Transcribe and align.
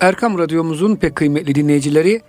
Erkam 0.00 0.38
Radyomuzun 0.38 0.96
pek 0.96 1.16
kıymetli 1.16 1.54
dinleyicileri 1.54 2.20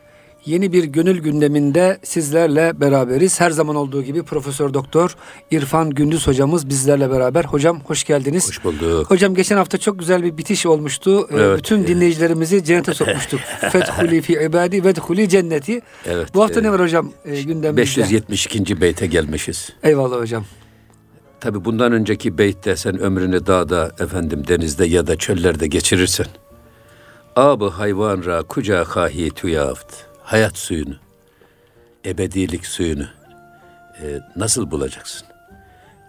yeni 0.46 0.72
bir 0.74 0.84
gönül 0.84 1.20
gündeminde 1.20 1.98
sizlerle 2.04 2.80
beraberiz. 2.80 3.40
Her 3.42 3.52
zaman 3.52 3.76
olduğu 3.76 4.04
gibi 4.04 4.24
Profesör 4.24 4.74
Doktor 4.74 5.16
İrfan 5.52 5.90
Gündüz 5.90 6.28
hocamız 6.28 6.70
bizlerle 6.70 7.12
beraber. 7.12 7.46
Hocam 7.46 7.82
hoş 7.84 8.04
geldiniz. 8.04 8.48
Hoş 8.48 8.64
bulduk. 8.64 9.12
Hocam 9.12 9.36
geçen 9.36 9.58
hafta 9.58 9.78
çok 9.78 10.00
güzel 10.00 10.24
bir 10.24 10.38
bitiş 10.38 10.66
olmuştu. 10.66 11.28
Ee, 11.32 11.36
Evet. 11.36 11.58
Bütün 11.60 11.88
dinleyicilerimizi 11.88 12.64
cennete 12.64 12.94
sokmuştuk. 12.94 13.40
Fethuli 13.72 14.22
fi 14.22 14.34
ibadi 14.34 14.84
ve 14.84 14.96
dhuli 14.96 15.30
cenneti. 15.30 15.82
Evet, 16.06 16.28
Bu 16.34 16.44
hafta 16.44 16.62
ne 16.62 16.68
evet. 16.68 16.80
var 16.80 16.86
hocam 16.86 17.12
e, 17.26 17.42
gündemimizde? 17.42 17.78
572. 18.02 18.82
beyte 18.82 19.08
gelmişiz. 19.08 19.70
Eyvallah 19.84 20.20
hocam. 20.22 20.46
Tabi 21.40 21.66
bundan 21.66 21.92
önceki 21.92 22.38
beytte 22.38 22.76
sen 22.76 23.00
ömrünü 23.00 23.46
dağda, 23.46 23.92
efendim 24.00 24.44
denizde 24.48 24.86
ya 24.86 25.08
da 25.08 25.16
çöllerde 25.16 25.68
geçirirsen. 25.68 26.26
Abı 27.36 27.68
hayvan 27.70 28.26
ra 28.26 28.44
kuca 28.44 28.84
kahi 28.84 29.30
tuyaft. 29.30 29.96
Hayat 30.24 30.58
suyunu, 30.58 30.96
ebedilik 32.06 32.66
suyunu 32.66 33.08
e, 34.02 34.20
nasıl 34.36 34.72
bulacaksın? 34.72 35.28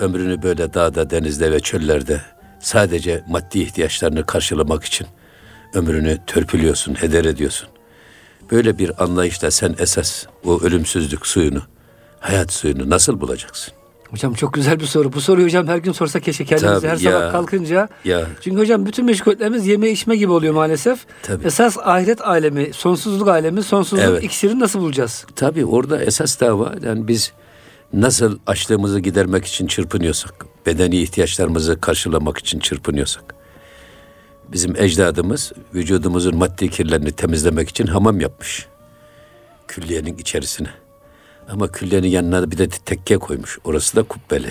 Ömrünü 0.01 0.43
böyle 0.43 0.75
dağda, 0.75 1.11
denizde 1.11 1.53
ve 1.53 1.61
çöllerde 1.61 2.21
sadece 2.61 3.25
maddi 3.29 3.59
ihtiyaçlarını 3.59 4.27
karşılamak 4.27 4.85
için 4.85 5.07
ömrünü 5.75 6.19
törpülüyorsun, 6.27 6.95
heder 6.95 7.25
ediyorsun. 7.25 7.69
Böyle 8.51 8.79
bir 8.79 9.05
anlayışla 9.05 9.51
sen 9.51 9.75
esas 9.79 10.27
o 10.45 10.61
ölümsüzlük 10.61 11.27
suyunu, 11.27 11.63
hayat 12.21 12.53
suyunu 12.53 12.91
nasıl 12.91 13.21
bulacaksın? 13.21 13.75
Hocam 14.11 14.35
çok 14.35 14.53
güzel 14.55 14.81
bir 14.81 14.85
soru. 14.85 15.13
Bu 15.13 15.21
soruyu 15.21 15.47
hocam 15.47 15.67
her 15.67 15.77
gün 15.77 15.93
sorsa 15.93 16.21
keşke 16.21 16.45
kendimize 16.45 16.75
Tabii 16.81 16.89
her 16.89 16.97
ya. 16.99 17.13
sabah 17.21 17.33
kalkınca. 17.33 17.89
Ya. 18.05 18.27
Çünkü 18.41 18.61
hocam 18.61 18.87
bütün 18.87 19.05
meşguliyetlerimiz 19.05 19.67
yeme 19.67 19.91
içme 19.91 20.17
gibi 20.17 20.33
oluyor 20.33 20.55
maalesef. 20.55 20.99
Tabii. 21.23 21.47
Esas 21.47 21.79
ahiret 21.79 22.21
alemi, 22.21 22.73
sonsuzluk 22.73 23.29
alemi, 23.29 23.63
sonsuzluk 23.63 24.05
Evet. 24.09 24.25
iksirini 24.25 24.61
nasıl 24.61 24.81
bulacağız? 24.81 25.27
Tabii 25.37 25.65
orada 25.65 26.03
esas 26.05 26.41
dava 26.41 26.75
yani 26.85 27.09
biz 27.09 27.33
nasıl 27.93 28.39
açlığımızı 28.47 29.01
gidermek 29.01 29.45
için 29.45 29.67
çırpınıyorsak, 29.67 30.47
bedeni 30.67 30.97
ihtiyaçlarımızı 31.03 31.81
karşılamak 31.81 32.39
için 32.39 32.59
çırpınıyorsak, 32.59 33.35
bizim 34.49 34.77
ecdadımız 34.77 35.53
vücudumuzun 35.75 36.37
maddi 36.37 36.71
kirlerini 36.71 37.13
temizlemek 37.13 37.69
için 37.69 37.87
hamam 37.87 38.21
yapmış. 38.21 38.67
Külliyenin 39.69 40.17
içerisine. 40.19 40.69
Ama 41.49 41.69
külliyenin 41.73 42.09
yanına 42.09 42.51
bir 42.51 42.59
de 42.59 42.69
tekke 42.69 43.17
koymuş. 43.19 43.59
Orası 43.65 43.97
da 43.97 44.03
kubbeli. 44.03 44.49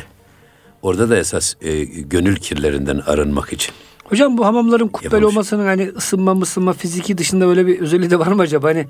Orada 0.82 1.10
da 1.10 1.18
esas 1.18 1.56
e, 1.62 1.84
gönül 1.84 2.36
kirlerinden 2.36 3.02
arınmak 3.06 3.54
için. 3.54 3.74
Hocam 4.04 4.38
bu 4.38 4.46
hamamların 4.46 4.88
kubbeli 4.88 5.14
Yapılmış. 5.14 5.34
olmasının 5.36 5.66
hani 5.66 5.90
ısınma 5.98 6.34
mısınma 6.36 6.74
fiziki 6.74 7.18
dışında 7.18 7.48
böyle 7.48 7.68
bir 7.68 7.80
özelliği 7.80 8.10
de 8.10 8.20
var 8.20 8.28
mı 8.28 8.42
acaba? 8.42 8.68
Hani 8.68 8.88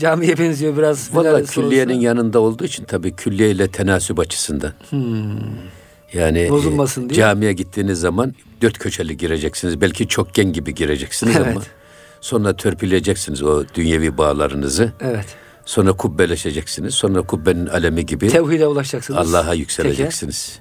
camiye 0.00 0.38
benziyor 0.38 0.76
biraz. 0.76 1.14
Valla 1.14 1.44
külliyenin 1.44 1.94
olsa. 1.96 2.04
yanında 2.04 2.40
olduğu 2.40 2.64
için 2.64 2.84
tabii 2.84 3.12
külliye 3.16 3.50
ile 3.50 3.68
tenasüp 3.68 4.18
açısından. 4.18 4.72
Yani 6.12 6.42
Hmm. 6.44 6.50
Bozulmasın 6.50 7.06
e, 7.06 7.08
diye. 7.10 7.16
camiye 7.20 7.52
gittiğiniz 7.52 8.00
zaman 8.00 8.34
dört 8.62 8.78
köşeli 8.78 9.16
gireceksiniz. 9.16 9.80
Belki 9.80 10.08
çokgen 10.08 10.52
gibi 10.52 10.74
gireceksiniz 10.74 11.36
ama 11.36 11.46
Evet. 11.46 11.70
sonra 12.20 12.56
törpüleyeceksiniz 12.56 13.42
o 13.42 13.64
dünyevi 13.74 14.18
bağlarınızı. 14.18 14.92
Evet. 15.00 15.26
Sonra 15.66 15.92
kubbeleşeceksiniz. 15.92 16.94
Sonra 16.94 17.22
kubbenin 17.22 17.66
alemi 17.66 18.06
gibi 18.06 18.28
Tevhide 18.28 18.66
ulaşacaksınız. 18.66 19.34
Allah'a 19.34 19.54
yükseleceksiniz. 19.54 20.60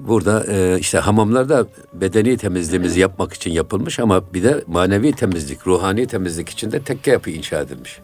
Burada 0.00 0.44
e, 0.48 0.78
işte 0.78 0.98
hamamlarda 0.98 1.66
bedeni 1.92 2.36
temizliğimizi 2.36 3.00
yapmak 3.00 3.32
için 3.32 3.50
yapılmış 3.50 3.98
ama 3.98 4.34
bir 4.34 4.42
de 4.42 4.64
manevi 4.66 5.12
temizlik, 5.12 5.66
ruhani 5.66 6.06
temizlik 6.06 6.48
için 6.48 6.72
de 6.72 6.82
tekke 6.82 7.10
yapı 7.10 7.30
inşa 7.30 7.60
edilmiş. 7.60 7.98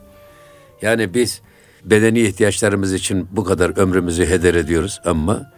Yani 0.82 1.14
biz 1.14 1.40
bedeni 1.84 2.20
ihtiyaçlarımız 2.20 2.92
için 2.92 3.28
bu 3.30 3.44
kadar 3.44 3.78
ömrümüzü 3.78 4.26
heder 4.26 4.54
ediyoruz 4.54 5.00
ama 5.04 5.52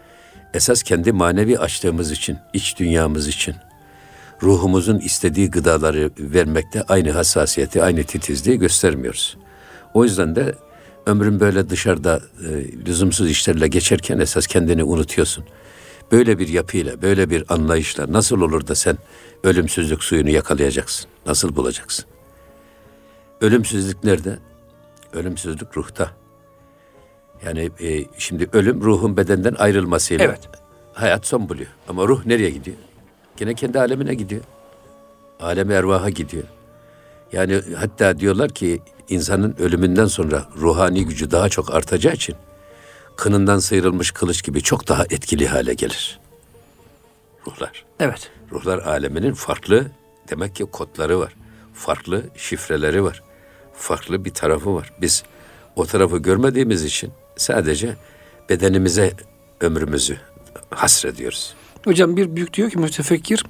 esas 0.54 0.82
kendi 0.82 1.12
manevi 1.12 1.58
açlığımız 1.58 2.10
için, 2.10 2.38
iç 2.52 2.78
dünyamız 2.78 3.28
için, 3.28 3.54
ruhumuzun 4.42 4.98
istediği 4.98 5.50
gıdaları 5.50 6.10
vermekte 6.18 6.82
aynı 6.82 7.10
hassasiyeti, 7.10 7.82
aynı 7.82 8.04
titizliği 8.04 8.58
göstermiyoruz. 8.58 9.36
O 9.94 10.04
yüzden 10.04 10.36
de 10.36 10.54
ömrün 11.06 11.40
böyle 11.40 11.70
dışarıda 11.70 12.20
e, 12.48 12.72
lüzumsuz 12.86 13.30
işlerle 13.30 13.68
geçerken 13.68 14.18
esas 14.18 14.46
kendini 14.46 14.84
unutuyorsun. 14.84 15.44
Böyle 16.12 16.38
bir 16.38 16.48
yapıyla, 16.48 17.02
böyle 17.02 17.30
bir 17.30 17.44
anlayışla 17.48 18.12
nasıl 18.12 18.40
olur 18.40 18.66
da 18.66 18.74
sen 18.74 18.98
ölümsüzlük 19.44 20.04
suyunu 20.04 20.30
yakalayacaksın? 20.30 21.06
Nasıl 21.26 21.56
bulacaksın? 21.56 22.04
Ölümsüzlük 23.40 24.04
nerede? 24.04 24.38
Ölümsüzlük 25.12 25.76
ruhta. 25.76 26.10
Yani 27.46 27.70
e, 27.80 28.04
şimdi 28.18 28.48
ölüm 28.52 28.80
ruhun 28.80 29.16
bedenden 29.16 29.54
ayrılmasıyla 29.54 30.24
Evet. 30.24 30.48
hayat 30.92 31.26
son 31.26 31.48
buluyor. 31.48 31.70
Ama 31.88 32.08
ruh 32.08 32.26
nereye 32.26 32.50
gidiyor? 32.50 32.76
Gene 33.36 33.54
kendi 33.54 33.78
alemine 33.78 34.14
gidiyor. 34.14 34.42
Alem 35.40 35.70
ervaha 35.70 36.10
gidiyor. 36.10 36.44
Yani 37.32 37.60
hatta 37.76 38.18
diyorlar 38.20 38.50
ki 38.50 38.82
insanın 39.08 39.56
ölümünden 39.58 40.06
sonra 40.06 40.48
ruhani 40.56 41.06
gücü 41.06 41.30
daha 41.30 41.48
çok 41.48 41.74
artacağı 41.74 42.14
için 42.14 42.34
kınından 43.16 43.58
sıyrılmış 43.58 44.10
kılıç 44.10 44.44
gibi 44.44 44.62
çok 44.62 44.88
daha 44.88 45.04
etkili 45.04 45.48
hale 45.48 45.74
gelir. 45.74 46.20
Ruhlar. 47.46 47.84
Evet. 48.00 48.30
Ruhlar 48.52 48.78
aleminin 48.78 49.34
farklı 49.34 49.86
demek 50.30 50.54
ki 50.54 50.64
kodları 50.64 51.18
var. 51.18 51.34
Farklı 51.74 52.22
şifreleri 52.36 53.04
var. 53.04 53.22
Farklı 53.74 54.24
bir 54.24 54.34
tarafı 54.34 54.74
var. 54.74 54.92
Biz 55.00 55.24
o 55.76 55.86
tarafı 55.86 56.18
görmediğimiz 56.18 56.84
için 56.84 57.12
sadece 57.36 57.96
bedenimize 58.48 59.12
ömrümüzü 59.60 60.18
hasrediyoruz. 60.70 61.54
Hocam 61.84 62.16
bir 62.16 62.36
büyük 62.36 62.54
diyor 62.54 62.70
ki 62.70 62.78
mütefekkir 62.78 63.44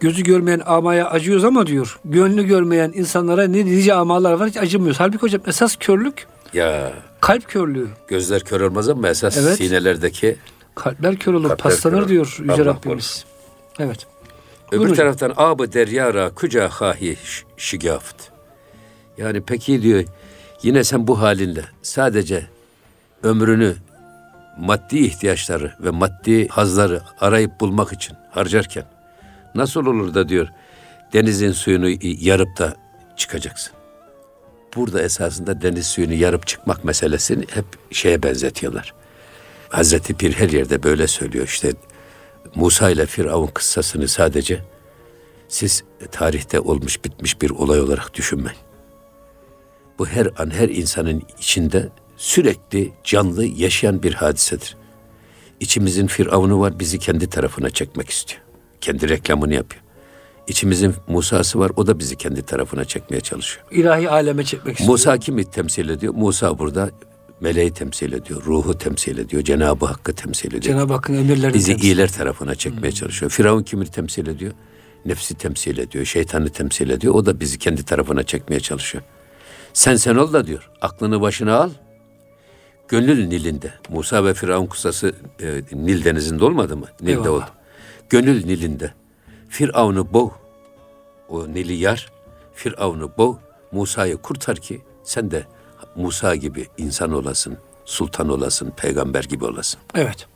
gözü 0.00 0.22
görmeyen 0.22 0.62
amaya 0.66 1.10
acıyoruz 1.10 1.44
ama 1.44 1.66
diyor 1.66 1.98
gönlü 2.04 2.42
görmeyen 2.44 2.92
insanlara 2.94 3.46
ne 3.46 3.64
nice 3.64 3.94
amalar 3.94 4.32
var 4.32 4.48
hiç 4.48 4.56
acımıyoruz. 4.56 5.00
Halbuki 5.00 5.22
hocam 5.22 5.40
esas 5.46 5.76
körlük 5.76 6.26
Ya 6.52 6.92
kalp 7.20 7.48
körlüğü. 7.48 7.88
gözler 8.08 8.44
kör 8.44 8.60
olmaz 8.60 8.88
ama 8.88 9.08
esas 9.08 9.36
Evet. 9.38 9.56
sinelerdeki 9.56 10.36
Kalpler 10.74 11.16
kör 11.16 11.34
olur, 11.34 11.48
Kalpler 11.48 11.56
paslanır 11.62 11.94
kör 11.94 12.00
olur. 12.00 12.08
diyor 12.08 12.36
Yüce 12.40 12.52
Allah 12.52 12.64
Rabbimiz. 12.64 13.24
Evet. 13.78 14.06
Öbür 14.72 14.78
Buyurun 14.78 14.94
taraftan 14.94 15.32
abı 15.36 15.72
deryara 15.72 16.30
kuca 16.30 16.68
hahi 16.68 17.16
şigaft. 17.56 18.16
Yani 19.18 19.40
peki 19.46 19.82
diyor 19.82 20.04
yine 20.62 20.84
sen 20.84 21.06
bu 21.06 21.20
halinle 21.20 21.64
sadece 21.82 22.46
ömrünü 23.22 23.74
maddi 24.58 24.98
ihtiyaçları 24.98 25.72
ve 25.80 25.90
maddi 25.90 26.48
hazları 26.48 27.02
arayıp 27.20 27.60
bulmak 27.60 27.92
için 27.92 28.16
harcarken 28.30 28.84
nasıl 29.56 29.86
olur 29.86 30.14
da 30.14 30.28
diyor 30.28 30.48
denizin 31.12 31.52
suyunu 31.52 31.88
yarıp 32.02 32.58
da 32.58 32.76
çıkacaksın. 33.16 33.72
Burada 34.76 35.02
esasında 35.02 35.62
deniz 35.62 35.86
suyunu 35.86 36.14
yarıp 36.14 36.46
çıkmak 36.46 36.84
meselesini 36.84 37.44
hep 37.54 37.64
şeye 37.90 38.22
benzetiyorlar. 38.22 38.94
Hazreti 39.68 40.14
Pir 40.14 40.32
her 40.32 40.50
yerde 40.50 40.82
böyle 40.82 41.06
söylüyor 41.06 41.46
işte 41.46 41.72
Musa 42.54 42.90
ile 42.90 43.06
Firavun 43.06 43.46
kıssasını 43.46 44.08
sadece 44.08 44.60
siz 45.48 45.84
tarihte 46.10 46.60
olmuş 46.60 47.04
bitmiş 47.04 47.42
bir 47.42 47.50
olay 47.50 47.80
olarak 47.80 48.14
düşünmeyin. 48.14 48.58
Bu 49.98 50.06
her 50.06 50.28
an 50.38 50.50
her 50.50 50.68
insanın 50.68 51.22
içinde 51.38 51.88
sürekli 52.16 52.92
canlı 53.04 53.44
yaşayan 53.44 54.02
bir 54.02 54.14
hadisedir. 54.14 54.76
İçimizin 55.60 56.06
Firavun'u 56.06 56.60
var 56.60 56.78
bizi 56.78 56.98
kendi 56.98 57.30
tarafına 57.30 57.70
çekmek 57.70 58.10
istiyor. 58.10 58.45
Kendi 58.80 59.08
reklamını 59.08 59.54
yapıyor. 59.54 59.82
İçimizin 60.48 60.94
Musa'sı 61.08 61.58
var 61.58 61.72
o 61.76 61.86
da 61.86 61.98
bizi 61.98 62.16
kendi 62.16 62.42
tarafına 62.42 62.84
çekmeye 62.84 63.20
çalışıyor. 63.20 63.66
İlahi 63.70 64.10
aleme 64.10 64.44
çekmek 64.44 64.72
istiyor. 64.74 64.90
Musa 64.90 65.18
kimi 65.18 65.50
temsil 65.50 65.88
ediyor? 65.88 66.14
Musa 66.14 66.58
burada 66.58 66.90
meleği 67.40 67.72
temsil 67.72 68.12
ediyor, 68.12 68.42
ruhu 68.44 68.78
temsil 68.78 69.18
ediyor, 69.18 69.42
Cenab-ı 69.42 69.86
Hakk'ı 69.86 70.14
temsil 70.14 70.48
ediyor. 70.48 70.62
Cenab-ı 70.62 70.92
Hakk'ın 70.92 71.14
emirlerini 71.14 71.54
Bizi 71.54 71.72
temsil- 71.72 71.82
iyiler 71.82 72.12
tarafına 72.12 72.54
çekmeye 72.54 72.92
çalışıyor. 72.92 73.30
Firavun 73.32 73.62
kimi 73.62 73.86
temsil 73.86 74.26
ediyor? 74.26 74.52
Nefsi 75.04 75.34
temsil 75.34 75.78
ediyor, 75.78 76.04
şeytanı 76.04 76.48
temsil 76.48 76.90
ediyor. 76.90 77.14
O 77.14 77.26
da 77.26 77.40
bizi 77.40 77.58
kendi 77.58 77.84
tarafına 77.84 78.22
çekmeye 78.22 78.60
çalışıyor. 78.60 79.04
Sen 79.72 79.96
sen 79.96 80.14
ol 80.16 80.32
da 80.32 80.46
diyor. 80.46 80.70
Aklını 80.80 81.20
başına 81.20 81.56
al. 81.56 81.70
Gönül 82.88 83.26
Nil'inde. 83.26 83.72
Musa 83.88 84.24
ve 84.24 84.34
Firavun 84.34 84.66
kıssası 84.66 85.12
e, 85.42 85.60
Nil 85.72 86.04
denizinde 86.04 86.44
olmadı 86.44 86.76
mı? 86.76 86.86
Nil'de 87.00 87.10
Eyvallah. 87.12 87.28
oldu. 87.30 87.44
Gönül 88.10 88.46
Nil'inde. 88.46 88.94
Firavun'u 89.48 90.12
boğ. 90.12 90.32
O 91.28 91.48
Nil'i 91.48 91.74
yar. 91.74 92.12
Firavun'u 92.54 93.12
boğ. 93.18 93.38
Musa'yı 93.72 94.16
kurtar 94.16 94.56
ki 94.56 94.82
sen 95.04 95.30
de 95.30 95.46
Musa 95.96 96.34
gibi 96.34 96.66
insan 96.78 97.12
olasın, 97.12 97.58
sultan 97.84 98.28
olasın, 98.28 98.70
peygamber 98.76 99.24
gibi 99.24 99.44
olasın. 99.44 99.80
Evet. 99.94 100.26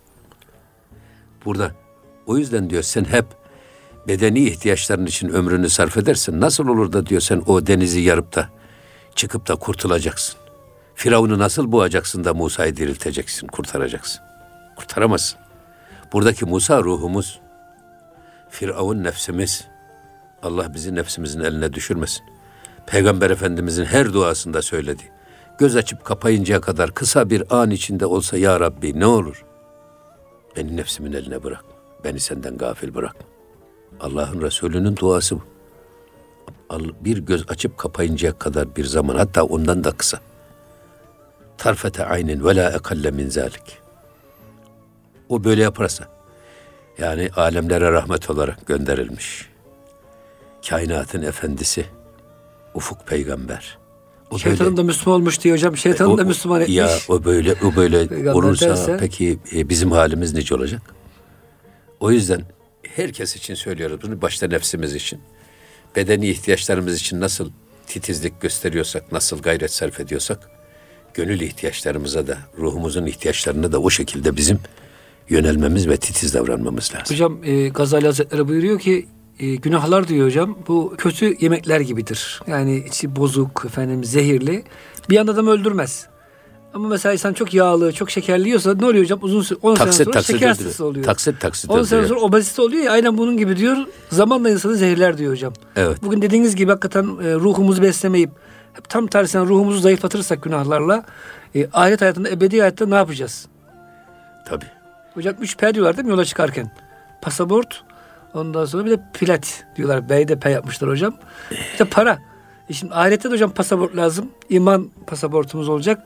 Burada 1.44 1.72
o 2.26 2.38
yüzden 2.38 2.70
diyor 2.70 2.82
sen 2.82 3.04
hep 3.04 3.26
bedeni 4.08 4.40
ihtiyaçların 4.40 5.06
için 5.06 5.28
ömrünü 5.28 5.68
sarf 5.68 5.96
edersen 5.96 6.40
nasıl 6.40 6.68
olur 6.68 6.92
da 6.92 7.06
diyor 7.06 7.20
sen 7.20 7.42
o 7.46 7.66
denizi 7.66 8.00
yarıp 8.00 8.36
da 8.36 8.48
çıkıp 9.14 9.48
da 9.48 9.56
kurtulacaksın. 9.56 10.40
Firavun'u 10.94 11.38
nasıl 11.38 11.72
boğacaksın 11.72 12.24
da 12.24 12.34
Musa'yı 12.34 12.76
dirilteceksin, 12.76 13.46
kurtaracaksın. 13.46 14.20
Kurtaramazsın. 14.76 15.38
Buradaki 16.12 16.44
Musa 16.44 16.82
ruhumuz, 16.82 17.39
Firavun 18.50 19.04
nefsimiz. 19.04 19.64
Allah 20.42 20.74
bizi 20.74 20.94
nefsimizin 20.94 21.40
eline 21.40 21.72
düşürmesin. 21.72 22.22
Peygamber 22.86 23.30
Efendimizin 23.30 23.84
her 23.84 24.12
duasında 24.12 24.62
söyledi. 24.62 25.02
Göz 25.58 25.76
açıp 25.76 26.04
kapayıncaya 26.04 26.60
kadar 26.60 26.94
kısa 26.94 27.30
bir 27.30 27.56
an 27.60 27.70
içinde 27.70 28.06
olsa 28.06 28.38
ya 28.38 28.60
Rabbi 28.60 29.00
ne 29.00 29.06
olur? 29.06 29.44
Beni 30.56 30.76
nefsimin 30.76 31.12
eline 31.12 31.42
bırakma. 31.42 31.70
Beni 32.04 32.20
senden 32.20 32.58
gafil 32.58 32.94
bırakma. 32.94 33.26
Allah'ın 34.00 34.42
Resulü'nün 34.42 34.96
duası 34.96 35.36
bu. 35.36 35.42
Bir 37.00 37.18
göz 37.18 37.44
açıp 37.48 37.78
kapayıncaya 37.78 38.38
kadar 38.38 38.76
bir 38.76 38.84
zaman 38.84 39.16
hatta 39.16 39.44
ondan 39.44 39.84
da 39.84 39.90
kısa. 39.90 40.20
Tarfete 41.58 42.04
aynin 42.04 42.44
ve 42.44 42.56
la 42.56 42.70
ekalle 42.70 43.10
min 43.10 43.28
zalik. 43.28 43.78
O 45.28 45.44
böyle 45.44 45.62
yaparsa 45.62 46.19
yani 47.00 47.30
alemlere 47.36 47.92
rahmet 47.92 48.30
olarak 48.30 48.66
gönderilmiş. 48.66 49.46
Kainatın 50.68 51.22
efendisi 51.22 51.84
Ufuk 52.74 53.06
peygamber. 53.06 53.78
O 54.30 54.38
Şeytanın 54.38 54.76
da 54.76 54.82
Müslüman 54.82 55.20
olmuş 55.20 55.40
diye 55.40 55.54
hocam. 55.54 55.76
Şeytanın 55.76 56.18
da 56.18 56.22
o- 56.22 56.26
Müslüman 56.26 56.60
etmiş. 56.60 56.76
Ya 56.76 56.90
o 57.08 57.24
böyle 57.24 57.54
o 57.64 57.76
böyle 57.76 58.30
olursa 58.32 58.66
derse- 58.66 58.96
peki 59.00 59.38
e, 59.54 59.68
bizim 59.68 59.92
halimiz 59.92 60.34
nice 60.34 60.54
olacak? 60.54 60.82
O 62.00 62.10
yüzden 62.10 62.42
herkes 62.96 63.36
için 63.36 63.54
söylüyoruz 63.54 64.00
bunu 64.02 64.22
başta 64.22 64.46
nefsimiz 64.46 64.94
için. 64.94 65.20
Bedeni 65.96 66.28
ihtiyaçlarımız 66.28 67.00
için 67.00 67.20
nasıl 67.20 67.50
titizlik 67.86 68.40
gösteriyorsak, 68.40 69.12
nasıl 69.12 69.42
gayret 69.42 69.72
sarf 69.72 70.00
ediyorsak 70.00 70.50
gönül 71.14 71.40
ihtiyaçlarımıza 71.40 72.26
da, 72.26 72.38
ruhumuzun 72.58 73.06
ihtiyaçlarına 73.06 73.72
da 73.72 73.80
o 73.80 73.90
şekilde 73.90 74.36
bizim 74.36 74.58
yönelmemiz 75.30 75.88
ve 75.88 75.96
titiz 75.96 76.34
davranmamız 76.34 76.94
lazım. 76.94 77.14
Hocam 77.14 77.38
e, 77.44 77.68
Gazali 77.68 78.06
Hazretleri 78.06 78.48
buyuruyor 78.48 78.78
ki 78.78 79.06
e, 79.38 79.54
günahlar 79.54 80.08
diyor 80.08 80.26
hocam 80.26 80.58
bu 80.68 80.94
kötü 80.98 81.36
yemekler 81.40 81.80
gibidir. 81.80 82.40
Yani 82.46 82.84
içi 82.88 83.16
bozuk, 83.16 83.62
efendim 83.66 84.04
zehirli. 84.04 84.64
Bir 85.10 85.18
anda 85.18 85.32
adamı 85.32 85.50
öldürmez. 85.50 86.06
Ama 86.74 86.88
mesela 86.88 87.12
insan 87.12 87.32
çok 87.32 87.54
yağlı, 87.54 87.92
çok 87.92 88.10
şekerli 88.10 88.48
yiyorsa 88.48 88.74
ne 88.74 88.86
oluyor 88.86 89.04
hocam? 89.04 89.18
Uzun 89.22 89.42
süre 89.42 89.58
10 89.62 89.74
sene 89.74 89.84
Taksit 89.84 90.04
sonra 90.04 90.12
taksit 90.12 90.34
şeker 90.34 90.48
hastası 90.48 90.84
oluyor. 90.84 91.04
Taksit 91.04 91.40
taksit 91.40 91.70
10 91.70 91.82
sene 91.82 92.06
sonra 92.06 92.20
obezite 92.20 92.62
oluyor 92.62 92.84
ya 92.84 92.92
aynen 92.92 93.18
bunun 93.18 93.36
gibi 93.36 93.56
diyor. 93.56 93.76
Zamanla 94.10 94.50
insanı 94.50 94.76
zehirler 94.76 95.18
diyor 95.18 95.32
hocam. 95.32 95.52
Evet. 95.76 95.98
Bugün 96.02 96.22
dediğiniz 96.22 96.56
gibi 96.56 96.70
hakikaten 96.70 97.04
e, 97.04 97.34
ruhumuzu 97.34 97.82
beslemeyip 97.82 98.30
hep 98.72 98.88
tam 98.88 99.06
tersine 99.06 99.42
ruhumuzu 99.42 99.80
zayıflatırsak 99.80 100.42
günahlarla 100.42 101.04
e, 101.54 101.68
ahiret 101.72 102.00
hayatında 102.00 102.30
ebedi 102.30 102.58
hayatta 102.58 102.86
ne 102.86 102.94
yapacağız? 102.94 103.46
Tabii. 104.48 104.79
Hocam 105.14 105.34
üç 105.40 105.56
P 105.56 105.74
diyorlar 105.74 105.96
değil 105.96 106.04
mi 106.06 106.10
yola 106.10 106.24
çıkarken? 106.24 106.70
Pasaport, 107.22 107.82
ondan 108.34 108.64
sonra 108.64 108.84
bir 108.84 108.90
de 108.90 109.00
pilat 109.14 109.64
diyorlar. 109.76 110.08
B'yi 110.08 110.28
de 110.28 110.38
P 110.38 110.50
yapmışlar 110.50 110.90
hocam. 110.90 111.14
İşte 111.72 111.84
para. 111.84 112.18
E 112.68 112.72
şimdi 112.72 112.94
ahirette 112.94 113.28
de 113.30 113.34
hocam 113.34 113.50
pasaport 113.50 113.96
lazım. 113.96 114.26
İman 114.48 114.90
pasaportumuz 115.06 115.68
olacak. 115.68 116.02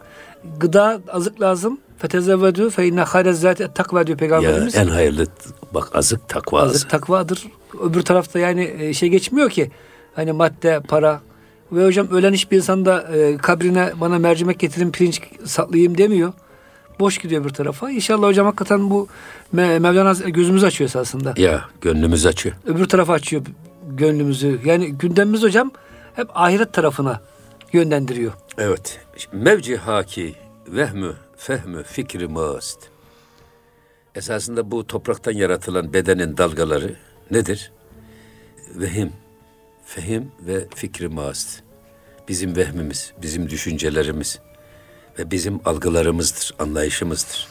Gıda, 0.60 1.00
azık 1.12 1.40
lazım. 1.40 1.80
Fetezevvedü 1.98 2.70
fe 2.70 2.86
inne 2.86 3.00
hayre 3.00 3.32
zâti 3.32 3.68
takva 3.74 4.06
diyor 4.06 4.18
Ya 4.18 4.20
Peygamberimiz. 4.20 4.74
en 4.74 4.86
hayırlı 4.86 5.26
bak 5.74 5.88
azık 5.96 6.28
takva 6.28 6.60
azık 6.62 6.74
azık. 6.74 6.90
takvadır. 6.90 7.44
Öbür 7.82 8.02
tarafta 8.02 8.38
yani 8.38 8.74
e, 8.78 8.94
şey 8.94 9.08
geçmiyor 9.08 9.50
ki. 9.50 9.70
Hani 10.14 10.32
madde, 10.32 10.80
para. 10.88 11.20
Ve 11.72 11.84
hocam 11.84 12.08
ölen 12.10 12.32
hiçbir 12.32 12.56
insan 12.56 12.84
da 12.84 13.02
e, 13.16 13.36
kabrine 13.36 13.92
bana 14.00 14.18
mercimek 14.18 14.58
getirin 14.58 14.90
pirinç 14.90 15.22
saklayayım 15.44 15.98
demiyor. 15.98 16.32
Boş 17.00 17.18
gidiyor 17.18 17.44
bir 17.44 17.50
tarafa. 17.50 17.90
İnşallah 17.90 18.28
hocam 18.28 18.46
hakikaten 18.46 18.90
bu 18.90 19.08
Me- 19.54 19.78
Mevlana 19.80 20.12
gözümüzü 20.30 20.66
açıyor 20.66 20.88
esasında. 20.88 21.34
Ya 21.36 21.64
gönlümüz 21.80 22.26
açıyor. 22.26 22.54
Öbür 22.66 22.88
tarafa 22.88 23.12
açıyor 23.12 23.42
gönlümüzü. 23.88 24.60
Yani 24.64 24.92
gündemimiz 24.92 25.42
hocam 25.42 25.70
hep 26.14 26.28
ahiret 26.34 26.72
tarafına 26.72 27.20
yönlendiriyor. 27.72 28.32
Evet. 28.58 29.00
Mevci 29.32 29.76
haki 29.76 30.34
vehmü 30.68 31.12
fehmü 31.36 31.82
fikri 31.82 32.28
mast. 32.28 32.78
Esasında 34.14 34.70
bu 34.70 34.86
topraktan 34.86 35.32
yaratılan 35.32 35.92
bedenin 35.92 36.36
dalgaları 36.36 36.96
nedir? 37.30 37.72
Vehim, 38.74 39.12
fehim 39.84 40.32
ve 40.40 40.68
fikri 40.74 41.08
mast. 41.08 41.60
Bizim 42.28 42.56
vehmimiz, 42.56 43.12
bizim 43.22 43.50
düşüncelerimiz 43.50 44.38
ve 45.18 45.30
bizim 45.30 45.60
algılarımızdır, 45.64 46.54
anlayışımızdır. 46.58 47.48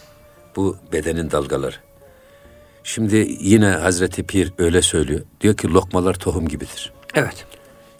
Bu 0.56 0.77
bedenin 0.92 1.31
dalgaları. 1.31 1.75
Şimdi 2.83 3.38
yine 3.39 3.68
Hazreti 3.68 4.24
Pir 4.24 4.54
öyle 4.57 4.81
söylüyor. 4.81 5.21
Diyor 5.42 5.57
ki 5.57 5.68
lokmalar 5.68 6.13
tohum 6.13 6.48
gibidir. 6.48 6.94
Evet. 7.13 7.45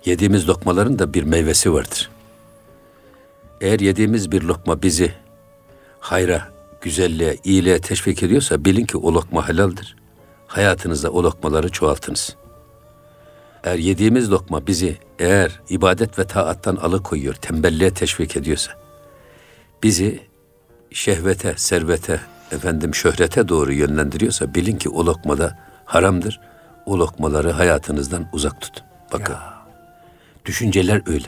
Yediğimiz 0.06 0.50
lokmaların 0.50 1.00
da 1.00 1.13
bir 1.13 1.24
meyvesi 1.24 1.74
vardır. 1.74 2.10
Eğer 3.62 3.80
yediğimiz 3.80 4.31
bir 4.31 4.42
lokma 4.42 4.81
bizi 4.81 5.13
hayra, 6.00 6.48
güzelliğe, 6.81 7.38
iyiliğe 7.44 7.81
teşvik 7.81 8.24
ediyorsa 8.24 8.66
bilin 8.66 8.86
ki 8.86 8.98
o 8.98 9.13
lokma 9.13 9.50
helaldir. 9.50 9.95
Hayatınızda 10.48 11.09
o 11.09 11.24
lokmaları 11.24 11.69
çoğaltınız. 11.69 12.36
Eğer 13.63 13.77
yediğimiz 13.77 14.31
lokma 14.31 14.68
bizi 14.68 14.98
eğer 15.19 15.62
ibadet 15.69 16.19
ve 16.19 16.27
taattan 16.27 16.75
alıkoyuyor, 16.75 17.33
tembelliğe 17.33 17.94
teşvik 17.94 18.38
ediyorsa, 18.38 18.71
bizi 19.83 20.19
şehvete, 20.91 21.53
servete, 21.57 22.21
efendim 22.51 22.95
şöhrete 22.95 23.47
doğru 23.47 23.74
yönlendiriyorsa 23.74 24.53
bilin 24.56 24.77
ki 24.77 24.89
o 24.89 25.06
lokmada 25.06 25.59
haramdır. 25.85 26.39
O 26.85 27.00
lokmaları 27.00 27.51
hayatınızdan 27.51 28.27
uzak 28.33 28.62
tutun. 28.62 28.83
Bakın. 29.13 29.35
Düşünceler 30.45 31.01
öyle. 31.06 31.27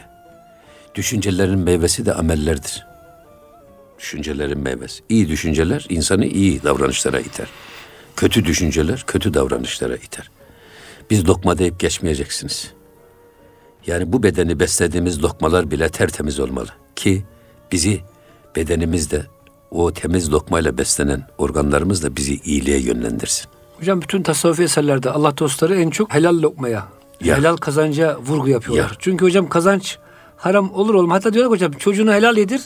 Düşüncelerin 0.96 1.60
meyvesi 1.60 2.06
de 2.06 2.13
amellerdir. 2.13 2.88
Düşüncelerin 4.00 4.60
meyvesi. 4.60 5.04
İyi 5.10 5.30
düşünceler 5.30 5.86
insanı 5.90 6.25
iyi 6.25 6.63
davranışlara 6.63 7.19
iter. 7.19 7.48
Kötü 8.16 8.46
düşünceler 8.46 9.04
kötü 9.07 9.34
davranışlara 9.34 9.96
iter. 9.96 10.31
Biz 11.10 11.28
lokma 11.28 11.57
deyip 11.57 11.80
geçmeyeceksiniz. 11.80 12.72
Yani 13.88 14.13
bu 14.13 14.24
bedeni 14.24 14.60
beslediğimiz 14.60 15.24
lokmalar 15.24 15.72
bile 15.72 15.90
tertemiz 15.90 16.40
olmalı. 16.40 16.69
Ki 16.95 17.24
bizi 17.71 18.02
bedenimizde 18.56 19.26
o 19.71 19.94
temiz 19.94 20.31
lokmayla 20.33 20.78
beslenen 20.78 21.24
organlarımız 21.38 22.04
da 22.04 22.16
bizi 22.16 22.35
iyiliğe 22.35 22.80
yönlendirsin. 22.80 23.45
Hocam 23.80 24.02
bütün 24.02 24.24
tasavvufi 24.24 24.64
eserlerde 24.64 25.12
Allah 25.12 25.38
dostları 25.38 25.76
en 25.76 25.90
çok 25.90 26.14
helal 26.14 26.42
lokmaya, 26.42 26.83
Ya. 27.21 27.38
helal 27.38 27.57
kazanca 27.57 28.18
vurgu 28.19 28.50
yapıyorlar. 28.50 28.83
Ya. 28.83 28.95
Çünkü 29.00 29.26
hocam 29.26 29.50
kazanç 29.50 29.97
haram 30.38 30.71
olur 30.74 30.94
olmaz. 30.94 31.16
Hatta 31.18 31.33
diyorlar 31.33 31.57
ki 31.59 31.66
hocam 31.66 31.80
çocuğunu 31.80 32.14
helal 32.14 32.38
yedir, 32.38 32.62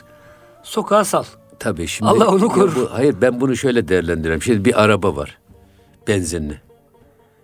sokağa 0.64 1.04
sal. 1.06 1.24
Tabii 1.60 1.88
şimdi 1.88 2.12
Allah 2.12 2.28
onu 2.28 2.50
korur. 2.50 2.76
bu- 2.76 2.90
hayır 2.92 3.16
ben 3.22 3.42
bunu 3.42 3.56
şöyle 3.56 3.88
değerlendiriyorum. 3.88 4.42
Şimdi 4.42 4.66
bir 4.66 4.84
araba 4.84 5.16
var. 5.16 5.38
Benzinli. 6.08 6.62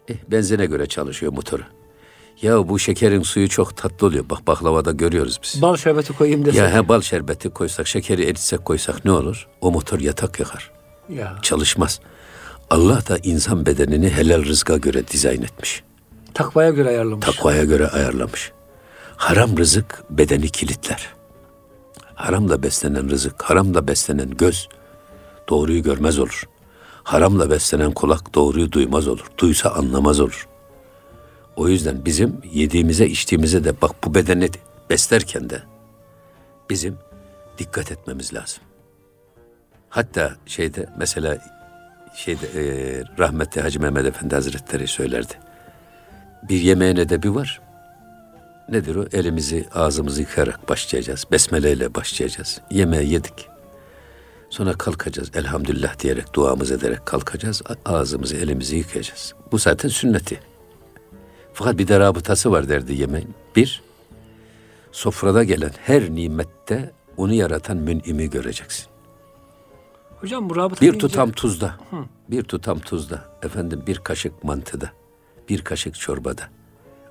Eh, 0.07 0.15
benzine 0.31 0.65
göre 0.65 0.85
çalışıyor 0.85 1.33
motoru. 1.33 1.61
Ya 2.41 2.69
bu 2.69 2.79
şekerin 2.79 3.21
suyu 3.21 3.49
çok 3.49 3.77
tatlı 3.77 4.07
oluyor. 4.07 4.29
Bak 4.29 4.47
baklavada 4.47 4.91
görüyoruz 4.91 5.39
biz. 5.43 5.61
Bal 5.61 5.75
şerbeti 5.75 6.13
koyayım 6.13 6.45
desek. 6.45 6.59
Ya 6.59 6.73
he, 6.73 6.87
bal 6.87 7.01
şerbeti 7.01 7.49
koysak, 7.49 7.87
şekeri 7.87 8.23
eritsek 8.25 8.65
koysak 8.65 9.05
ne 9.05 9.11
olur? 9.11 9.47
O 9.61 9.71
motor 9.71 9.99
yatak 9.99 10.39
yakar. 10.39 10.71
Ya. 11.09 11.35
Çalışmaz. 11.41 11.99
Allah 12.69 13.01
da 13.09 13.17
insan 13.23 13.65
bedenini 13.65 14.09
helal 14.09 14.45
rızka 14.45 14.77
göre 14.77 15.07
dizayn 15.07 15.41
etmiş. 15.41 15.83
Takvaya 16.33 16.69
göre 16.69 16.89
ayarlamış. 16.89 17.25
Takvaya 17.25 17.63
göre 17.63 17.87
ayarlamış. 17.87 18.51
Haram 19.17 19.57
rızık 19.57 20.03
bedeni 20.09 20.49
kilitler. 20.49 21.09
Haramla 22.15 22.63
beslenen 22.63 23.09
rızık, 23.09 23.41
haramla 23.43 23.87
beslenen 23.87 24.29
göz 24.29 24.69
doğruyu 25.49 25.83
görmez 25.83 26.19
olur. 26.19 26.43
Haramla 27.03 27.49
beslenen 27.49 27.91
kulak 27.91 28.35
doğruyu 28.35 28.71
duymaz 28.71 29.07
olur. 29.07 29.25
Duysa 29.37 29.69
anlamaz 29.69 30.19
olur. 30.19 30.47
O 31.55 31.67
yüzden 31.67 32.05
bizim 32.05 32.41
yediğimize 32.53 33.07
içtiğimize 33.07 33.63
de 33.63 33.81
bak 33.81 33.91
bu 34.03 34.15
bedeni 34.15 34.49
beslerken 34.89 35.49
de 35.49 35.63
bizim 36.69 36.97
dikkat 37.57 37.91
etmemiz 37.91 38.33
lazım. 38.33 38.63
Hatta 39.89 40.35
şeyde 40.45 40.89
mesela 40.97 41.37
şeyde 42.15 42.47
eee 42.55 43.03
rahmetli 43.19 43.61
Hacı 43.61 43.79
Mehmet 43.79 44.05
Efendi 44.05 44.35
Hazretleri 44.35 44.87
söylerdi 44.87 45.33
bir 46.49 46.61
yemeğin 46.61 46.95
edebi 46.95 47.35
var. 47.35 47.61
Nedir 48.69 48.95
o? 48.95 49.05
Elimizi 49.13 49.65
ağzımızı 49.73 50.21
yıkayarak 50.21 50.69
başlayacağız. 50.69 51.23
Besmele 51.31 51.71
ile 51.71 51.95
başlayacağız. 51.95 52.61
Yemeği 52.71 53.11
yedik. 53.11 53.47
Sonra 54.49 54.73
kalkacağız. 54.73 55.31
Elhamdülillah 55.35 55.99
diyerek 55.99 56.33
duamız 56.33 56.71
ederek 56.71 57.05
kalkacağız. 57.05 57.61
Ağzımızı 57.85 58.35
elimizi 58.35 58.75
yıkayacağız. 58.75 59.33
Bu 59.51 59.57
zaten 59.57 59.89
sünneti. 59.89 60.39
Fakat 61.55 61.77
bir 61.77 61.87
de 61.87 61.99
rabıtası 61.99 62.51
var 62.51 62.69
derdi 62.69 62.93
yemeğin. 62.93 63.29
Bir, 63.55 63.83
sofrada 64.91 65.43
gelen 65.43 65.71
her 65.85 66.09
nimette 66.15 66.91
onu 67.17 67.33
yaratan 67.33 67.77
mün'imi 67.77 68.29
göreceksin. 68.29 68.85
Hocam 70.21 70.49
bu 70.49 70.55
rabıta 70.55 70.81
Bir 70.81 70.91
deyince- 70.91 70.99
tutam 70.99 71.31
tuzda, 71.31 71.75
bir 72.29 72.43
tutam 72.43 72.79
tuzda, 72.79 73.25
efendim 73.43 73.83
bir 73.87 73.97
kaşık 73.97 74.43
mantıda, 74.43 74.89
bir 75.49 75.61
kaşık 75.61 75.95
çorbada, 75.99 76.43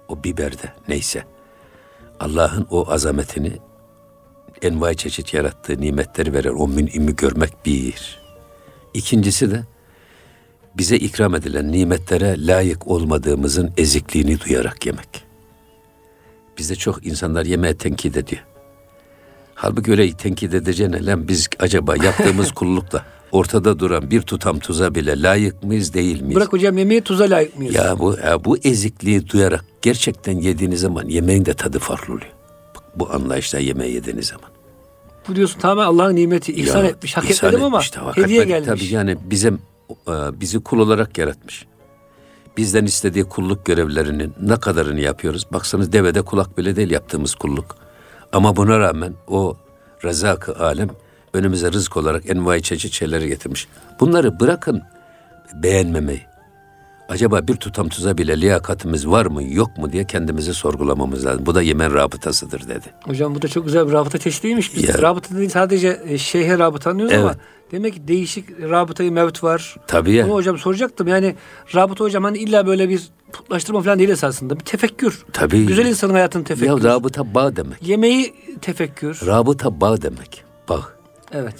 o 0.08 0.24
biberde 0.24 0.72
neyse. 0.88 1.24
Allah'ın 2.20 2.66
o 2.70 2.90
azametini 2.90 3.52
envai 4.62 4.96
çeşit 4.96 5.34
yarattığı 5.34 5.80
nimetleri 5.80 6.32
veren 6.32 6.54
o 6.54 6.68
mün'imi 6.68 7.16
görmek 7.16 7.66
bir. 7.66 8.20
İkincisi 8.94 9.50
de 9.50 9.64
bize 10.78 10.96
ikram 10.96 11.34
edilen 11.34 11.72
nimetlere 11.72 12.46
layık 12.46 12.88
olmadığımızın 12.88 13.72
ezikliğini 13.76 14.40
duyarak 14.40 14.86
yemek. 14.86 15.24
Bizde 16.58 16.74
çok 16.76 17.06
insanlar 17.06 17.44
yemeğe 17.46 17.76
tenkit 17.76 18.16
ediyor. 18.16 18.42
Halbuki 19.54 19.90
öyle 19.90 20.12
tenkit 20.12 20.54
edeceğine 20.54 21.06
lan 21.06 21.28
biz 21.28 21.48
acaba 21.58 21.96
yaptığımız 21.96 22.52
kullukla 22.54 23.04
ortada 23.32 23.78
duran 23.78 24.10
bir 24.10 24.22
tutam 24.22 24.58
tuza 24.58 24.94
bile 24.94 25.22
layık 25.22 25.62
mıyız 25.62 25.94
değil 25.94 26.20
miyiz? 26.20 26.36
Bırak 26.36 26.52
hocam 26.52 26.78
yemeği 26.78 27.00
tuza 27.00 27.24
layık 27.24 27.58
mıyız? 27.58 27.74
Ya 27.74 27.98
bu 27.98 28.16
ya 28.24 28.44
bu 28.44 28.56
ezikliği 28.56 29.28
duyarak 29.28 29.64
gerçekten 29.82 30.40
yediğiniz 30.40 30.80
zaman 30.80 31.08
yemeğin 31.08 31.44
de 31.44 31.54
tadı 31.54 31.78
farklı 31.78 32.14
oluyor. 32.14 32.32
Bu 32.96 33.12
anlayışla 33.12 33.58
yemeği 33.58 33.94
yediğiniz 33.94 34.26
zaman. 34.26 34.50
Bu 35.28 35.36
diyorsun 35.36 35.60
tamamen 35.60 35.86
Allah'ın 35.86 36.16
nimeti. 36.16 36.52
ihsan 36.52 36.82
Ya, 36.84 36.88
etmiş. 36.88 37.16
Hak 37.16 37.30
etmedim 37.30 37.64
ama 37.64 37.78
etmiş 37.78 37.96
hak 37.96 38.16
hediye 38.16 38.44
gelmiş. 38.44 38.66
Tabii 38.66 38.94
yani 38.94 39.16
bizim 39.24 39.58
bizi 40.40 40.62
kul 40.62 40.78
olarak 40.78 41.18
yaratmış. 41.18 41.66
Bizden 42.56 42.84
istediği 42.84 43.24
kulluk 43.24 43.66
görevlerinin 43.66 44.34
ne 44.42 44.56
kadarını 44.56 45.00
yapıyoruz? 45.00 45.46
Baksanız 45.52 45.92
devede 45.92 46.22
kulak 46.22 46.58
bile 46.58 46.76
değil 46.76 46.90
yaptığımız 46.90 47.34
kulluk. 47.34 47.76
Ama 48.32 48.56
buna 48.56 48.78
rağmen 48.78 49.14
o 49.28 49.56
rezak-ı 50.04 50.64
alem 50.64 50.88
önümüze 51.34 51.72
rızık 51.72 51.96
olarak 51.96 52.30
envai 52.30 52.62
çeşit 52.62 52.92
şeyleri 52.92 53.28
getirmiş. 53.28 53.68
Bunları 54.00 54.40
bırakın 54.40 54.82
beğenmemeyi. 55.54 56.33
Acaba 57.08 57.48
bir 57.48 57.56
tutam 57.56 57.88
tuza 57.88 58.18
bile 58.18 58.40
liyakatimiz 58.40 59.06
var 59.08 59.26
mı 59.26 59.42
yok 59.42 59.78
mu 59.78 59.92
diye 59.92 60.06
kendimizi 60.06 60.54
sorgulamamız 60.54 61.26
lazım. 61.26 61.46
Bu 61.46 61.54
da 61.54 61.62
yemen 61.62 61.94
rabıtasıdır 61.94 62.68
dedi. 62.68 62.86
Hocam 63.04 63.34
bu 63.34 63.42
da 63.42 63.48
çok 63.48 63.64
güzel 63.64 63.86
bir 63.88 63.92
rabıta 63.92 64.18
çeşidiymiş. 64.18 64.76
Biz 64.76 64.88
Ya. 64.88 65.02
rabıta 65.02 65.36
değil 65.36 65.50
sadece 65.50 66.00
e, 66.08 66.18
şeyhe 66.18 66.58
rabıta 66.58 66.90
anlıyoruz 66.90 67.14
ama 67.16 67.28
Evet. 67.30 67.38
demek 67.72 67.94
ki 67.94 68.08
değişik 68.08 68.60
rabıtayı 68.62 69.12
mevt 69.12 69.42
var. 69.44 69.76
Tabii 69.86 70.12
ya. 70.12 70.26
Bunu 70.26 70.34
hocam 70.34 70.58
soracaktım. 70.58 71.08
Yani 71.08 71.34
rabıta 71.74 72.04
hocam 72.04 72.24
hani 72.24 72.38
illa 72.38 72.66
böyle 72.66 72.88
bir 72.88 73.02
putlaştırma 73.32 73.82
falan 73.82 73.98
değil 73.98 74.10
esasında. 74.10 74.54
Bir 74.60 74.64
tefekkür. 74.64 75.24
Tabii. 75.32 75.66
Güzel 75.66 75.86
insanın 75.86 76.12
hayatını 76.12 76.44
tefekkür. 76.44 76.84
Ya 76.84 76.94
rabıta 76.94 77.34
bağ 77.34 77.56
demek. 77.56 77.82
Yemeği 77.88 78.34
tefekkür. 78.60 79.20
Rabıta 79.26 79.80
bağ 79.80 80.02
demek. 80.02 80.44
Bağ. 80.68 80.80
evet. 81.32 81.54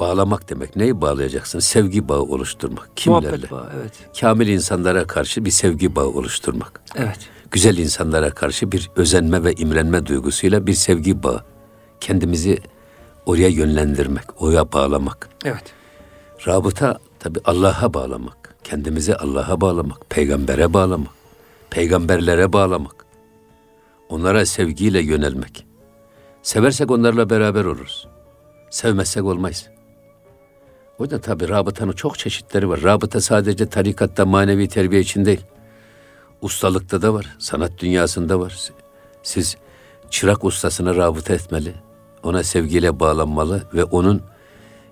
Bağlamak 0.00 0.50
demek. 0.50 0.76
Neyi 0.76 1.00
bağlayacaksın? 1.00 1.58
Sevgi 1.58 2.08
bağı 2.08 2.22
oluşturmak. 2.22 2.96
Kimlerle? 2.96 3.26
Muhabbet 3.26 3.50
bağı. 3.50 3.70
Evet. 3.80 3.92
Kamil 4.20 4.48
insanlara 4.48 5.06
karşı 5.06 5.44
bir 5.44 5.50
sevgi 5.50 5.96
bağı 5.96 6.06
oluşturmak. 6.06 6.80
Evet. 6.96 7.18
Güzel 7.50 7.78
insanlara 7.78 8.30
karşı 8.30 8.72
bir 8.72 8.90
özenme 8.96 9.44
ve 9.44 9.52
imrenme 9.52 10.06
duygusuyla 10.06 10.66
bir 10.66 10.74
sevgi 10.74 11.22
bağı. 11.22 11.44
Kendimizi 12.00 12.58
oraya 13.26 13.48
yönlendirmek, 13.48 14.42
oraya 14.42 14.72
bağlamak. 14.72 15.28
Evet. 15.44 15.64
Rabıta 16.46 16.98
tabi 17.18 17.38
Allah'a 17.44 17.94
bağlamak. 17.94 18.54
Kendimizi 18.64 19.16
Allah'a 19.16 19.60
bağlamak, 19.60 20.10
peygambere 20.10 20.74
bağlamak, 20.74 21.12
peygamberlere 21.70 22.52
bağlamak. 22.52 23.06
Onlara 24.08 24.46
sevgiyle 24.46 25.00
yönelmek. 25.00 25.66
Seversek 26.42 26.90
onlarla 26.90 27.30
beraber 27.30 27.64
oluruz. 27.64 28.08
Sevmezsek 28.70 29.24
olmayız. 29.24 29.68
O 30.98 31.02
yüzden 31.04 31.20
tabi 31.20 31.48
rabıtanın 31.48 31.92
çok 31.92 32.18
çeşitleri 32.18 32.68
var. 32.68 32.82
Rabıta 32.82 33.20
sadece 33.20 33.66
tarikatta 33.66 34.26
manevi 34.26 34.68
terbiye 34.68 35.00
için 35.00 35.24
değil. 35.24 35.40
Ustalıkta 36.42 37.02
da 37.02 37.14
var, 37.14 37.36
sanat 37.38 37.72
dünyasında 37.78 38.40
var. 38.40 38.58
Siz 39.22 39.56
çırak 40.10 40.44
ustasına 40.44 40.94
rabıta 40.94 41.34
etmeli. 41.34 41.74
Ona 42.22 42.42
sevgiyle 42.42 43.00
bağlanmalı 43.00 43.62
ve 43.74 43.84
onun 43.84 44.22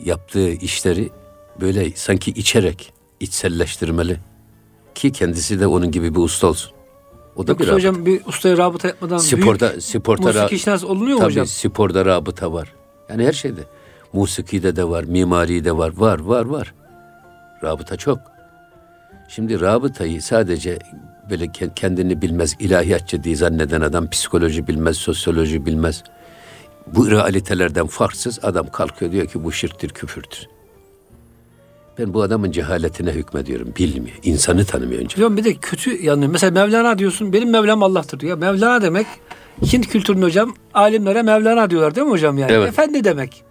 yaptığı 0.04 0.50
işleri 0.50 1.10
böyle 1.60 1.90
sanki 1.94 2.30
içerek 2.30 2.92
içselleştirmeli. 3.20 4.16
Ki 4.94 5.12
kendisi 5.12 5.60
de 5.60 5.66
onun 5.66 5.90
gibi 5.90 6.14
bir 6.14 6.20
usta 6.20 6.46
olsun. 6.46 6.72
O 7.36 7.46
da 7.46 7.58
bir 7.58 7.64
Yoksa 7.66 7.72
rabıta. 7.72 7.74
hocam 7.90 8.06
bir 8.06 8.20
ustaya 8.26 8.56
rabıta 8.58 8.88
yapmadan 8.88 9.18
Sporda, 9.18 9.70
büyük 9.70 9.82
sporda 9.82 10.22
musiki 10.22 10.38
ra- 10.38 10.54
işinaz 10.54 10.84
olunuyor 10.84 11.14
mu 11.16 11.20
Tabii 11.20 11.30
hocam? 11.32 11.46
sporda 11.46 12.04
rabıta 12.04 12.52
var. 12.52 12.74
Yani 13.08 13.26
her 13.26 13.32
şeyde. 13.32 13.60
Musikide 14.16 14.76
de 14.76 14.88
var, 14.88 15.04
mimari 15.04 15.64
de 15.64 15.76
var. 15.76 15.92
Var, 15.96 16.18
var, 16.18 16.44
var. 16.44 16.74
Rabıta 17.64 17.96
çok. 17.96 18.18
Şimdi 19.28 19.60
rabıtayı 19.60 20.22
sadece 20.22 20.78
böyle 21.30 21.44
ke- 21.44 21.74
kendini 21.74 22.22
bilmez, 22.22 22.56
ilahiyatçı 22.58 23.22
diye 23.24 23.36
zanneden 23.36 23.80
adam 23.80 24.10
psikoloji 24.10 24.66
bilmez, 24.66 24.96
sosyoloji 24.96 25.66
bilmez. 25.66 26.04
Bu 26.86 27.10
realitelerden 27.10 27.86
farksız 27.86 28.38
adam 28.42 28.70
kalkıyor 28.70 29.12
diyor 29.12 29.26
ki 29.26 29.44
bu 29.44 29.52
şirktir, 29.52 29.88
küfürdür. 29.88 30.48
Ben 31.98 32.14
bu 32.14 32.22
adamın 32.22 32.50
cehaletine 32.50 33.10
hükmediyorum. 33.10 33.72
Bilmiyor. 33.78 34.16
İnsanı 34.22 34.64
tanımıyor 34.64 35.02
önce. 35.02 35.16
Hocam 35.16 35.36
bir 35.36 35.44
de 35.44 35.54
kötü 35.54 36.02
yanıyor. 36.02 36.30
Mesela 36.32 36.50
Mevlana 36.50 36.98
diyorsun. 36.98 37.32
Benim 37.32 37.50
Mevlam 37.50 37.82
Allah'tır 37.82 38.20
diyor. 38.20 38.38
Mevlana 38.38 38.82
demek 38.82 39.06
Hint 39.72 39.88
kültüründe 39.88 40.24
hocam 40.24 40.54
alimlere 40.74 41.22
Mevlana 41.22 41.70
diyorlar 41.70 41.94
değil 41.94 42.06
mi 42.06 42.10
hocam 42.10 42.38
yani? 42.38 42.52
Evet. 42.52 42.68
Efendi 42.68 43.04
demek. 43.04 43.45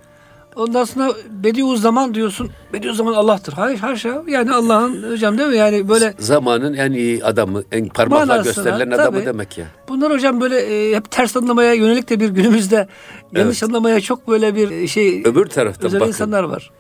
Ondan 0.56 0.84
sonra 0.84 1.14
Bediüzzaman 1.30 2.14
diyorsun. 2.16 2.52
Bediüzzaman 2.74 3.14
Allah'tır. 3.14 3.54
Hayır 3.54 3.80
haşa. 3.80 4.24
Yani 4.28 4.54
Allah'ın 4.54 5.12
hocam 5.12 5.38
değil 5.38 5.50
mi? 5.50 5.58
Yani 5.58 5.90
böyle 5.90 6.14
Zamanın 6.20 6.74
en 6.74 6.92
iyi 6.92 7.24
adamı, 7.26 7.64
en 7.72 7.88
parmakla 7.90 8.26
Manasına, 8.26 8.44
gösterilen 8.64 8.92
adamı 8.92 9.18
tabii. 9.18 9.26
demek 9.26 9.58
ya. 9.58 9.66
bunlar 9.88 10.12
hocam 10.14 10.42
böyle 10.42 10.60
e, 10.60 10.96
hep 10.96 11.12
ters 11.12 11.38
anlamaya 11.38 11.74
yönelik 11.74 12.10
de 12.10 12.20
bir 12.20 12.30
günümüzde 12.30 12.88
yanlış 13.32 13.64
anlamaya 13.64 14.02
çok 14.02 14.28
böyle 14.28 14.56
bir 14.56 14.72
e, 14.72 14.88
şey 14.88 15.22
Öbür 15.26 15.46
taraftan 15.46 15.86
özel 15.88 16.00
bakın. 16.00 16.10
insanlar 16.12 16.44
var. 16.44 16.72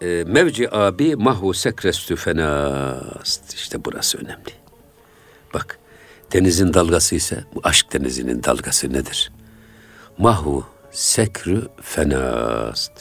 E, 0.00 0.24
mevci 0.26 0.74
abi 0.74 1.16
mahu 1.16 1.54
sekrestü 1.54 2.16
fenast. 2.16 3.54
İşte 3.54 3.84
burası 3.84 4.18
önemli. 4.18 4.52
Bak 5.54 5.78
denizin 6.32 6.74
dalgası 6.74 7.14
ise 7.14 7.44
bu 7.54 7.60
aşk 7.64 7.92
denizinin 7.92 8.42
dalgası 8.42 8.92
nedir? 8.92 9.32
Mahu 10.18 10.64
sekrü 10.90 11.62
fenast. 11.82 12.92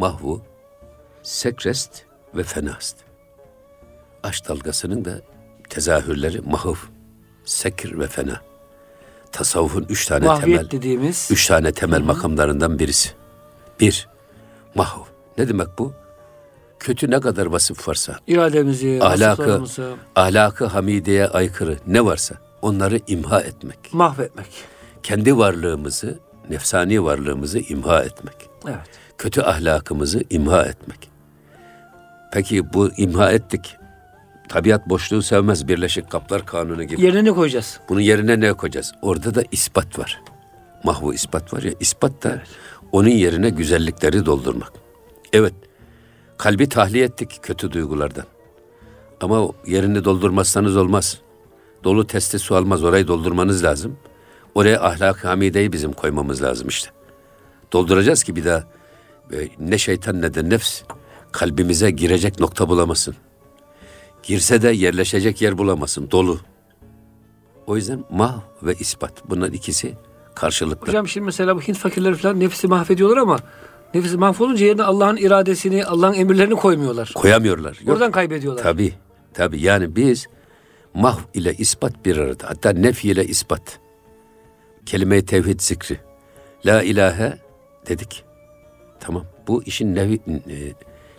Mahvu 0.00 0.42
sekrest 1.22 2.02
ve 2.34 2.42
fenast. 2.42 2.96
Aşk 4.22 4.48
dalgasının 4.48 5.04
da 5.04 5.20
tezahürleri 5.68 6.40
mahuv, 6.40 6.74
sekr 7.44 7.98
ve 7.98 8.06
fena. 8.06 8.40
Tasavvufun 9.32 9.86
üç 9.88 10.06
tane 10.06 10.26
Mahviyet 10.26 10.58
temel 10.58 10.70
dediğimiz 10.70 11.28
Üç 11.30 11.46
tane 11.46 11.72
temel 11.72 12.00
makamlarından 12.00 12.78
birisi. 12.78 13.10
Bir, 13.80 14.08
mahv. 14.74 15.00
Ne 15.38 15.48
demek 15.48 15.68
bu? 15.78 15.92
Kötü 16.78 17.10
ne 17.10 17.20
kadar 17.20 17.46
vasıf 17.46 17.88
varsa, 17.88 18.16
irademizi, 18.26 18.98
ahlakı, 19.02 19.64
ahlakı 20.16 20.66
hamideye 20.66 21.28
aykırı 21.28 21.78
ne 21.86 22.04
varsa 22.04 22.34
onları 22.62 23.00
imha 23.06 23.40
etmek. 23.40 23.78
mahvetmek. 23.92 24.46
Kendi 25.02 25.36
varlığımızı, 25.36 26.18
nefsani 26.50 27.04
varlığımızı 27.04 27.58
imha 27.58 28.02
etmek. 28.02 28.50
Evet. 28.66 29.09
Kötü 29.20 29.42
ahlakımızı 29.42 30.24
imha 30.30 30.62
etmek. 30.62 31.10
Peki 32.32 32.72
bu 32.72 32.90
imha 32.96 33.32
ettik. 33.32 33.76
Tabiat 34.48 34.88
boşluğu 34.88 35.22
sevmez 35.22 35.68
Birleşik 35.68 36.10
Kaplar 36.10 36.46
Kanunu 36.46 36.84
gibi. 36.84 37.02
Yerine 37.02 37.24
ne 37.24 37.32
koyacağız? 37.32 37.80
Bunun 37.88 38.00
yerine 38.00 38.40
ne 38.40 38.52
koyacağız? 38.52 38.92
Orada 39.02 39.34
da 39.34 39.42
ispat 39.52 39.98
var. 39.98 40.22
Mahvu 40.84 41.14
ispat 41.14 41.54
var 41.54 41.62
ya. 41.62 41.72
ispat 41.80 42.22
da 42.22 42.42
onun 42.92 43.08
yerine 43.08 43.50
güzellikleri 43.50 44.26
doldurmak. 44.26 44.72
Evet. 45.32 45.54
Kalbi 46.38 46.68
tahliye 46.68 47.04
ettik 47.04 47.38
kötü 47.42 47.72
duygulardan. 47.72 48.24
Ama 49.20 49.48
yerini 49.66 50.04
doldurmazsanız 50.04 50.76
olmaz. 50.76 51.18
Dolu 51.84 52.06
testi 52.06 52.38
su 52.38 52.56
almaz. 52.56 52.84
Orayı 52.84 53.08
doldurmanız 53.08 53.64
lazım. 53.64 53.96
Oraya 54.54 54.82
ahlak 54.82 55.24
hamideyi 55.24 55.72
bizim 55.72 55.92
koymamız 55.92 56.42
lazım 56.42 56.68
işte. 56.68 56.90
Dolduracağız 57.72 58.22
ki 58.22 58.36
bir 58.36 58.44
daha 58.44 58.79
ne 59.58 59.78
şeytan 59.78 60.22
ne 60.22 60.34
de 60.34 60.50
nefs 60.50 60.82
kalbimize 61.32 61.90
girecek 61.90 62.40
nokta 62.40 62.68
bulamasın. 62.68 63.16
Girse 64.22 64.62
de 64.62 64.68
yerleşecek 64.68 65.42
yer 65.42 65.58
bulamasın. 65.58 66.10
Dolu. 66.10 66.40
O 67.66 67.76
yüzden 67.76 68.04
mah 68.10 68.40
ve 68.62 68.74
ispat. 68.74 69.12
Bunlar 69.30 69.48
ikisi 69.48 69.94
karşılıklı. 70.34 70.88
Hocam 70.88 71.08
şimdi 71.08 71.24
mesela 71.24 71.56
bu 71.56 71.60
Hint 71.60 71.78
fakirleri 71.78 72.14
falan 72.14 72.40
nefsi 72.40 72.68
mahvediyorlar 72.68 73.16
ama 73.16 73.38
nefsi 73.94 74.16
mahvolunca 74.16 74.66
yerine 74.66 74.82
Allah'ın 74.82 75.16
iradesini, 75.16 75.84
Allah'ın 75.84 76.14
emirlerini 76.14 76.54
koymuyorlar. 76.54 77.12
Koyamıyorlar. 77.14 77.78
Yok. 77.84 77.94
Oradan 77.94 78.10
kaybediyorlar. 78.10 78.62
Tabii. 78.62 78.94
Tabii. 79.34 79.60
Yani 79.60 79.96
biz 79.96 80.26
Mahv 80.94 81.18
ile 81.34 81.54
ispat 81.54 82.04
bir 82.04 82.16
arada. 82.16 82.50
Hatta 82.50 82.72
nef 82.72 83.04
ile 83.04 83.24
ispat. 83.24 83.78
Kelime-i 84.86 85.24
tevhid 85.24 85.60
zikri. 85.60 86.00
La 86.66 86.82
ilahe 86.82 87.38
dedik. 87.88 88.24
Tamam. 89.00 89.24
Bu 89.48 89.62
işin 89.62 89.94
nefi, 89.94 90.20
e, 90.28 90.56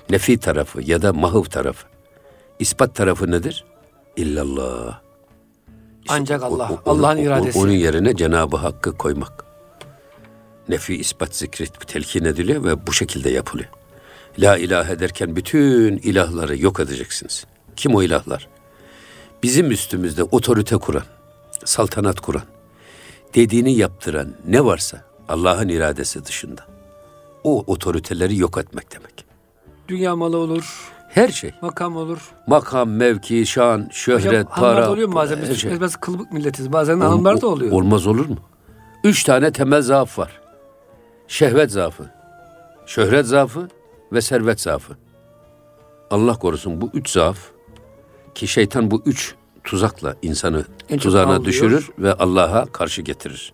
nefi 0.09 0.37
tarafı 0.37 0.81
ya 0.81 1.01
da 1.01 1.13
mahv 1.13 1.43
tarafı. 1.43 1.87
İspat 2.59 2.95
tarafı 2.95 3.31
nedir? 3.31 3.65
İllallah. 4.15 5.01
İşte 6.01 6.13
Ancak 6.13 6.43
Allah, 6.43 6.81
Allah'ın 6.85 7.17
iradesi. 7.17 7.59
Onun 7.59 7.71
yerine 7.71 8.15
Cenab-ı 8.15 8.57
Hakk'ı 8.57 8.97
koymak. 8.97 9.45
Nefi 10.69 10.95
ispat 10.95 11.35
zikri 11.35 11.67
telkin 11.67 12.25
ediliyor 12.25 12.63
ve 12.63 12.87
bu 12.87 12.93
şekilde 12.93 13.29
yapılıyor. 13.29 13.69
La 14.39 14.57
ilahe 14.57 14.99
derken 14.99 15.35
bütün 15.35 15.97
ilahları 15.97 16.57
yok 16.57 16.79
edeceksiniz. 16.79 17.45
Kim 17.75 17.95
o 17.95 18.03
ilahlar? 18.03 18.47
Bizim 19.43 19.71
üstümüzde 19.71 20.23
otorite 20.23 20.77
kuran, 20.77 21.03
saltanat 21.65 22.19
kuran, 22.19 22.43
dediğini 23.35 23.73
yaptıran 23.77 24.33
ne 24.47 24.65
varsa 24.65 25.03
Allah'ın 25.29 25.67
iradesi 25.69 26.25
dışında. 26.25 26.70
O 27.43 27.63
otoriteleri 27.67 28.37
yok 28.37 28.57
etmek 28.57 28.91
demek. 28.93 29.25
Dünya 29.87 30.15
malı 30.15 30.37
olur, 30.37 30.91
Her 31.09 31.27
şey. 31.27 31.51
makam 31.61 31.97
olur. 31.97 32.31
Makam, 32.47 32.89
mevki, 32.89 33.45
şan, 33.45 33.87
şöhret, 33.91 34.25
Hocam 34.45 34.59
para. 34.59 34.89
oluyor 34.91 35.07
mu 35.07 35.15
bazen? 35.15 35.39
Biz 35.49 35.57
şey. 35.57 35.81
biz 35.81 35.95
kılıbık 35.95 36.31
milletiz. 36.31 36.73
Bazen 36.73 36.97
Ol- 36.97 37.01
hanımlarda 37.01 37.47
ol- 37.47 37.51
oluyor. 37.51 37.71
Olmaz 37.71 38.07
olur 38.07 38.25
mu? 38.25 38.37
Üç 39.03 39.23
tane 39.23 39.51
temel 39.51 39.81
zaaf 39.81 40.19
var. 40.19 40.41
Şehvet 41.27 41.71
zaafı, 41.71 42.09
şöhret 42.85 43.25
zaafı 43.25 43.67
ve 44.13 44.21
servet 44.21 44.61
zaafı. 44.61 44.93
Allah 46.11 46.33
korusun 46.39 46.81
bu 46.81 46.89
üç 46.93 47.09
zaaf 47.09 47.37
ki 48.35 48.47
şeytan 48.47 48.91
bu 48.91 49.01
üç 49.05 49.35
tuzakla 49.63 50.15
insanı 50.21 50.65
En 50.89 50.99
tuzağına 50.99 51.45
düşürür 51.45 51.89
ve 51.99 52.13
Allah'a 52.13 52.65
karşı 52.65 53.01
getirir. 53.01 53.53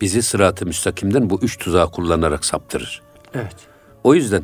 Bizi 0.00 0.22
sırat-ı 0.22 0.66
müstakimden 0.66 1.30
bu 1.30 1.38
üç 1.42 1.58
tuzağı 1.58 1.90
kullanarak 1.90 2.44
saptırır. 2.44 3.01
Evet. 3.34 3.56
O 4.04 4.14
yüzden 4.14 4.42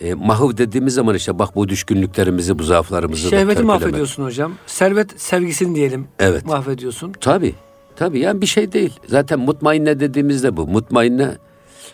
e, 0.00 0.14
mahv 0.14 0.56
dediğimiz 0.56 0.94
zaman 0.94 1.14
işte 1.14 1.38
bak 1.38 1.56
bu 1.56 1.68
düşkünlüklerimizi, 1.68 2.58
bu 2.58 2.62
zaaflarımızı 2.62 3.24
da 3.24 3.30
Şehveti 3.30 3.46
törpülemek. 3.46 3.80
mahvediyorsun 3.80 4.24
hocam. 4.24 4.52
Servet 4.66 5.20
sevgisini 5.20 5.74
diyelim. 5.74 6.08
Evet. 6.18 6.46
Mahvediyorsun. 6.46 7.12
Tabii. 7.20 7.54
Tabii 7.96 8.18
yani 8.18 8.40
bir 8.40 8.46
şey 8.46 8.72
değil. 8.72 9.00
Zaten 9.08 9.38
mutmainne 9.38 10.00
dediğimizde 10.00 10.56
bu. 10.56 10.66
Mutmainne 10.66 11.36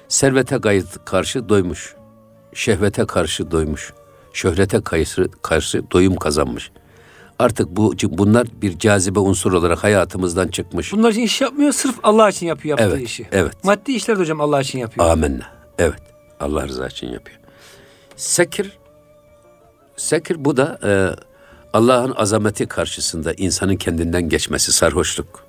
servete 0.08 0.56
gayet 0.56 1.04
karşı 1.04 1.48
doymuş. 1.48 1.94
Şehvete 2.54 3.04
karşı 3.06 3.50
doymuş. 3.50 3.92
Şöhrete 4.32 4.80
karşı, 4.80 5.28
karşı 5.42 5.90
doyum 5.90 6.16
kazanmış. 6.16 6.70
Artık 7.38 7.68
bu 7.68 7.94
bunlar 8.10 8.46
bir 8.62 8.78
cazibe 8.78 9.18
unsur 9.18 9.52
olarak 9.52 9.84
hayatımızdan 9.84 10.48
çıkmış. 10.48 10.92
Bunlar 10.92 11.10
için 11.10 11.22
iş 11.22 11.40
yapmıyor. 11.40 11.72
Sırf 11.72 11.94
Allah 12.02 12.28
için 12.28 12.46
yapıyor 12.46 12.78
yaptığı 12.78 12.96
Evet, 12.96 13.06
işi. 13.06 13.26
evet. 13.32 13.64
Maddi 13.64 13.92
işler 13.92 14.16
de 14.16 14.20
hocam 14.20 14.40
Allah 14.40 14.60
için 14.60 14.78
yapıyor. 14.78 15.10
Amenna. 15.10 15.44
Evet. 15.78 16.02
Allah 16.40 16.68
rızası 16.68 16.92
için 16.92 17.06
yapıyor. 17.06 17.38
Sekir 18.16 18.80
Sekir 19.96 20.44
bu 20.44 20.56
da 20.56 20.78
e, 20.84 20.90
Allah'ın 21.72 22.14
azameti 22.16 22.66
karşısında 22.66 23.32
insanın 23.32 23.76
kendinden 23.76 24.28
geçmesi 24.28 24.72
sarhoşluk. 24.72 25.44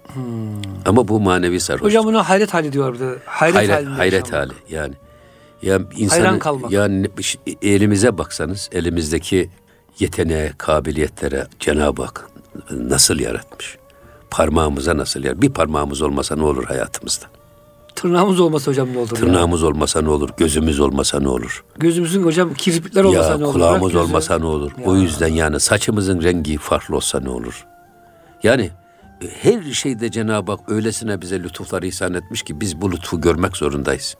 Ama 0.86 1.07
bu 1.07 1.19
manevi 1.19 1.60
sarhoşluk. 1.60 1.88
Hocam 1.88 2.05
buna 2.05 2.29
hayret 2.29 2.53
hali 2.53 2.74
diyorlar 2.74 2.93
bir 2.93 3.00
de. 3.00 3.19
Hayret, 3.25 3.55
hayret, 3.55 3.71
halinde 3.75 3.89
hayret 3.95 4.33
hali 4.33 4.53
yani. 4.69 4.93
Ya 5.62 5.79
insanın 5.98 6.39
kalmak. 6.39 6.71
yani 6.71 7.10
elimize 7.62 8.17
baksanız 8.17 8.69
elimizdeki 8.71 9.50
yeteneğe, 10.00 10.53
kabiliyetlere 10.57 11.48
Cenab-ı 11.60 12.03
Hak 12.03 12.29
nasıl 12.71 13.19
yaratmış? 13.19 13.77
Parmağımıza 14.31 14.98
nasıl 14.98 15.24
yaratmış? 15.24 15.50
Bir 15.50 15.53
parmağımız 15.53 16.01
olmasa 16.01 16.36
ne 16.36 16.43
olur 16.43 16.63
hayatımızda? 16.63 17.25
Tırnağımız 17.95 18.39
olmasa 18.39 18.71
hocam 18.71 18.93
ne 18.93 18.98
olur 18.98 19.10
ya? 19.10 19.15
Tırnağımız 19.15 19.63
olmasa 19.63 20.01
ne 20.01 20.10
olur? 20.10 20.29
Gözümüz 20.38 20.79
olmasa 20.79 21.19
ne 21.19 21.27
olur? 21.27 21.63
Gözümüzün 21.80 22.23
hocam 22.23 22.54
kirpikler 22.54 23.04
olmasa 23.04 23.32
ya 23.32 23.38
ne 23.38 23.45
olur? 23.45 23.54
kulağımız 23.54 23.82
Bırak 23.82 23.91
gözü. 23.93 23.97
olmasa 24.06 24.39
ne 24.39 24.45
olur? 24.45 24.71
O 24.86 24.95
yüzden 24.95 25.27
yani 25.27 25.60
saçımızın 25.60 26.21
rengi 26.21 26.58
farklı 26.58 26.95
olsa 26.95 27.19
ne 27.19 27.30
olur? 27.30 27.65
Yani 28.43 28.69
e, 29.21 29.27
her 29.41 29.71
şeyde 29.73 30.12
Cenab-ı 30.12 30.51
Hak 30.51 30.60
öylesine 30.71 31.21
bize 31.21 31.43
lütuflar 31.43 31.84
ihsan 31.84 32.13
etmiş 32.13 32.43
ki 32.43 32.62
biz 32.62 32.82
bu 32.82 32.91
lütfu 32.91 33.21
görmek 33.21 33.58
zorundayız. 33.58 34.15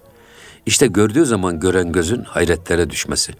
İşte 0.66 0.88
gördüğü 0.88 1.26
zaman 1.26 1.60
gören 1.60 1.92
gözün 1.92 2.24
hayretlere 2.24 2.90
düşmesi. 2.90 3.34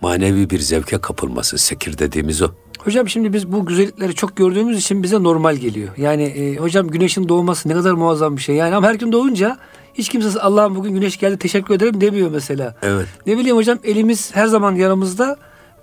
Manevi 0.00 0.50
bir 0.50 0.58
zevke 0.58 0.98
kapılması, 1.00 1.58
sekir 1.58 1.98
dediğimiz 1.98 2.42
o. 2.42 2.48
Hocam 2.84 3.08
şimdi 3.08 3.32
biz 3.32 3.52
bu 3.52 3.66
güzellikleri 3.66 4.14
çok 4.14 4.36
gördüğümüz 4.36 4.78
için 4.78 5.02
bize 5.02 5.22
normal 5.22 5.56
geliyor. 5.56 5.88
Yani 5.96 6.22
e, 6.22 6.56
hocam 6.56 6.88
güneşin 6.88 7.28
doğması 7.28 7.68
ne 7.68 7.72
kadar 7.72 7.92
muazzam 7.92 8.36
bir 8.36 8.42
şey. 8.42 8.56
Yani 8.56 8.74
ama 8.74 8.88
her 8.88 8.94
gün 8.94 9.12
doğunca 9.12 9.58
hiç 9.94 10.08
kimse 10.08 10.40
Allah'ım 10.40 10.74
bugün 10.74 10.94
güneş 10.94 11.16
geldi 11.16 11.38
teşekkür 11.38 11.74
ederim 11.74 12.00
demiyor 12.00 12.30
mesela. 12.30 12.74
Evet. 12.82 13.06
Ne 13.26 13.38
bileyim 13.38 13.56
hocam 13.56 13.78
elimiz 13.84 14.36
her 14.36 14.46
zaman 14.46 14.74
yanımızda 14.74 15.36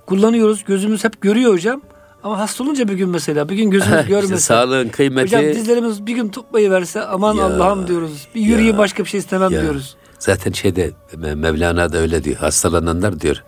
kullanıyoruz. 0.05 0.63
Gözümüz 0.63 1.03
hep 1.03 1.21
görüyor 1.21 1.53
hocam. 1.53 1.81
Ama 2.23 2.39
hasta 2.39 2.63
olunca 2.63 2.87
bir 2.87 2.93
gün 2.93 3.09
mesela 3.09 3.49
bir 3.49 3.55
gün 3.55 3.69
gözümüz 3.71 4.05
görmese. 4.07 4.25
İşte 4.25 4.37
sağlığın 4.37 4.89
kıymeti... 4.89 5.37
Hocam 5.37 5.53
dizlerimiz 5.53 6.05
bir 6.05 6.15
gün 6.15 6.29
tutmayı 6.29 6.71
verse 6.71 7.01
aman 7.05 7.35
Ya, 7.35 7.45
Allah'ım 7.45 7.87
diyoruz. 7.87 8.27
Bir 8.35 8.41
yürüyeyim 8.41 8.75
ya, 8.75 8.77
başka 8.77 9.03
bir 9.03 9.09
şey 9.09 9.19
istemem 9.19 9.51
Ya, 9.51 9.61
diyoruz. 9.61 9.95
Zaten 10.19 10.51
şeyde 10.51 10.91
Me- 11.13 11.35
Mevlana 11.35 11.93
da 11.93 11.97
öyle 11.97 12.23
diyor. 12.23 12.37
Hastalananlar 12.37 13.19
diyor 13.19 13.43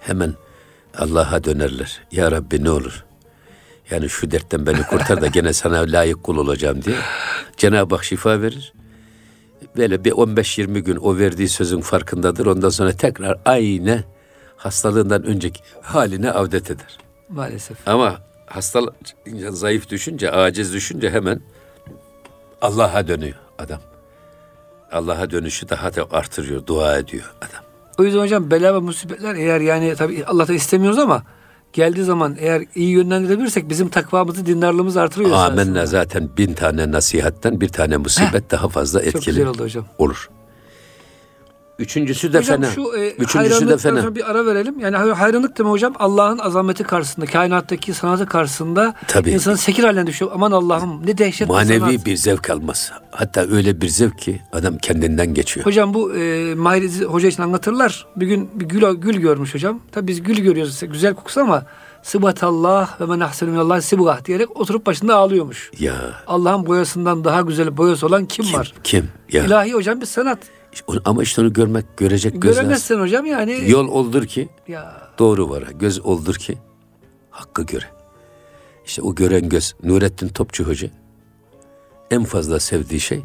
hemen 0.00 0.34
Allah'a 0.98 1.44
dönerler. 1.44 2.00
Ya 2.12 2.30
Rabbi 2.30 2.64
ne 2.64 2.70
olur? 2.70 3.04
Yani 3.90 4.08
şu 4.08 4.30
dertten 4.30 4.66
beni 4.66 4.82
kurtar 4.82 5.20
da 5.20 5.26
gene 5.26 5.52
sana 5.52 5.78
layık 5.78 6.22
kul 6.22 6.36
olacağım 6.36 6.82
diye. 6.82 6.96
Cenab-ı 7.56 7.94
Hak 7.94 8.04
şifa 8.04 8.42
verir. 8.42 8.72
Böyle 9.76 10.04
bir 10.04 10.12
15-20 10.12 10.78
gün 10.78 10.96
o 10.96 11.18
verdiği 11.18 11.48
sözün 11.48 11.80
farkındadır. 11.80 12.46
Ondan 12.46 12.68
sonra 12.68 12.92
tekrar 12.92 13.38
aynı 13.44 14.04
hastalığından 14.56 15.24
önceki 15.24 15.60
haline 15.82 16.30
avdet 16.30 16.70
eder. 16.70 16.98
Maalesef. 17.28 17.88
Ama 17.88 18.18
hasta 18.46 18.80
zayıf 19.50 19.90
düşünce, 19.90 20.30
aciz 20.30 20.72
düşünce 20.72 21.10
hemen 21.10 21.40
Allah'a 22.60 23.08
dönüyor 23.08 23.36
adam. 23.58 23.80
Allah'a 24.92 25.30
dönüşü 25.30 25.68
daha 25.68 25.94
da 25.94 26.06
artırıyor, 26.10 26.66
dua 26.66 26.98
ediyor 26.98 27.34
adam. 27.38 27.61
O 27.98 28.04
yüzden 28.04 28.18
hocam 28.20 28.50
bela 28.50 28.74
ve 28.74 28.78
musibetler 28.78 29.34
eğer 29.34 29.60
yani 29.60 29.94
tabii 29.98 30.24
Allah'tan 30.26 30.56
istemiyoruz 30.56 30.98
ama 30.98 31.22
geldiği 31.72 32.04
zaman 32.04 32.36
eğer 32.38 32.64
iyi 32.74 32.90
yönlendirebilirsek 32.90 33.68
bizim 33.68 33.88
takvamızı, 33.88 34.46
dindarlığımızı 34.46 35.00
artırıyor. 35.00 35.30
Amenna 35.32 35.86
zaten 35.86 36.30
bin 36.36 36.54
tane 36.54 36.90
nasihatten 36.92 37.60
bir 37.60 37.68
tane 37.68 37.96
musibet 37.96 38.50
daha 38.50 38.68
fazla 38.68 38.98
Çok 38.98 39.08
etkili 39.14 39.24
güzel 39.34 39.46
oldu 39.46 39.64
hocam. 39.64 39.84
olur. 39.98 40.30
Üçüncüsü 41.82 42.32
de 42.32 42.38
hocam 42.38 42.60
fena. 42.62 42.70
şu 42.70 42.82
e, 42.96 43.10
Üçüncüsü 43.10 43.68
de 43.68 43.76
fena. 43.76 44.14
bir 44.14 44.30
ara 44.30 44.46
verelim. 44.46 44.80
Yani 44.80 44.96
hay- 44.96 45.10
hayranlık 45.10 45.58
deme 45.58 45.70
hocam 45.70 45.92
Allah'ın 45.98 46.38
azameti 46.38 46.84
karşısında, 46.84 47.26
kainattaki 47.26 47.94
sanatı 47.94 48.26
karşısında 48.26 48.94
Tabii. 49.08 49.30
insan 49.30 49.54
sekir 49.54 49.84
haline 49.84 50.06
düşüyor. 50.06 50.30
Aman 50.34 50.52
Allah'ım 50.52 51.06
ne 51.06 51.18
dehşet 51.18 51.48
bir 51.48 51.52
Manevi 51.52 51.78
sanat. 51.80 52.06
bir 52.06 52.16
zevk 52.16 52.50
almaz. 52.50 52.92
Hatta 53.10 53.46
öyle 53.50 53.80
bir 53.80 53.88
zevk 53.88 54.18
ki 54.18 54.40
adam 54.52 54.78
kendinden 54.78 55.34
geçiyor. 55.34 55.66
Hocam 55.66 55.94
bu 55.94 56.14
e, 56.14 56.54
Mahir 56.54 57.04
Hoca 57.04 57.28
için 57.28 57.42
anlatırlar. 57.42 58.06
Bir 58.16 58.26
gün 58.26 58.50
bir 58.54 58.64
gül, 58.64 58.82
gül 58.94 59.16
görmüş 59.16 59.54
hocam. 59.54 59.80
Tabii 59.92 60.06
biz 60.08 60.22
gül 60.22 60.36
görüyoruz 60.40 60.80
güzel 60.92 61.14
kokusu 61.14 61.40
ama 61.40 61.62
Sıbatallah 62.02 63.00
ve 63.00 63.06
men 63.06 63.20
ahsenu 63.20 63.50
minallah 63.50 63.80
sibgah 63.80 64.24
diyerek 64.24 64.60
oturup 64.60 64.86
başında 64.86 65.14
ağlıyormuş. 65.16 65.70
Ya 65.78 65.94
Allah'ın 66.26 66.66
boyasından 66.66 67.24
daha 67.24 67.40
güzel 67.40 67.76
boyası 67.76 68.06
olan 68.06 68.26
kim, 68.26 68.44
kim? 68.44 68.58
var? 68.58 68.74
Kim? 68.84 69.08
Ya. 69.32 69.44
İlahi 69.44 69.72
hocam 69.74 70.00
bir 70.00 70.06
sanat. 70.06 70.38
Ama 71.04 71.22
işte 71.22 71.40
onu 71.42 71.52
görmek, 71.52 71.96
görecek 71.96 72.32
göz 72.42 72.50
lazım. 72.50 72.62
Göremezsen 72.62 73.00
hocam 73.00 73.26
yani. 73.26 73.70
Yol 73.70 73.88
oldur 73.88 74.26
ki 74.26 74.48
Ya 74.68 75.08
doğru 75.18 75.50
vara. 75.50 75.70
Göz 75.70 76.00
oldur 76.00 76.34
ki 76.34 76.58
hakkı 77.30 77.62
göre. 77.62 77.84
İşte 78.86 79.02
o 79.02 79.14
gören 79.14 79.48
göz 79.48 79.74
Nurettin 79.82 80.28
Topçu 80.28 80.64
Hoca 80.64 80.88
en 82.10 82.24
fazla 82.24 82.60
sevdiği 82.60 83.00
şey 83.00 83.20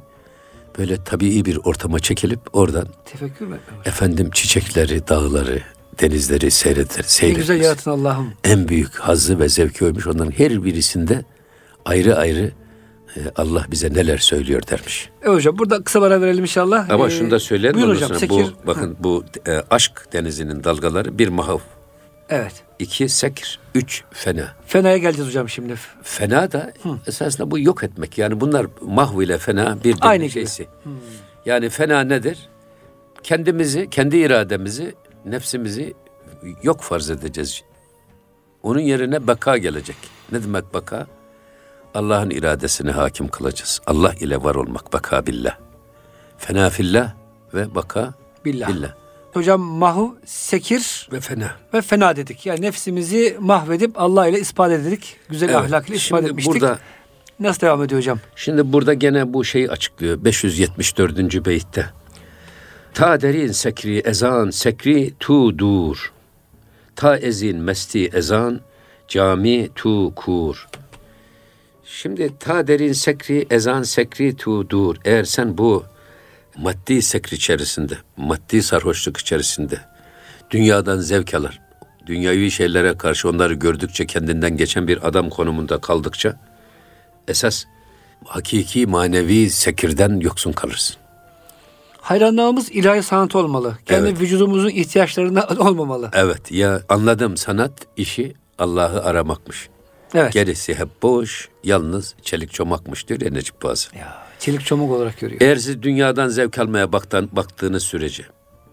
böyle 0.77 1.03
tabii 1.03 1.45
bir 1.45 1.57
ortama 1.57 1.99
çekilip 1.99 2.39
oradan 2.53 2.87
tefekkür 3.05 3.47
efendim 3.85 4.29
çiçekleri, 4.33 5.07
dağları, 5.07 5.61
denizleri 6.01 6.51
seyreder, 6.51 6.97
Ne 6.97 7.03
seyretmesi. 7.03 7.35
güzel 7.47 7.61
yaratın 7.65 7.91
Allah'ım. 7.91 8.33
En 8.43 8.67
büyük 8.67 8.95
hazzı 8.95 9.39
ve 9.39 9.49
zevki 9.49 9.85
oymuş. 9.85 10.07
Onların 10.07 10.31
her 10.31 10.63
birisinde 10.63 11.25
ayrı 11.85 12.15
ayrı 12.17 12.51
Allah 13.35 13.65
bize 13.71 13.93
neler 13.93 14.17
söylüyor 14.17 14.61
dermiş. 14.71 15.09
Evet 15.21 15.35
hocam 15.35 15.57
burada 15.57 15.83
kısa 15.83 16.01
ara 16.01 16.21
verelim 16.21 16.43
inşallah. 16.43 16.89
Ama 16.89 17.07
Ee, 17.07 17.09
şunu 17.09 17.31
da 17.31 17.39
söyleyelim 17.39 17.75
buyurun 17.79 17.95
hocam, 17.95 18.15
sekir. 18.15 18.29
Bu, 18.29 18.67
bakın 18.67 18.97
bu 18.99 19.23
e, 19.47 19.63
aşk 19.69 20.13
denizinin 20.13 20.63
dalgaları 20.63 21.17
bir 21.17 21.27
mahav. 21.27 21.57
Evet. 22.29 22.53
iki 22.79 23.09
sekir, 23.09 23.59
üç 23.75 24.03
fena. 24.11 24.47
Fena'ya 24.65 24.97
geleceğiz 24.97 25.29
hocam 25.29 25.49
şimdi. 25.49 25.75
Fena 26.03 26.51
da 26.51 26.73
esasında 27.07 27.51
bu 27.51 27.59
yok 27.59 27.83
etmek. 27.83 28.17
Yani 28.17 28.41
bunlar 28.41 28.65
mahv 28.81 29.21
ile 29.21 29.37
fena 29.37 29.77
bir 29.83 29.95
Aynı 30.01 30.29
şeysi. 30.29 30.67
Yani 31.45 31.69
fena 31.69 32.01
nedir? 32.01 32.49
Kendimizi, 33.23 33.89
kendi 33.89 34.17
irademizi, 34.17 34.95
nefsimizi 35.25 35.93
yok 36.63 36.81
farz 36.81 37.09
edeceğiz. 37.09 37.61
Onun 38.63 38.79
yerine 38.79 39.27
beka 39.27 39.57
gelecek. 39.57 39.95
Ne 40.31 40.43
demek 40.43 40.73
beka? 40.73 41.07
Allah'ın 41.97 42.29
iradesine 42.29 42.91
hakim 42.91 43.27
kılacağız. 43.27 43.81
Allah 43.87 44.13
ile 44.19 44.43
var 44.43 44.55
olmak 44.55 44.93
baka 44.93 45.25
billah. 45.25 45.57
Fena 46.37 46.69
fillah 46.69 47.13
ve 47.53 47.75
baka 47.75 48.13
Billah. 48.45 48.69
billah. 48.69 48.93
Hocam 49.33 49.61
mahu, 49.61 50.17
sekir 50.25 51.09
Ve 51.11 51.19
fena. 51.19 51.51
ve 51.73 51.81
fena 51.81 52.15
dedik. 52.15 52.45
Yani 52.45 52.61
nefsimizi 52.61 53.37
mahvedip 53.39 53.91
Allah 54.01 54.27
ile 54.27 54.39
ispat 54.39 54.71
ededik. 54.71 55.15
Güzel 55.29 55.49
Evet, 55.49 55.57
ahlak 55.57 55.89
ile 55.89 55.95
ispat 55.95 56.19
şimdi 56.19 56.29
etmiştik. 56.31 56.53
burada- 56.53 56.79
Nasıl 57.39 57.61
devam 57.61 57.83
ediyor 57.83 58.01
hocam? 58.01 58.19
Şimdi 58.35 58.73
burada 58.73 58.93
gene 58.93 59.33
bu 59.33 59.43
şeyi 59.45 59.69
açıklıyor. 59.71 60.23
574. 60.25 61.45
beytte. 61.45 61.85
Ta 62.93 63.21
derin 63.21 63.51
sekri 63.51 63.99
ezan 63.99 64.49
sekri 64.49 65.13
tu 65.19 65.57
dur. 65.57 66.11
Ta 66.95 67.17
ezin 67.17 67.57
mesti 67.57 68.07
ezan 68.07 68.61
cami 69.07 69.69
tu 69.75 70.15
kur. 70.15 70.67
Şimdi 71.89 72.31
ta 72.39 72.67
derin 72.67 72.93
sekri 72.93 73.47
ezan 73.49 73.83
sekri 73.83 74.35
tu 74.35 74.69
dur. 74.69 74.95
Eğer 75.05 75.23
sen 75.23 75.57
bu 75.57 75.83
maddi 76.57 77.01
sekri 77.01 77.35
içerisinde, 77.35 77.93
maddi 78.17 78.63
sarhoşluk 78.63 79.17
içerisinde 79.17 79.79
dünyadan 80.51 80.99
zevk 80.99 81.33
alır. 81.33 81.59
Dünyavi 82.05 82.51
şeylere 82.51 82.97
karşı 82.97 83.29
onları 83.29 83.53
gördükçe 83.53 84.05
kendinden 84.05 84.57
geçen 84.57 84.87
bir 84.87 85.07
adam 85.07 85.29
konumunda 85.29 85.81
kaldıkça 85.81 86.39
esas 87.27 87.65
hakiki 88.25 88.87
manevi 88.87 89.49
sekirden 89.49 90.19
yoksun 90.19 90.51
kalırsın. 90.51 90.95
Hayranlığımız 92.01 92.69
ilahi 92.71 93.03
sanat 93.03 93.35
olmalı. 93.35 93.77
Kendi 93.85 94.09
Evet. 94.09 94.21
vücudumuzun 94.21 94.69
ihtiyaçlarına 94.69 95.47
olmamalı. 95.59 96.09
Evet 96.13 96.51
ya 96.51 96.81
anladım 96.89 97.37
sanat 97.37 97.71
işi 97.97 98.33
Allah'ı 98.59 99.03
aramakmış. 99.03 99.69
Evet. 100.13 100.33
Gerisi 100.33 100.75
hep 100.75 100.89
boş, 101.01 101.49
yalnız 101.63 102.15
çelik 102.21 102.53
çomakmış 102.53 103.07
diyor 103.07 103.21
ya 103.21 103.31
Necip 103.31 103.61
Fazıl. 103.61 103.97
Ya, 103.97 104.27
çelik 104.39 104.65
çomuk 104.65 104.91
olarak 104.91 105.19
görüyor. 105.19 105.41
Eğer 105.41 105.55
siz 105.55 105.83
dünyadan 105.83 106.27
zevk 106.27 106.59
almaya 106.59 106.91
baktan, 106.91 107.29
baktığınız 107.31 107.83
sürece, 107.83 108.23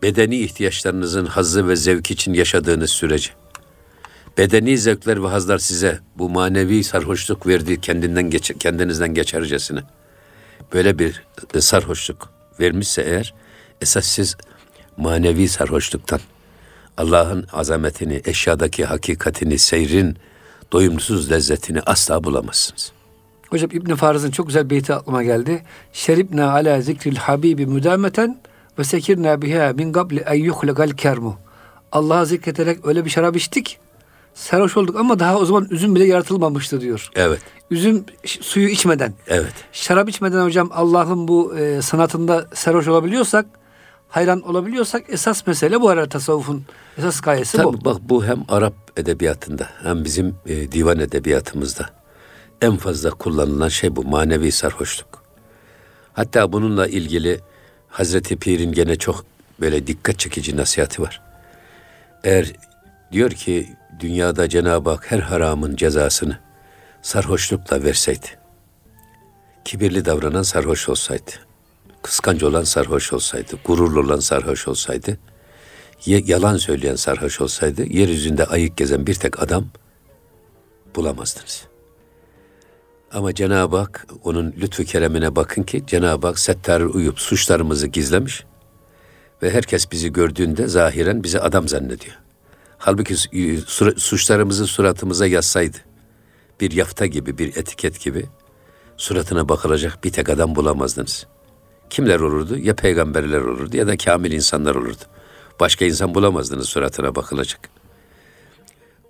bedeni 0.02 0.36
ihtiyaçlarınızın 0.36 1.26
hazzı 1.26 1.68
ve 1.68 1.76
zevk 1.76 2.10
için 2.10 2.34
yaşadığınız 2.34 2.90
sürece, 2.90 3.30
bedeni 4.38 4.78
zevkler 4.78 5.22
ve 5.22 5.28
hazlar 5.28 5.58
size 5.58 6.00
bu 6.16 6.30
manevi 6.30 6.84
sarhoşluk 6.84 7.46
verdiği 7.46 7.80
kendinden 7.80 8.30
geç, 8.30 8.52
kendinizden 8.60 9.14
geçercesine 9.14 9.80
böyle 10.72 10.98
bir 10.98 11.22
e, 11.54 11.60
sarhoşluk 11.60 12.30
vermişse 12.60 13.02
eğer 13.02 13.34
esas 13.80 14.06
siz 14.06 14.36
manevi 14.96 15.48
sarhoşluktan 15.48 16.20
Allah'ın 16.96 17.46
azametini, 17.52 18.22
eşyadaki 18.24 18.84
hakikatini, 18.84 19.58
seyrin 19.58 20.16
doyumsuz 20.72 21.30
lezzetini 21.30 21.80
asla 21.80 22.24
bulamazsınız. 22.24 22.92
Hocam 23.50 23.70
İbn 23.72 23.94
Fariz'in 23.94 24.30
çok 24.30 24.46
güzel 24.46 24.70
beyti 24.70 24.94
aklıma 24.94 25.22
geldi. 25.22 25.62
Şeribna 25.92 26.52
ala 26.52 26.80
zikril 26.80 27.16
habibi 27.16 27.66
müdameten 27.66 28.40
ve 28.78 28.84
sekirna 28.84 29.42
biha 29.42 29.72
min 29.72 29.92
qabli 29.92 30.20
en 30.20 30.34
yuhlegal 30.34 30.90
kermu. 30.90 31.36
Allah'a 31.92 32.24
zikrederek 32.24 32.86
öyle 32.86 33.04
bir 33.04 33.10
şarap 33.10 33.36
içtik. 33.36 33.78
Sarhoş 34.34 34.76
olduk 34.76 34.96
ama 34.96 35.18
daha 35.18 35.38
o 35.38 35.44
zaman 35.44 35.66
üzüm 35.70 35.94
bile 35.94 36.04
yaratılmamıştı 36.04 36.80
diyor. 36.80 37.10
Evet, 37.14 37.40
Üzüm 37.70 38.04
suyu 38.24 38.68
içmeden, 38.68 39.14
evet. 39.28 39.52
şarap 39.72 40.08
içmeden 40.08 40.44
hocam 40.44 40.70
Allah'ın 40.72 41.28
bu 41.28 41.58
e, 41.58 41.82
sanatında 41.82 42.46
sarhoş 42.54 42.88
olabiliyorsak, 42.88 43.46
hayran 44.14 44.42
olabiliyorsak 44.42 45.04
esas 45.08 45.46
mesele 45.46 45.80
bu 45.80 45.90
herhalde 45.90 46.08
tasavvufun 46.08 46.64
esas 46.98 47.20
gayesi 47.20 47.58
bu. 47.58 47.62
Tabii 47.62 47.84
bak 47.84 47.96
bu 48.02 48.24
hem 48.24 48.44
Arap 48.48 48.74
edebiyatında 48.96 49.68
hem 49.82 50.04
bizim 50.04 50.34
e, 50.46 50.72
divan 50.72 50.98
edebiyatımızda 50.98 51.90
en 52.60 52.76
fazla 52.76 53.10
kullanılan 53.10 53.68
şey 53.68 53.96
bu 53.96 54.04
manevi 54.04 54.52
sarhoşluk. 54.52 55.22
Hatta 56.12 56.52
bununla 56.52 56.86
ilgili 56.86 57.40
Hazreti 57.88 58.36
Pir'in 58.36 58.72
gene 58.72 58.96
çok 58.96 59.24
böyle 59.60 59.86
dikkat 59.86 60.18
çekici 60.18 60.56
nasihati 60.56 61.02
var. 61.02 61.22
Eğer 62.24 62.52
diyor 63.12 63.30
ki 63.30 63.76
dünyada 64.00 64.48
Cenab-ı 64.48 64.90
Hak 64.90 65.10
her 65.10 65.18
haramın 65.18 65.76
cezasını 65.76 66.38
sarhoşlukla 67.02 67.82
verseydi, 67.82 68.26
kibirli 69.64 70.04
davranan 70.04 70.42
sarhoş 70.42 70.88
olsaydı, 70.88 71.30
kıskanç 72.04 72.42
olan 72.42 72.64
sarhoş 72.64 73.12
olsaydı, 73.12 73.56
gururlu 73.64 74.00
olan 74.00 74.20
sarhoş 74.20 74.68
olsaydı, 74.68 75.18
yalan 76.06 76.56
söyleyen 76.56 76.96
sarhoş 76.96 77.40
olsaydı 77.40 77.84
yeryüzünde 77.84 78.44
ayık 78.44 78.76
gezen 78.76 79.06
bir 79.06 79.14
tek 79.14 79.42
adam 79.42 79.66
bulamazdınız. 80.94 81.64
Ama 83.12 83.34
Cenab-ı 83.34 83.76
Hak 83.76 84.06
onun 84.24 84.52
lütfu 84.52 84.84
keremine 84.84 85.36
bakın 85.36 85.62
ki 85.62 85.84
Cenab-ı 85.86 86.26
Hak 86.26 86.38
settarı 86.38 86.88
uyup 86.88 87.20
suçlarımızı 87.20 87.86
gizlemiş 87.86 88.44
ve 89.42 89.50
herkes 89.50 89.92
bizi 89.92 90.12
gördüğünde 90.12 90.68
zahiren 90.68 91.24
bizi 91.24 91.40
adam 91.40 91.68
zannediyor. 91.68 92.18
Halbuki 92.78 93.14
sura- 93.66 94.00
suçlarımızı 94.00 94.66
suratımıza 94.66 95.26
yazsaydı 95.26 95.76
bir 96.60 96.70
yafta 96.70 97.06
gibi 97.06 97.38
bir 97.38 97.56
etiket 97.56 98.00
gibi 98.00 98.26
suratına 98.96 99.48
bakılacak 99.48 100.04
bir 100.04 100.12
tek 100.12 100.28
adam 100.28 100.54
bulamazdınız. 100.54 101.26
Kimler 101.94 102.20
olurdu? 102.20 102.58
Ya 102.58 102.76
peygamberler 102.76 103.40
olurdu 103.40 103.76
ya 103.76 103.86
da 103.86 103.96
kamil 103.96 104.32
insanlar 104.32 104.74
olurdu. 104.74 105.02
Başka 105.60 105.84
insan 105.84 106.14
bulamazdınız 106.14 106.68
suratına 106.68 107.14
bakılacak. 107.14 107.68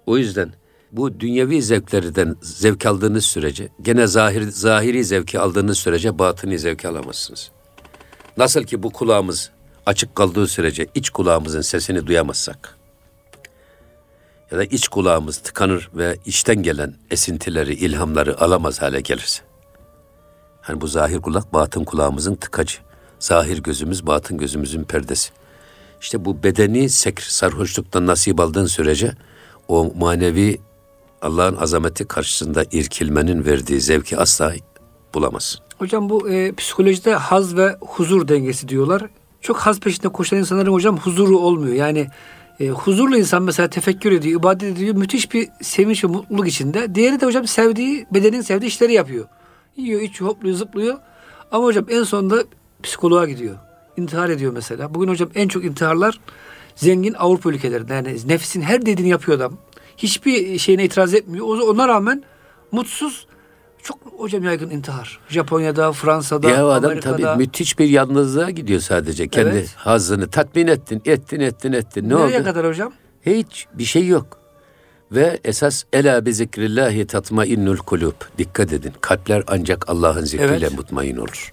O 0.06 0.18
yüzden 0.18 0.52
bu 0.92 1.20
dünyevi 1.20 1.62
zevklerden 1.62 2.36
zevk 2.42 2.86
aldığınız 2.86 3.24
sürece 3.24 3.68
gene 3.82 4.06
zahir, 4.06 4.42
zahiri 4.42 5.04
zevki 5.04 5.40
aldığınız 5.40 5.78
sürece 5.78 6.18
batını 6.18 6.58
zevki 6.58 6.88
alamazsınız. 6.88 7.50
Nasıl 8.36 8.62
ki 8.62 8.82
bu 8.82 8.90
kulağımız 8.90 9.50
açık 9.86 10.14
kaldığı 10.14 10.46
sürece 10.46 10.86
iç 10.94 11.10
kulağımızın 11.10 11.60
sesini 11.60 12.06
duyamazsak 12.06 12.78
ya 14.50 14.58
da 14.58 14.64
iç 14.64 14.88
kulağımız 14.88 15.38
tıkanır 15.38 15.90
ve 15.94 16.18
içten 16.26 16.62
gelen 16.62 16.94
esintileri, 17.10 17.74
ilhamları 17.74 18.40
alamaz 18.40 18.82
hale 18.82 19.00
gelirse. 19.00 19.53
Hani 20.64 20.80
bu 20.80 20.86
zahir 20.86 21.20
kulak 21.20 21.54
batın 21.54 21.84
kulağımızın 21.84 22.34
tıkacı. 22.34 22.78
Zahir 23.18 23.62
gözümüz 23.62 24.06
batın 24.06 24.38
gözümüzün 24.38 24.84
perdesi. 24.84 25.30
İşte 26.00 26.24
bu 26.24 26.42
bedeni 26.42 26.88
sekr, 26.88 27.22
sarhoşluktan 27.22 28.06
nasip 28.06 28.40
aldığın 28.40 28.66
sürece 28.66 29.12
o 29.68 29.92
manevi 29.98 30.58
Allah'ın 31.22 31.56
azameti 31.56 32.04
karşısında 32.04 32.64
irkilmenin 32.72 33.44
verdiği 33.44 33.80
zevki 33.80 34.18
asla 34.18 34.54
bulamazsın. 35.14 35.60
Hocam 35.78 36.08
bu 36.08 36.30
e, 36.30 36.52
psikolojide 36.54 37.14
haz 37.14 37.56
ve 37.56 37.76
huzur 37.80 38.28
dengesi 38.28 38.68
diyorlar. 38.68 39.02
Çok 39.40 39.56
haz 39.56 39.80
peşinde 39.80 40.08
koşan 40.08 40.38
insanların 40.38 40.72
hocam 40.72 40.98
huzuru 40.98 41.38
olmuyor. 41.38 41.74
Yani 41.74 42.06
e, 42.60 42.68
huzurlu 42.68 43.18
insan 43.18 43.42
mesela 43.42 43.68
tefekkür 43.70 44.12
ediyor, 44.12 44.40
ibadet 44.40 44.62
ediyor. 44.62 44.94
Müthiş 44.94 45.32
bir 45.32 45.48
sevinç 45.62 46.04
ve 46.04 46.08
mutluluk 46.08 46.48
içinde. 46.48 46.94
Diğeri 46.94 47.20
de 47.20 47.26
hocam 47.26 47.46
sevdiği, 47.46 48.06
bedenin 48.14 48.40
sevdiği 48.40 48.68
işleri 48.68 48.92
yapıyor. 48.92 49.24
Yiyor, 49.76 50.00
içiyor, 50.00 50.30
hopluyor, 50.30 50.56
zıplıyor. 50.56 50.98
Ama 51.52 51.64
hocam 51.64 51.84
en 51.88 52.02
sonunda 52.02 52.44
psikoloğa 52.82 53.26
gidiyor. 53.26 53.56
İntihar 53.96 54.28
ediyor 54.28 54.52
mesela. 54.52 54.94
Bugün 54.94 55.08
hocam 55.08 55.28
en 55.34 55.48
çok 55.48 55.64
intiharlar 55.64 56.20
zengin 56.76 57.14
Avrupa 57.14 57.50
ülkelerinde. 57.50 57.94
Yani 57.94 58.16
nefsin 58.26 58.60
her 58.62 58.86
dediğini 58.86 59.08
yapıyor 59.08 59.38
adam. 59.38 59.56
Hiçbir 59.96 60.58
şeyine 60.58 60.84
itiraz 60.84 61.14
etmiyor. 61.14 61.46
Ona 61.46 61.88
rağmen 61.88 62.22
mutsuz. 62.72 63.26
Çok 63.82 63.98
hocam 64.18 64.44
yaygın 64.44 64.70
intihar. 64.70 65.18
Japonya'da, 65.28 65.92
Fransa'da, 65.92 66.50
Ya 66.50 66.66
adam 66.66 66.84
Amerika'da. 66.84 67.16
tabii 67.16 67.38
müthiş 67.38 67.78
bir 67.78 67.88
yalnızlığa 67.88 68.50
gidiyor 68.50 68.80
sadece. 68.80 69.28
Kendi 69.28 69.48
Evet. 69.50 69.74
hazzını 69.76 70.30
tatmin 70.30 70.66
ettin, 70.66 71.02
ettin, 71.04 71.40
ettin, 71.40 71.72
ettin. 71.72 72.08
Ne 72.10 72.14
Nereye 72.14 72.36
oldu? 72.38 72.44
kadar 72.44 72.66
hocam? 72.68 72.92
Hiç 73.26 73.66
bir 73.74 73.84
şey 73.84 74.06
yok. 74.06 74.38
Ve 75.14 75.40
esas 75.44 75.84
ela 75.92 76.26
bi 76.26 76.34
zikrillahi 76.34 77.06
tatmainnul 77.06 77.76
kulub. 77.76 78.14
Dikkat 78.38 78.72
edin. 78.72 78.92
Kalpler 79.00 79.42
ancak 79.46 79.88
Allah'ın 79.88 80.24
zikriyle 80.24 80.66
Evet. 80.66 80.76
mutmain 80.78 81.16
olur. 81.16 81.52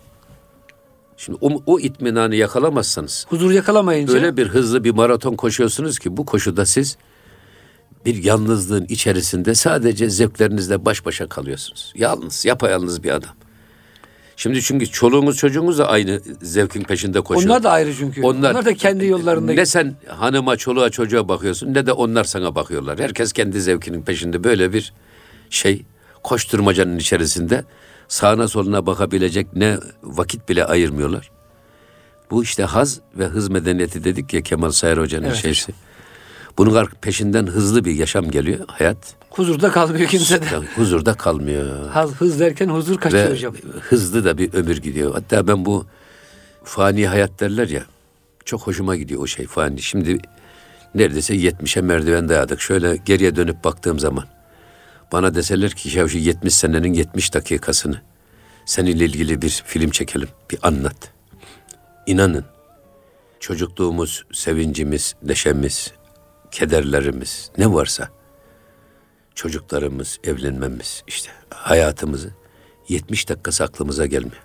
Şimdi 1.18 1.38
o, 1.42 1.64
o 1.66 1.80
itminanı 1.80 2.36
yakalamazsanız 2.36 3.26
Huzur 3.30 3.52
yakalamayınca 3.52 4.14
öyle 4.14 4.38
bir 4.38 4.48
hızlı 4.48 4.84
bir 4.84 4.92
maraton 4.92 5.36
koşuyorsunuz 5.36 6.00
ki 6.00 6.18
bu 6.18 6.26
koşuda 6.26 6.66
siz 6.66 6.98
bir 8.06 8.24
yalnızlığın 8.24 8.86
içerisinde 8.90 9.56
sadece 9.56 10.10
zevklerinizle 10.10 10.86
baş 10.86 11.06
başa 11.06 11.28
kalıyorsunuz. 11.28 11.94
Yalnız, 11.96 12.46
yapayalnız 12.46 13.04
bir 13.04 13.12
adam. 13.12 13.36
Şimdi 14.42 14.62
çünkü 14.62 14.88
çoluğunuz 14.88 15.38
çocuğunuz 15.38 15.78
da 15.78 15.88
aynı 15.88 16.22
zevkin 16.42 16.84
peşinde 16.84 17.22
koşuyor. 17.22 17.50
onlar 17.50 17.64
da 17.64 17.72
ayrı 17.72 17.96
çünkü. 17.96 18.22
Onlar, 18.24 18.66
da 18.66 18.74
kendi 18.74 19.06
yollarında. 19.06 19.54
Ne 19.54 19.66
sen 19.66 19.96
hanıma, 20.08 20.58
çoluğa, 20.58 20.90
çocuğa 20.90 21.28
bakıyorsun 21.28 21.74
ne 21.74 21.86
de 21.86 21.92
onlar 21.92 22.24
sana 22.24 22.56
bakıyorlar. 22.56 23.00
Herkes 23.00 23.34
kendi 23.34 23.62
zevkinin 23.62 24.02
peşinde 24.02 24.44
böyle 24.44 24.74
bir 24.74 24.94
şey 25.50 25.86
koşturmacanın 26.24 26.98
içerisinde 26.98 27.66
sağına 28.08 28.48
soluna 28.48 28.86
bakabilecek 28.86 29.56
ne 29.56 29.78
vakit 30.04 30.50
bile 30.50 30.66
ayırmıyorlar. 30.66 31.32
Bu 32.32 32.44
işte 32.44 32.64
haz 32.64 33.00
ve 33.16 33.26
hız 33.26 33.50
medeniyeti 33.50 34.04
dedik 34.04 34.34
ya 34.34 34.42
Kemal 34.42 34.72
Sayar 34.72 35.00
Hoca'nın 35.00 35.26
Evet 35.26 35.38
şeysi. 35.38 35.74
Bunun 36.58 36.86
peşinden 37.02 37.48
hızlı 37.48 37.86
bir 37.86 37.96
yaşam 37.96 38.32
geliyor 38.32 38.60
hayat. 38.68 39.16
Huzurda 39.30 39.72
kalmıyor 39.72 40.10
kimse 40.10 40.42
de. 40.42 40.46
Huzurda 40.76 41.14
kalmıyor. 41.14 41.90
Haz, 41.90 42.12
hız 42.12 42.40
derken 42.40 42.68
huzur 42.68 42.98
kaçıyor 42.98 43.26
Ve 43.26 43.32
hocam. 43.32 43.56
hızlı 43.82 44.26
da 44.26 44.38
bir 44.38 44.54
ömür 44.54 44.78
gidiyor. 44.78 45.14
Hatta 45.14 45.48
ben 45.48 45.66
bu 45.66 45.86
fani 46.64 47.08
hayat 47.08 47.40
derler 47.40 47.68
ya. 47.68 47.86
Çok 48.46 48.62
hoşuma 48.62 48.96
gidiyor 48.96 49.22
o 49.22 49.28
şey 49.28 49.48
fani. 49.48 49.82
Şimdi 49.82 50.18
neredeyse 50.96 51.36
70'e 51.36 51.82
merdiven 51.82 52.30
dayadık. 52.30 52.62
Şöyle 52.62 52.98
geriye 52.98 53.36
dönüp 53.36 53.64
baktığım 53.64 54.00
zaman 54.00 54.26
bana 55.12 55.36
deseler 55.36 55.72
ki 55.72 55.98
ya 55.98 56.08
şu 56.08 56.18
70 56.18 56.56
senenin 56.56 56.94
70 56.94 57.34
dakikasını 57.34 58.02
seninle 58.66 59.06
ilgili 59.06 59.42
bir 59.42 59.64
film 59.66 59.90
çekelim, 59.90 60.30
bir 60.52 60.60
anlat. 60.62 61.12
İnanın 62.06 62.46
çocukluğumuz, 63.40 64.24
sevincimiz, 64.34 65.16
neşemiz, 65.24 65.92
kederlerimiz 66.52 67.52
ne 67.58 67.74
varsa 67.74 68.10
çocuklarımız, 69.36 70.20
evlenmemiz 70.24 71.04
işte 71.08 71.32
hayatımızı 71.50 72.30
70 72.90 73.30
dakikası 73.30 73.64
aklımıza 73.64 74.06
gelmiyor. 74.06 74.44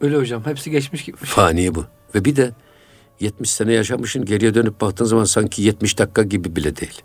Öyle 0.00 0.16
hocam. 0.16 0.46
Hepsi 0.46 0.70
geçmiş 0.70 1.04
gitmiş. 1.04 1.30
Fani 1.30 1.74
bu. 1.74 1.84
Ve 2.14 2.24
bir 2.24 2.36
de 2.36 2.52
70 3.20 3.50
sene 3.50 3.72
yaşamışın 3.72 4.24
geriye 4.24 4.54
dönüp 4.54 4.80
baktığın 4.80 5.04
zaman 5.04 5.24
sanki 5.24 5.62
70 5.62 5.98
dakika 5.98 6.22
gibi 6.22 6.56
bile 6.56 6.76
değil. 6.76 7.02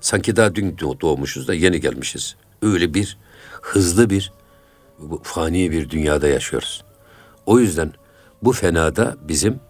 Sanki 0.00 0.36
daha 0.36 0.54
dün 0.54 0.76
doğ- 0.76 1.00
doğmuşuz 1.00 1.48
da 1.48 1.54
yeni 1.54 1.80
gelmişiz. 1.80 2.36
Öyle 2.62 2.94
bir 2.94 3.18
hızlı 3.62 4.10
bir 4.10 4.32
bu 4.98 5.20
fani 5.24 5.70
bir 5.70 5.90
dünyada 5.90 6.28
yaşıyoruz. 6.28 6.84
O 7.46 7.58
yüzden 7.58 7.92
bu 8.42 8.52
fenada 8.52 9.16
bizim 9.28 9.60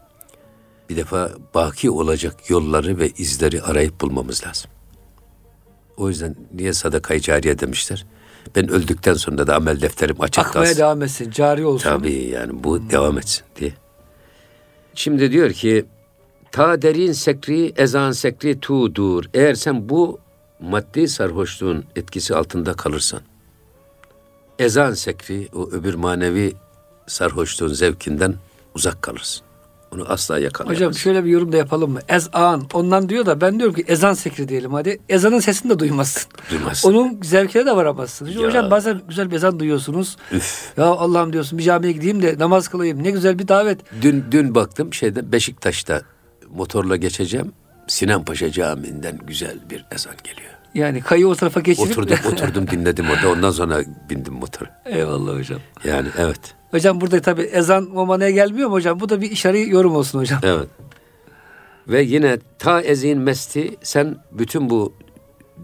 bir 0.91 0.97
defa 0.97 1.31
baki 1.55 1.91
olacak 1.91 2.51
yolları 2.51 2.99
ve 2.99 3.09
izleri 3.11 3.63
arayıp 3.63 4.01
bulmamız 4.01 4.47
lazım. 4.47 4.71
O 5.97 6.09
yüzden 6.09 6.37
niye 6.55 6.73
sadakayı 6.73 7.21
cariye 7.21 7.59
demişler? 7.59 8.07
Ben 8.57 8.69
öldükten 8.71 9.15
sonra 9.15 9.47
da 9.47 9.57
amel 9.57 9.81
defterim 9.81 10.21
açık 10.21 10.47
Akmaya 10.47 10.65
kalsın. 10.65 10.79
devam 10.79 11.03
etsin. 11.03 11.31
Cari 11.31 11.65
olsun. 11.67 11.85
Tabii 11.91 12.25
yani 12.25 12.65
bu 12.65 12.91
devam 12.91 13.19
etsin 13.19 13.45
diye. 13.57 13.73
Şimdi 14.95 15.33
diyor 15.33 15.51
ki 15.53 15.85
ta 16.53 16.83
derin 16.83 17.13
sekri 17.13 17.73
ezan 17.77 18.13
sekri 18.13 18.61
tudur. 18.61 19.25
Eğer 19.35 19.55
sen 19.55 19.89
bu 19.89 20.19
maddi 20.61 21.09
sarhoşluğun 21.09 21.85
etkisi 21.97 22.35
altında 22.37 22.75
kalırsan 22.75 23.21
ezan 24.59 24.95
sekri 24.95 25.49
o 25.55 25.69
öbür 25.71 25.95
manevi 25.95 26.53
sarhoşluğun 27.07 27.73
zevkinden 27.73 28.35
uzak 28.75 29.03
kalırsın. 29.03 29.45
Onu 29.95 30.05
asla 30.09 30.39
yakalayamazsın. 30.39 30.85
Hocam 30.87 30.95
şöyle 30.95 31.25
bir 31.25 31.31
yorum 31.31 31.53
da 31.53 31.57
yapalım 31.57 31.91
mı? 31.91 32.01
Ezan. 32.09 32.67
Ondan 32.75 33.09
diyor 33.09 33.27
da 33.27 33.41
ben 33.41 33.59
diyorum 33.59 33.75
ki 33.75 33.85
ezan 33.89 34.15
sekri 34.15 34.49
diyelim 34.49 34.73
hadi. 34.73 35.01
Ezanın 35.09 35.41
sesini 35.41 35.71
de 35.73 35.79
duymazsın. 35.79 36.33
Duymazsın. 36.51 36.89
Onun 36.91 37.19
zevkine 37.23 37.67
de 37.67 37.77
varamazsın. 37.77 38.27
Ya. 38.27 38.49
Hocam 38.49 38.71
bazen 38.71 39.01
güzel 39.09 39.31
bir 39.31 39.37
ezan 39.37 39.61
duyuyorsunuz. 39.61 40.17
Üf. 40.33 40.73
Ya 40.77 40.85
Allah'ım 40.85 41.33
diyorsun 41.33 41.59
bir 41.59 41.63
camiye 41.63 41.93
gideyim 41.93 42.23
de 42.23 42.35
namaz 42.39 42.69
kılayım. 42.69 43.03
Ne 43.03 43.11
güzel 43.11 43.39
bir 43.39 43.49
davet. 43.49 43.81
Dün 44.03 44.25
dün 44.31 44.55
baktım 44.55 44.95
şeyde 44.95 45.33
Beşiktaş'ta 45.33 46.03
motorla 46.55 46.97
geçeceğim. 46.97 47.53
Sinan 47.87 48.25
Paşa 48.25 48.51
Camii'nden 48.51 49.19
güzel 49.27 49.59
bir 49.71 49.85
ezan 49.93 50.15
geliyor. 50.25 50.53
Yani 50.75 51.01
kayı 51.01 51.29
o 51.29 51.35
tarafa 51.35 51.61
geçirip. 51.61 51.91
Oturdum 51.91 52.19
oturdum 52.33 52.71
dinledim 52.71 53.11
orada. 53.11 53.31
Ondan 53.31 53.51
sonra 53.51 53.83
bindim 54.11 54.35
motora. 54.35 54.83
Eyvallah 54.87 55.39
hocam. 55.39 55.61
Yani 55.85 56.09
evet. 56.19 56.55
Hocam 56.71 57.01
burada 57.01 57.21
tabii 57.21 57.43
ezan 57.43 57.97
o 57.97 58.07
manaya 58.07 58.31
gelmiyor 58.31 58.69
mu 58.69 58.75
hocam? 58.75 59.01
Bu 59.01 59.09
da 59.09 59.21
bir 59.21 59.31
işareti 59.31 59.71
yorum 59.71 59.97
olsun 59.97 60.19
hocam. 60.19 60.41
Evet. 60.43 60.69
Ve 61.89 62.03
yine 62.03 62.39
ta 62.59 62.81
ezin 62.81 63.19
mesti 63.19 63.77
sen 63.83 64.17
bütün 64.33 64.71
bu 64.71 64.93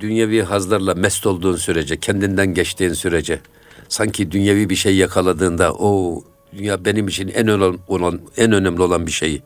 dünyevi 0.00 0.42
hazlarla 0.42 0.94
mest 0.94 1.26
olduğun 1.26 1.56
sürece, 1.56 2.00
kendinden 2.00 2.54
geçtiğin 2.54 2.92
sürece 2.92 3.40
sanki 3.88 4.30
dünyevi 4.30 4.70
bir 4.70 4.74
şey 4.74 4.96
yakaladığında 4.96 5.72
o 5.74 6.22
dünya 6.52 6.84
benim 6.84 7.08
için 7.08 7.28
en 7.28 7.48
önemli 7.48 7.78
olan 7.88 8.20
en 8.36 8.52
önemli 8.52 8.82
olan 8.82 9.06
bir 9.06 9.12
şeyi 9.12 9.42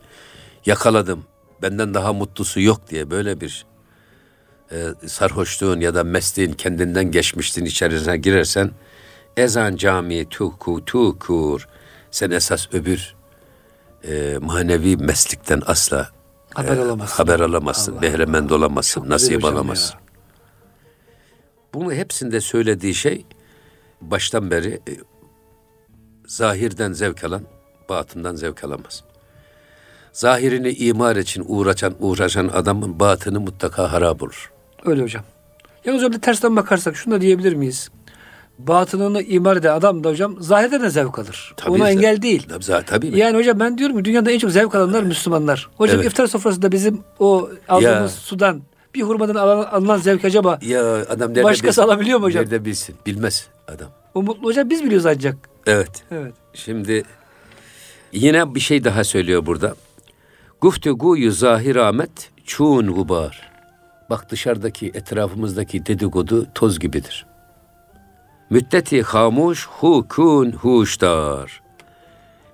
yakaladım. 0.66 1.24
Benden 1.62 1.94
daha 1.94 2.12
mutlusu 2.12 2.60
yok 2.60 2.80
diye 2.90 3.10
böyle 3.10 3.40
bir 3.40 3.64
e, 4.72 5.08
sarhoşluğun 5.08 5.80
ya 5.80 5.94
da 5.94 6.04
mesleğin 6.04 6.52
kendinden 6.52 7.10
geçmiştin 7.10 7.64
içerisine 7.64 8.16
girersen 8.16 8.70
ezan 9.36 9.76
cami 9.76 10.28
tuku 10.28 10.84
tukur 10.84 11.68
sen 12.10 12.30
esas 12.30 12.68
öbür 12.74 13.14
e, 14.04 14.38
manevi 14.40 14.96
meslekten 14.96 15.62
asla 15.66 16.08
Haber 16.54 16.76
e, 16.76 16.80
alamazsın. 16.80 17.16
haber 17.16 17.40
alamazsın, 17.40 17.92
Allah 17.92 18.02
behremend 18.02 18.50
olamazsın, 18.50 19.00
Çok 19.00 19.08
nasip 19.08 19.44
alamazsın. 19.44 19.94
ya. 19.94 20.00
Bunu 21.74 21.92
hepsinde 21.92 22.40
söylediği 22.40 22.94
şey 22.94 23.26
baştan 24.00 24.50
beri 24.50 24.80
e, 24.88 24.92
zahirden 26.26 26.92
zevk 26.92 27.24
alan, 27.24 27.42
batından 27.88 28.34
zevk 28.36 28.64
alamaz. 28.64 29.04
Zahirini 30.12 30.70
imar 30.72 31.16
için 31.16 31.44
uğraşan 31.48 31.94
uğraşan 31.98 32.48
adamın 32.48 33.00
batını 33.00 33.40
mutlaka 33.40 33.92
harap 33.92 34.22
olur. 34.22 34.51
Öyle 34.84 35.02
hocam. 35.02 35.22
Yalnız 35.84 36.02
öyle 36.02 36.20
tersten 36.20 36.56
bakarsak 36.56 36.96
şunu 36.96 37.14
da 37.14 37.20
diyebilir 37.20 37.52
miyiz? 37.54 37.90
Batınını 38.58 39.22
imar 39.22 39.56
eden 39.56 39.74
adam 39.74 40.04
da 40.04 40.08
hocam 40.08 40.36
zahirden 40.40 40.82
de 40.82 40.90
zevk 40.90 41.18
alır. 41.18 41.54
Tabii 41.56 41.70
Ona 41.72 41.90
engel 41.90 42.22
değil. 42.22 42.46
Tabii, 42.48 42.64
za- 42.64 42.84
tabii 42.84 43.10
mi? 43.10 43.18
Yani 43.18 43.36
hocam 43.36 43.60
ben 43.60 43.78
diyorum 43.78 43.98
ki 43.98 44.04
dünyada 44.04 44.30
en 44.30 44.38
çok 44.38 44.50
zevk 44.50 44.74
alanlar 44.74 45.02
Müslümanlar. 45.02 45.68
Hocam 45.76 45.96
Evet. 45.96 46.06
iftar 46.06 46.26
sofrasında 46.26 46.72
bizim 46.72 47.00
o 47.18 47.48
aldığımız 47.68 48.12
Ya. 48.12 48.18
sudan 48.20 48.62
bir 48.94 49.02
hurmadan 49.02 49.34
alınan, 49.34 49.64
alınan 49.64 49.96
zevk 49.96 50.24
acaba 50.24 50.58
Ya 50.62 50.82
adam 50.96 51.34
Başkası 51.34 51.64
bilsin? 51.66 51.82
alabiliyor 51.82 52.18
mu 52.18 52.24
hocam? 52.24 52.42
Nerede 52.44 52.64
bilsin? 52.64 52.96
Bilmez 53.06 53.46
adam. 53.68 53.88
o 54.14 54.22
mutlu 54.22 54.44
hocam 54.48 54.70
biz 54.70 54.84
biliyoruz 54.84 55.06
ancak. 55.06 55.36
Evet. 55.66 56.02
Evet. 56.10 56.34
Şimdi 56.54 57.02
yine 58.12 58.54
bir 58.54 58.60
şey 58.60 58.84
daha 58.84 59.04
söylüyor 59.04 59.46
burada. 59.46 59.74
Gufteguyu 60.60 61.32
zahir 61.32 61.76
ahmet 61.76 62.30
çun 62.44 62.86
gubar. 62.94 63.51
Bak 64.10 64.30
dışarıdaki 64.30 64.86
etrafımızdaki 64.94 65.86
dedikodu 65.86 66.46
toz 66.54 66.78
gibidir. 66.78 67.26
Müddeti 68.50 69.02
hamuş 69.02 69.66
hukun 69.66 70.52
huştar. 70.52 71.62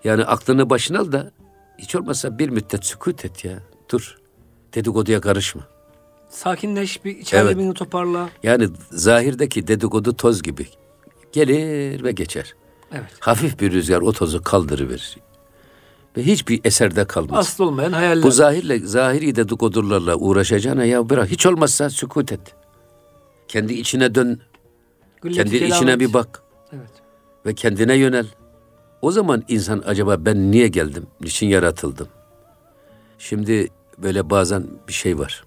Yani 0.04 0.24
aklını 0.24 0.70
başına 0.70 0.98
al 0.98 1.12
da 1.12 1.30
hiç 1.78 1.94
olmazsa 1.94 2.38
bir 2.38 2.48
müddet 2.48 2.84
sükut 2.84 3.24
et 3.24 3.44
ya. 3.44 3.58
Dur. 3.90 4.18
Dedikoduya 4.74 5.20
karışma. 5.20 5.62
Sakinleş 6.28 7.04
bir 7.04 7.16
iç 7.16 7.34
alemini 7.34 7.74
toparla. 7.74 8.28
Yani 8.42 8.68
zahirdeki 8.90 9.66
dedikodu 9.66 10.16
toz 10.16 10.42
gibi. 10.42 10.66
Gelir 11.32 12.04
ve 12.04 12.12
geçer. 12.12 12.54
Evet. 12.92 13.10
Hafif 13.20 13.60
bir 13.60 13.72
rüzgar 13.72 14.00
o 14.00 14.12
tozu 14.12 14.42
kaldırıverir. 14.42 15.16
Ve 16.18 16.22
hiçbir 16.22 16.60
eserde 16.64 17.04
kalmaz. 17.04 17.38
Aslı 17.38 17.64
olmayan 17.64 17.92
hayaller. 17.92 18.22
Bu 18.22 18.30
zahirle, 18.30 18.78
zahiri 18.78 19.36
dedikodularla 19.36 20.16
uğraşacağına 20.16 20.84
ya 20.84 21.10
bırak. 21.10 21.30
Hiç 21.30 21.46
olmazsa 21.46 21.90
sükut 21.90 22.32
et. 22.32 22.54
Kendi 23.48 23.74
içine 23.74 24.14
dön, 24.14 24.40
Gülleti 25.22 25.50
kendi 25.50 25.64
içine 25.64 26.00
bir 26.00 26.12
bak 26.12 26.42
Evet. 26.72 26.90
ve 27.46 27.54
kendine 27.54 27.94
yönel. 27.94 28.26
O 29.02 29.10
zaman 29.10 29.44
insan 29.48 29.82
acaba 29.86 30.24
ben 30.24 30.50
niye 30.50 30.68
geldim, 30.68 31.06
niçin 31.20 31.46
yaratıldım? 31.46 32.08
Şimdi 33.18 33.68
böyle 33.98 34.30
bazen 34.30 34.66
bir 34.88 34.92
şey 34.92 35.18
var. 35.18 35.44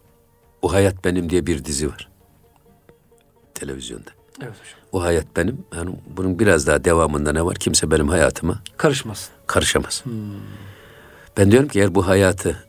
O 0.61 0.73
Hayat 0.73 1.05
Benim 1.05 1.29
diye 1.29 1.47
bir 1.47 1.65
dizi 1.65 1.89
var. 1.89 2.09
Televizyonda. 3.53 4.11
Evet 4.41 4.55
hocam. 4.61 4.80
O 4.91 5.03
hayat 5.03 5.25
benim. 5.37 5.65
Yani 5.75 5.89
bunun 6.17 6.39
biraz 6.39 6.67
daha 6.67 6.83
devamında 6.83 7.31
ne 7.31 7.45
var? 7.45 7.55
Kimse 7.55 7.91
benim 7.91 8.07
hayatıma 8.07 8.59
Karışmasın. 8.77 9.29
karışamaz. 9.47 10.03
Ben 11.37 11.51
diyorum 11.51 11.69
ki 11.69 11.79
eğer 11.79 11.95
bu 11.95 12.07
hayatı 12.07 12.63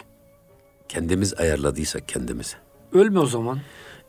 kendimiz 0.89 1.35
ayarladıysak 1.35 2.09
kendimize. 2.09 2.57
Ölme 2.93 3.19
o 3.19 3.27
zaman. 3.27 3.59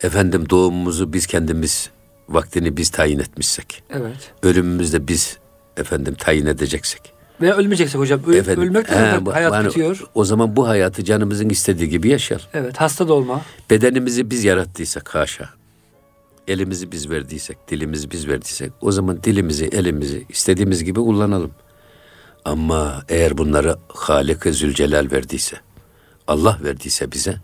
Efendim 0.02 0.49
doğumumuzu 0.49 1.13
biz 1.13 1.28
kendimiz 1.28 1.89
vaktini 2.30 2.78
biz 2.78 2.89
tayin 2.89 3.19
etmişsek. 3.19 3.84
Evet. 3.89 4.32
Ölümümüzü 4.43 4.93
de 4.93 5.08
biz 5.08 5.38
efendim 5.78 6.15
tayin 6.19 6.45
edeceksek. 6.45 7.13
Veya 7.41 7.56
ölmeyeceksin 7.58 7.99
hocam. 7.99 8.21
Öl, 8.28 8.34
efendim, 8.34 8.63
ölmek 8.63 8.89
de 8.91 9.12
he, 9.13 9.26
bu- 9.26 9.34
hayat 9.34 9.54
yani 9.54 9.67
bitiyor. 9.67 10.04
O 10.13 10.26
zaman 10.26 10.56
bu 10.56 10.67
hayatı 10.67 11.04
canımızın 11.04 11.49
istediği 11.49 11.89
gibi 11.89 12.10
yaşayalım. 12.10 12.47
Evet. 12.54 12.78
Hasta 12.82 13.08
da 13.08 13.13
olma. 13.13 13.41
Bedenimizi 13.69 14.30
biz 14.30 14.43
yarattıysak 14.43 15.15
haşa. 15.15 15.49
Elimizi 16.47 16.91
biz 16.91 17.10
verdiysek, 17.10 17.58
dilimizi 17.67 18.12
biz 18.12 18.27
verdiysek 18.27 18.71
o 18.82 18.91
zaman 18.91 19.23
dilimizi, 19.23 19.65
elimizi 19.65 20.25
istediğimiz 20.29 20.84
gibi 20.84 20.99
kullanalım. 20.99 21.51
Ama 22.45 23.03
eğer 23.10 23.38
bunları 23.38 23.77
Halik-i 23.88 24.53
Zülcelal 24.53 25.12
verdiyse, 25.12 25.58
Allah 26.27 26.60
verdiyse 26.63 27.12
bize, 27.12 27.38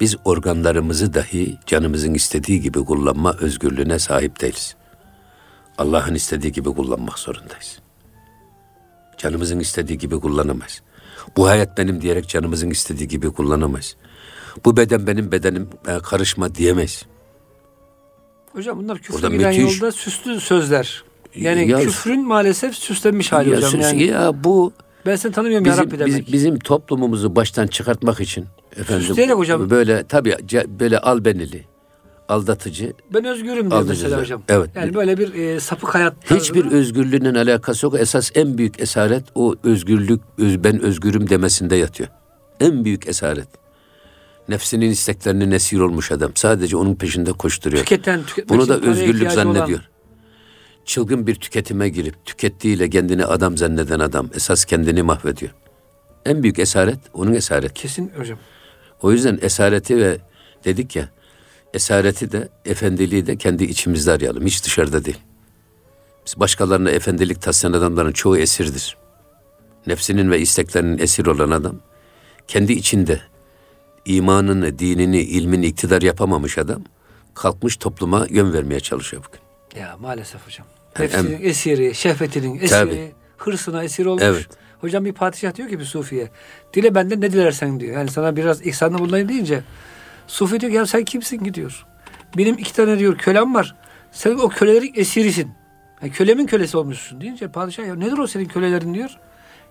biz 0.00 0.16
organlarımızı 0.24 1.14
dahi 1.14 1.58
canımızın 1.66 2.14
istediği 2.14 2.60
gibi 2.60 2.84
kullanma 2.84 3.32
özgürlüğüne 3.32 3.98
sahip 3.98 4.40
değiliz. 4.40 4.76
Allah'ın 5.78 6.14
istediği 6.14 6.52
gibi 6.52 6.68
kullanmak 6.68 7.18
zorundayız. 7.18 7.78
Canımızın 9.18 9.60
istediği 9.60 9.98
gibi 9.98 10.20
kullanamayız. 10.20 10.82
Bu 11.36 11.48
hayat 11.48 11.78
benim 11.78 12.02
diyerek 12.02 12.28
canımızın 12.28 12.70
istediği 12.70 13.08
gibi 13.08 13.30
kullanamayız. 13.30 13.96
Bu 14.64 14.76
beden 14.76 15.06
benim 15.06 15.32
bedenim 15.32 15.68
e, 15.88 15.98
karışma 15.98 16.54
diyemeyiz. 16.54 17.06
Hocam 18.52 18.78
bunlar 18.78 18.98
küfre 18.98 19.12
Burada 19.22 19.36
giden 19.36 19.52
müthiş- 19.54 19.74
yolda 19.80 19.92
süslü 19.92 20.40
sözler. 20.40 21.04
Yani 21.34 21.68
Ya- 21.70 21.78
küfrün 21.80 22.26
maalesef 22.26 22.74
süslenmiş 22.74 23.32
hali 23.32 23.50
ya, 23.50 23.56
hocam. 23.56 23.70
sus- 23.70 23.80
Yani 23.82 24.02
ya 24.02 24.44
bu 24.44 24.72
ben 25.06 25.16
seni 25.16 25.32
tanımıyorum 25.32 25.66
ya 25.66 25.72
bizim, 25.72 25.84
Rabbi 25.84 26.06
biz- 26.06 26.14
demek. 26.14 26.32
bizim 26.32 26.58
toplumumuzu 26.58 27.36
baştan 27.36 27.66
çıkartmak 27.66 28.20
için 28.20 28.46
efendim 28.76 29.06
Süsleyerek 29.06 29.36
hocam. 29.36 29.70
böyle 29.70 30.04
tabii 30.08 30.36
böyle 30.80 30.98
albenili, 30.98 31.64
aldatıcı 32.28 32.92
ben 33.14 33.24
özgürüm 33.24 33.70
diyor 33.70 33.82
Aldırıcılar. 33.82 34.04
mesela 34.18 34.20
hocam. 34.22 34.42
Evet. 34.48 34.70
Yani 34.76 34.94
böyle 34.94 35.18
bir 35.18 35.34
e, 35.34 35.60
sapık 35.60 35.94
hayat 35.94 36.26
tarzı. 36.26 36.40
Hiçbir 36.40 36.64
özgürlüğünün 36.72 37.34
alakası 37.34 37.86
yok. 37.86 37.94
Esas 38.00 38.30
en 38.34 38.58
büyük 38.58 38.80
esaret 38.80 39.24
o 39.34 39.54
özgürlük, 39.64 40.20
öz, 40.38 40.64
ben 40.64 40.80
özgürüm 40.80 41.30
demesinde 41.30 41.76
yatıyor. 41.76 42.08
En 42.60 42.84
büyük 42.84 43.08
esaret. 43.08 43.48
Nefsinin 44.48 44.90
isteklerinin 44.90 45.50
esir 45.50 45.78
olmuş 45.80 46.12
adam. 46.12 46.32
Sadece 46.34 46.76
onun 46.76 46.94
peşinde 46.94 47.32
koşturuyor. 47.32 47.84
tüketen, 47.84 48.22
tüketmek 48.24 48.48
Bunu 48.58 48.68
da 48.68 48.80
özgürlük 48.80 49.32
zannediyor. 49.32 49.68
olan- 49.78 49.88
Çılgın 50.84 51.26
bir 51.26 51.34
tüketime 51.34 51.88
girip 51.88 52.24
tükettiğiyle 52.24 52.90
kendini 52.90 53.24
adam 53.24 53.56
zanneden 53.56 53.98
adam 54.00 54.30
esas 54.34 54.64
kendini 54.64 55.02
mahvediyor. 55.02 55.52
En 56.24 56.42
büyük 56.42 56.58
esaret 56.58 56.98
onun 57.12 57.34
esareti. 57.34 57.74
Kesin 57.74 58.12
hocam. 58.18 58.38
O 59.02 59.12
yüzden 59.12 59.38
esareti 59.42 59.96
ve 59.96 60.18
dedik 60.64 60.96
ya 60.96 61.08
esareti 61.74 62.32
de 62.32 62.48
efendiliği 62.64 63.26
de 63.26 63.36
kendi 63.36 63.64
içimizde 63.64 64.12
arayalım. 64.12 64.46
Hiç 64.46 64.64
dışarıda 64.64 65.04
değil. 65.04 65.18
Biz 66.26 66.40
başkalarına 66.40 66.90
efendilik 66.90 67.42
taslayan 67.42 67.72
adamların 67.72 68.12
çoğu 68.12 68.38
esirdir. 68.38 68.96
Nefsinin 69.86 70.30
ve 70.30 70.40
isteklerinin 70.40 70.98
esir 70.98 71.26
olan 71.26 71.50
adam 71.50 71.76
kendi 72.48 72.72
içinde 72.72 73.20
imanını, 74.08 74.78
dinini, 74.78 75.20
ilmini 75.20 75.66
iktidar 75.66 76.02
yapamamış 76.02 76.58
adam 76.58 76.82
kalkmış 77.34 77.76
topluma 77.76 78.26
yön 78.30 78.52
vermeye 78.52 78.80
çalışıyor 78.80 79.22
bugün. 79.28 79.40
Ya 79.82 79.96
maalesef 80.00 80.46
hocam. 80.46 80.66
Yani 80.98 81.04
Nefsinin 81.08 81.32
em- 81.32 81.46
esiri, 81.48 81.94
şehvetinin 81.94 82.56
esiri, 82.56 82.68
Tabii. 82.68 83.12
hırsına 83.36 83.84
esir 83.84 84.06
olmuş. 84.06 84.22
Evet. 84.22 84.46
Hocam 84.80 85.04
bir 85.04 85.12
padişah 85.12 85.54
diyor 85.54 85.68
ki 85.68 85.78
bir 85.78 85.84
sufiye. 85.84 86.30
Dile 86.74 86.94
benden 86.94 87.20
ne 87.20 87.32
dilersen 87.32 87.80
diyor. 87.80 87.94
Yani 87.94 88.10
sana 88.10 88.36
biraz 88.36 88.66
ihsanda 88.66 88.98
bulunayım 88.98 89.28
deyince. 89.28 89.62
Sufi 90.26 90.60
diyor 90.60 90.72
ki 90.72 90.76
ya 90.76 90.86
sen 90.86 91.04
kimsin 91.04 91.38
ki 91.44 91.54
diyor. 91.54 91.86
Benim 92.36 92.58
iki 92.58 92.74
tane 92.74 92.98
diyor 92.98 93.18
kölem 93.18 93.54
var. 93.54 93.74
Sen 94.12 94.30
o 94.34 94.48
kölelerin 94.48 94.92
esirisin. 94.96 95.48
Yani 96.02 96.12
kölemin 96.12 96.46
kölesi 96.46 96.76
olmuşsun 96.76 97.20
deyince 97.20 97.48
padişah 97.48 97.86
ya 97.86 97.94
nedir 97.94 98.18
o 98.18 98.26
senin 98.26 98.44
kölelerin 98.44 98.94
diyor. 98.94 99.10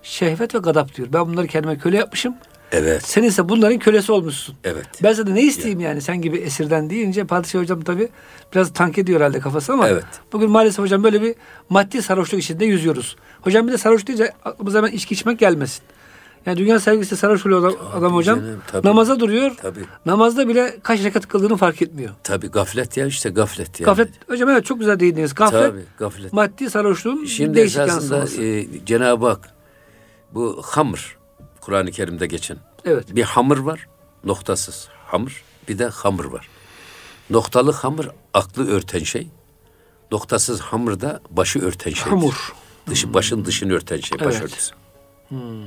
Şehvet 0.02 0.54
ve 0.54 0.58
gadap 0.58 0.94
diyor. 0.94 1.08
Ben 1.12 1.26
bunları 1.26 1.46
kendime 1.46 1.78
köle 1.78 1.96
yapmışım. 1.96 2.34
Evet. 2.72 3.02
Sen 3.06 3.22
ise 3.22 3.48
bunların 3.48 3.78
kölesi 3.78 4.12
olmuşsun. 4.12 4.54
Evet. 4.64 4.86
Ben 5.02 5.12
sana 5.12 5.30
ne 5.30 5.42
isteyeyim 5.42 5.80
yani 5.80 6.00
sen 6.00 6.22
gibi 6.22 6.36
esirden 6.36 6.90
deyince 6.90 7.24
padişah 7.24 7.60
hocam 7.60 7.80
tabii 7.80 8.08
biraz 8.54 8.72
tank 8.72 8.98
ediyor 8.98 9.20
herhalde 9.20 9.40
kafası 9.40 9.72
ama 9.72 9.88
Evet. 9.88 10.04
bugün 10.32 10.50
maalesef 10.50 10.78
hocam 10.84 11.04
böyle 11.04 11.22
bir 11.22 11.34
maddi 11.68 12.02
sarhoşluk 12.02 12.40
içinde 12.40 12.64
yüzüyoruz. 12.64 13.16
Hocam 13.40 13.66
bir 13.68 13.72
de 13.72 13.78
sarhoş 13.78 14.06
deyince 14.06 14.32
aklımıza 14.44 14.78
hemen 14.78 14.90
içki 14.90 15.14
içmek 15.14 15.38
gelmesin. 15.38 15.82
Yani 16.46 16.58
dünya 16.58 16.80
sevgisi 16.80 17.16
sarhoş 17.16 17.46
oluyor 17.46 17.60
adam, 17.62 17.74
adam 17.94 18.14
hocam. 18.14 18.38
canım, 18.40 18.60
tabii. 18.66 18.86
Namaza 18.86 19.20
duruyor. 19.20 19.50
Tabii. 19.62 19.80
Namazda 20.06 20.48
bile 20.48 20.76
kaç 20.82 21.04
rekat 21.04 21.28
kıldığını 21.28 21.56
fark 21.56 21.82
etmiyor. 21.82 22.10
Tabii 22.24 22.48
gaflet 22.48 22.96
ya 22.96 23.06
işte 23.06 23.30
gaflet 23.30 23.80
yani. 23.80 23.86
Gaflet 23.86 24.08
hocam 24.30 24.48
evet 24.50 24.64
çok 24.64 24.78
güzel 24.78 25.00
değindiniz. 25.00 25.34
Gaflet 25.34 25.62
Tabii 25.70 25.82
gaflet. 25.98 26.32
maddi 26.32 26.70
sarhoşluğun 26.70 27.24
Şimdi 27.24 27.54
değişik 27.56 27.80
esasında 27.80 28.16
yansıması. 28.16 28.42
e, 28.44 28.66
Cenab-ı 28.86 29.26
Hak 29.26 29.50
bu 30.34 30.62
hamr 30.64 31.17
Kur'an-ı 31.68 31.90
Kerim'de 31.90 32.26
geçen 32.26 32.56
evet. 32.84 33.16
bir 33.16 33.22
hamur 33.22 33.58
var 33.58 33.86
noktasız 34.24 34.88
hamur 35.06 35.42
bir 35.68 35.78
de 35.78 35.86
hamur 35.86 36.24
var. 36.24 36.48
Noktalı 37.30 37.72
hamur 37.72 38.04
aklı 38.34 38.70
örten 38.70 39.02
şey. 39.02 39.28
Noktasız 40.12 40.60
hamur 40.60 41.00
da 41.00 41.20
başı 41.30 41.58
örten 41.58 41.90
şey. 41.90 42.10
Hamur. 42.10 42.52
Dışı, 42.90 43.14
başın 43.14 43.44
dışını 43.44 43.72
örten 43.72 44.00
şey. 44.00 44.18
Evet. 44.20 44.34
Başörtüsü. 44.34 44.74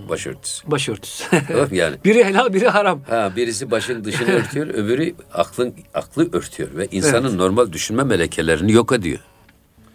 Başörtüsü. 0.10 0.72
Başörtüsü. 0.72 1.24
Tamam 1.48 1.68
yani? 1.72 1.96
biri 2.06 2.24
helal 2.24 2.54
biri 2.54 2.70
haram. 2.70 3.02
Ha 3.10 3.32
birisi 3.36 3.72
başın 3.72 4.04
dışını 4.04 4.32
örtüyor, 4.32 4.68
öbürü 4.68 5.16
aklın 5.34 5.74
aklı 5.94 6.30
örtüyor 6.34 6.70
ve 6.78 6.88
insanın 6.92 7.38
normal 7.38 7.74
düşünme 7.74 8.04
melekelerini 8.04 8.72
yok 8.72 8.92
ediyor. 8.92 9.20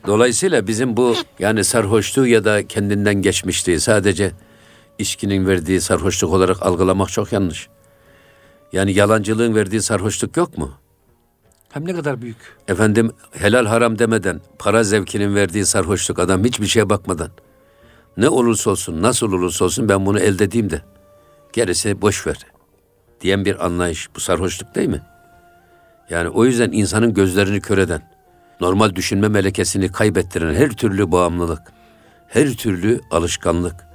Dolayısıyla 0.06 0.66
bizim 0.66 0.96
bu 0.96 1.16
yani 1.38 1.64
sarhoşluğu 1.64 2.26
ya 2.26 2.44
da 2.44 2.66
kendinden 2.66 3.22
geçmişliği 3.22 3.80
sadece 3.80 4.32
içkinin 4.98 5.46
verdiği 5.46 5.80
sarhoşluk 5.80 6.32
olarak 6.32 6.62
algılamak 6.62 7.08
çok 7.08 7.32
yanlış. 7.32 7.68
Yani 8.72 8.92
yalancılığın 8.92 9.54
verdiği 9.54 9.82
sarhoşluk 9.82 10.36
yok 10.36 10.58
mu? 10.58 10.72
Hem 11.72 11.86
ne 11.86 11.94
kadar 11.94 12.22
büyük. 12.22 12.36
Efendim 12.68 13.12
helal 13.32 13.66
haram 13.66 13.98
demeden 13.98 14.40
para 14.58 14.84
zevkinin 14.84 15.34
verdiği 15.34 15.66
sarhoşluk 15.66 16.18
adam 16.18 16.44
hiçbir 16.44 16.66
şeye 16.66 16.90
bakmadan 16.90 17.30
ne 18.16 18.28
olursa 18.28 18.70
olsun 18.70 19.02
nasıl 19.02 19.32
olursa 19.32 19.64
olsun 19.64 19.88
ben 19.88 20.06
bunu 20.06 20.20
elde 20.20 20.44
edeyim 20.44 20.70
de 20.70 20.82
gerisi 21.52 22.02
boş 22.02 22.26
ver 22.26 22.46
diyen 23.20 23.44
bir 23.44 23.66
anlayış 23.66 24.08
bu 24.16 24.20
sarhoşluk 24.20 24.74
değil 24.74 24.88
mi? 24.88 25.02
Yani 26.10 26.28
o 26.28 26.44
yüzden 26.44 26.72
insanın 26.72 27.14
gözlerini 27.14 27.60
kör 27.60 27.78
eden, 27.78 28.10
normal 28.60 28.94
düşünme 28.94 29.28
melekesini 29.28 29.92
kaybettiren 29.92 30.54
her 30.54 30.70
türlü 30.70 31.12
bağımlılık, 31.12 31.62
her 32.28 32.52
türlü 32.52 33.00
alışkanlık 33.10 33.86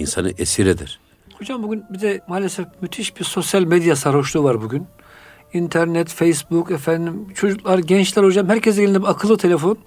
insanı 0.00 0.32
esir 0.38 0.66
eder. 0.66 1.00
Hocam 1.38 1.62
bugün 1.62 1.84
bir 1.90 2.00
de 2.00 2.20
maalesef 2.28 2.66
müthiş 2.80 3.16
bir 3.16 3.24
sosyal 3.24 3.62
medya 3.62 3.96
sarhoşluğu 3.96 4.44
var 4.44 4.62
bugün. 4.62 4.86
İnternet, 5.52 6.08
Facebook 6.08 6.70
efendim 6.70 7.26
çocuklar, 7.34 7.78
gençler 7.78 8.24
hocam 8.24 8.48
herkesin 8.48 8.82
elinde 8.82 9.02
bir 9.02 9.06
akıllı 9.08 9.36
telefon. 9.36 9.78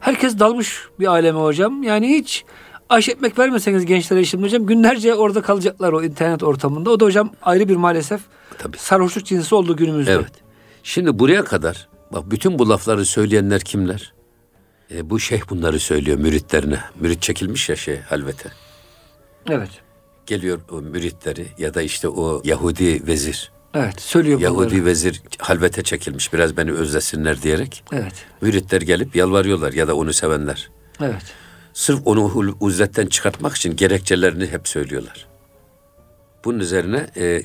Herkes 0.00 0.38
dalmış 0.38 0.88
bir 1.00 1.06
aleme 1.06 1.40
hocam. 1.40 1.82
Yani 1.82 2.08
hiç 2.08 2.44
aş 2.88 3.08
ekmek 3.08 3.38
vermeseniz 3.38 3.86
gençlere 3.86 4.24
şimdi 4.24 4.44
hocam 4.44 4.66
günlerce 4.66 5.14
orada 5.14 5.42
kalacaklar 5.42 5.92
o 5.92 6.02
internet 6.02 6.42
ortamında. 6.42 6.90
O 6.90 7.00
da 7.00 7.04
hocam 7.04 7.30
ayrı 7.42 7.68
bir 7.68 7.76
maalesef 7.76 8.20
Tabii. 8.58 8.78
sarhoşluk 8.78 9.26
cinsi 9.26 9.54
oldu 9.54 9.76
günümüzde. 9.76 10.12
Evet. 10.12 10.32
Şimdi 10.82 11.18
buraya 11.18 11.44
kadar 11.44 11.88
bak 12.12 12.30
bütün 12.30 12.58
bu 12.58 12.68
lafları 12.68 13.04
söyleyenler 13.04 13.60
kimler? 13.60 14.12
E, 14.94 15.10
bu 15.10 15.20
şeyh 15.20 15.40
bunları 15.50 15.80
söylüyor 15.80 16.18
müritlerine. 16.18 16.80
Mürit 17.00 17.22
çekilmiş 17.22 17.68
ya 17.68 17.76
şey 17.76 18.00
halvete. 18.00 18.48
Evet. 19.50 19.70
Geliyor 20.26 20.60
o 20.70 20.80
müritleri 20.80 21.46
ya 21.58 21.74
da 21.74 21.82
işte 21.82 22.08
o 22.08 22.42
Yahudi 22.44 23.06
vezir. 23.06 23.52
Evet. 23.74 24.00
Söylüyor 24.00 24.40
Yahudi 24.40 24.70
bunları. 24.70 24.84
vezir 24.84 25.22
halvete 25.38 25.82
çekilmiş 25.82 26.32
biraz 26.32 26.56
beni 26.56 26.72
özlesinler 26.72 27.42
diyerek. 27.42 27.84
Evet. 27.92 28.26
Müritler 28.40 28.80
gelip 28.80 29.16
yalvarıyorlar 29.16 29.72
ya 29.72 29.88
da 29.88 29.96
onu 29.96 30.12
sevenler. 30.12 30.70
Evet. 31.00 31.22
Sırf 31.72 32.00
onu 32.04 32.56
uzletten 32.60 33.06
çıkartmak 33.06 33.56
için 33.56 33.76
gerekçelerini 33.76 34.46
hep 34.46 34.68
söylüyorlar. 34.68 35.26
Bunun 36.44 36.58
üzerine 36.58 37.06
e, 37.16 37.42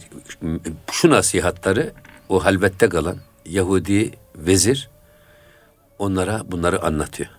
şu 0.91 1.09
nasihatları 1.09 1.93
o 2.29 2.45
halvette 2.45 2.89
kalan 2.89 3.17
Yahudi 3.45 4.11
vezir 4.35 4.89
onlara 5.99 6.51
bunları 6.51 6.83
anlatıyor. 6.83 7.29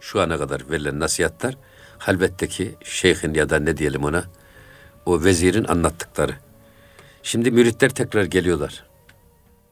Şu 0.00 0.20
ana 0.20 0.38
kadar 0.38 0.70
verilen 0.70 1.00
nasihatler 1.00 1.56
halvetteki 2.08 2.74
şeyhin 2.84 3.34
ya 3.34 3.50
da 3.50 3.58
ne 3.58 3.76
diyelim 3.76 4.04
ona 4.04 4.24
o 5.06 5.24
vezirin 5.24 5.64
anlattıkları. 5.64 6.32
Şimdi 7.22 7.50
müritler 7.50 7.88
tekrar 7.88 8.24
geliyorlar. 8.24 8.84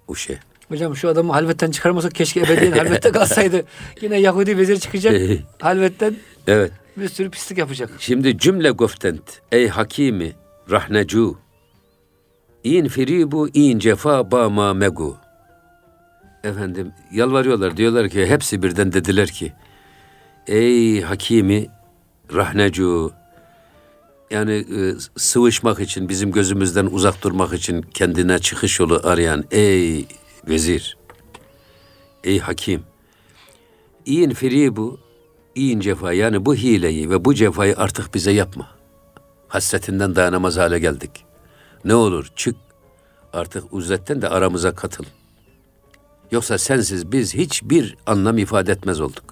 O 0.09 0.14
şey. 0.14 0.38
Hocam 0.68 0.97
şu 0.97 1.09
adamı 1.09 1.33
halvetten 1.33 1.71
çıkarmasak 1.71 2.14
keşke 2.14 2.40
ebediyen 2.40 2.73
halvette 2.73 3.12
kalsaydı. 3.12 3.64
Yine 4.01 4.21
Yahudi 4.21 4.59
vezir 4.59 4.81
çıkacak. 4.81 5.21
halvetten 5.61 6.16
Evet. 6.47 6.73
bir 6.97 7.09
sürü 7.09 7.31
pislik 7.31 7.59
yapacak. 7.59 7.90
Şimdi 7.99 8.38
cümle 8.38 8.71
goftent 8.71 9.40
ey 9.53 9.68
hakimi 9.68 10.33
rahnecu 10.71 11.38
in 12.64 12.88
firibu 12.88 13.49
in 13.55 13.79
cefa 13.79 14.31
bama 14.31 14.75
megu. 14.75 15.16
Efendim 16.45 16.92
yalvarıyorlar 17.12 17.77
diyorlar 17.77 18.09
ki 18.09 18.26
hepsi 18.26 18.62
birden 18.62 18.93
dediler 18.93 19.28
ki 19.28 19.53
ey 20.47 21.01
hakimi 21.03 21.66
rahnecu 22.33 23.12
yani 24.31 24.53
e, 24.53 24.95
sıvışmak 25.16 25.81
için 25.81 26.09
bizim 26.09 26.33
gözümüzden 26.33 26.87
uzak 26.87 27.23
durmak 27.23 27.53
için 27.53 27.83
kendine 27.83 28.39
çıkış 28.39 28.81
yolu 28.81 29.01
arayan 29.05 29.45
ey 29.51 30.07
vezir 30.49 30.97
ey 32.25 32.39
hakim 32.39 32.85
İyin 34.07 34.31
firibu, 34.31 35.01
iyin 35.55 35.81
cefa 35.81 36.12
yani 36.12 36.47
bu 36.47 36.55
hileyi 36.55 37.11
ve 37.11 37.25
bu 37.25 37.35
cefayı 37.35 37.77
artık 37.77 38.14
bize 38.14 38.31
yapma. 38.31 38.68
Hasretinden 39.49 40.16
dayanamaz 40.16 40.57
hale 40.57 40.79
geldik. 40.79 41.25
Ne 41.85 41.95
olur 41.95 42.33
çık 42.37 42.57
artık 43.33 43.73
uzletten 43.73 44.23
de 44.23 44.29
aramıza 44.29 44.75
katıl. 44.75 45.05
Yoksa 46.31 46.59
sensiz 46.59 47.12
biz 47.12 47.35
hiçbir 47.35 47.97
anlam 48.07 48.39
ifade 48.39 48.73
etmez 48.73 49.01
olduk. 49.01 49.25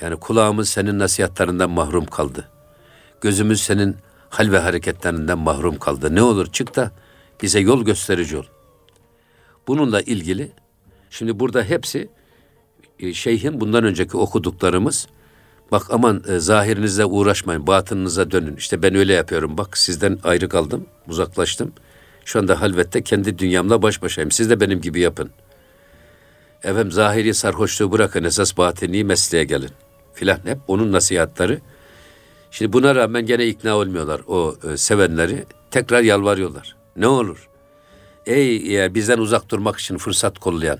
Yani 0.00 0.16
kulağımız 0.16 0.68
senin 0.68 0.98
nasihatlarından 0.98 1.70
mahrum 1.70 2.06
kaldı. 2.06 2.48
Gözümüz 3.20 3.60
senin 3.60 3.96
hal 4.28 4.52
ve 4.52 4.58
hareketlerinden 4.58 5.38
mahrum 5.38 5.78
kaldı. 5.78 6.14
Ne 6.14 6.22
olur 6.22 6.52
çık 6.52 6.76
da 6.76 6.92
Bize 7.42 7.60
yol 7.60 7.84
gösterici 7.84 8.36
ol. 8.36 8.44
Bununla 9.66 10.00
ilgili 10.00 10.52
şimdi 11.10 11.40
burada 11.40 11.62
hepsi 11.62 12.08
e, 13.00 13.14
şeyhin 13.14 13.60
bundan 13.60 13.84
önceki 13.84 14.16
okuduklarımız. 14.16 15.08
Bak 15.72 15.86
aman 15.90 16.24
e, 16.28 16.38
zahirinizle 16.38 17.04
uğraşmayın 17.04 17.66
batınınıza 17.66 18.30
dönün. 18.30 18.56
İşte 18.56 18.82
ben 18.82 18.94
öyle 18.94 19.12
yapıyorum. 19.12 19.58
Bak 19.58 19.78
sizden 19.78 20.18
ayrı 20.24 20.48
kaldım 20.48 20.86
uzaklaştım. 21.08 21.72
Şu 22.24 22.38
anda 22.38 22.60
halvette 22.60 23.02
kendi 23.02 23.38
dünyamla 23.38 23.82
baş 23.82 24.02
başayım. 24.02 24.30
Siz 24.30 24.50
de 24.50 24.60
benim 24.60 24.80
gibi 24.80 25.00
yapın. 25.00 25.30
Efendim 26.62 26.92
zahiri 26.92 27.34
sarhoşluğu 27.34 27.92
bırakın. 27.92 28.24
Esas 28.24 28.56
batini 28.56 29.04
mesleğe 29.04 29.44
gelin 29.44 29.70
filan 30.16 30.38
hep 30.44 30.58
onun 30.68 30.92
nasihatleri 30.92 31.58
şimdi 32.50 32.72
buna 32.72 32.94
rağmen 32.94 33.26
gene 33.26 33.46
ikna 33.46 33.76
olmuyorlar 33.76 34.20
o 34.26 34.56
e, 34.72 34.76
sevenleri 34.76 35.44
tekrar 35.70 36.00
yalvarıyorlar 36.00 36.76
ne 36.96 37.06
olur 37.06 37.48
ey 38.26 38.66
ya 38.66 38.94
bizden 38.94 39.18
uzak 39.18 39.50
durmak 39.50 39.78
için 39.78 39.98
fırsat 39.98 40.38
kollayan 40.38 40.78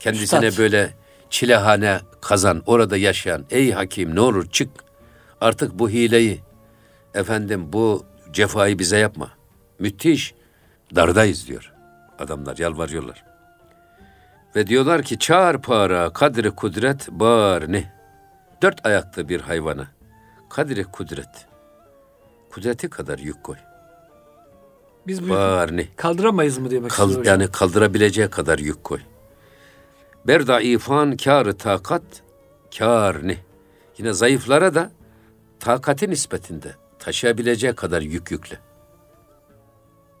kendisine 0.00 0.46
Üstad. 0.46 0.62
böyle 0.62 0.94
çilehane 1.30 2.00
kazan, 2.20 2.62
orada 2.66 2.96
yaşayan, 2.96 3.44
ey 3.50 3.72
hakim 3.72 4.14
ne 4.14 4.20
olur 4.20 4.50
çık. 4.50 4.70
Artık 5.40 5.78
bu 5.78 5.90
hileyi, 5.90 6.40
efendim 7.14 7.72
bu 7.72 8.04
cefayı 8.32 8.78
bize 8.78 8.98
yapma. 8.98 9.30
Müthiş, 9.78 10.34
dardayız 10.94 11.48
diyor. 11.48 11.72
Adamlar 12.18 12.58
yalvarıyorlar. 12.58 13.24
Ve 14.56 14.66
diyorlar 14.66 15.02
ki 15.02 15.18
çağır 15.18 15.58
para, 15.58 16.12
kadri 16.12 16.50
kudret, 16.50 17.08
bağır 17.10 17.72
ne? 17.72 17.93
Dört 18.64 18.86
ayaklı 18.86 19.28
bir 19.28 19.40
hayvana, 19.40 19.88
kadri 20.48 20.84
kudret. 20.84 21.46
Kudreti 22.50 22.90
kadar 22.90 23.18
yük 23.18 23.44
koy. 23.44 23.56
Biz 25.06 25.24
bu 25.24 25.28
Bağır 25.28 25.76
ne? 25.76 25.88
kaldıramayız 25.96 26.58
mı 26.58 26.70
demek 26.70 26.90
Kal- 26.90 27.08
istiyor 27.08 27.26
yani 27.26 27.50
kaldırabileceği 27.50 28.28
kadar 28.28 28.58
yük 28.58 28.84
koy. 28.84 29.00
Berda 30.26 30.60
ifan 30.60 31.16
kârı 31.16 31.56
takat 31.56 32.02
kâr 32.78 33.28
ne? 33.28 33.36
Yine 33.98 34.12
zayıflara 34.12 34.74
da 34.74 34.90
takati 35.60 36.10
nispetinde 36.10 36.74
taşıyabileceği 36.98 37.74
kadar 37.74 38.02
yük 38.02 38.30
yükle. 38.30 38.58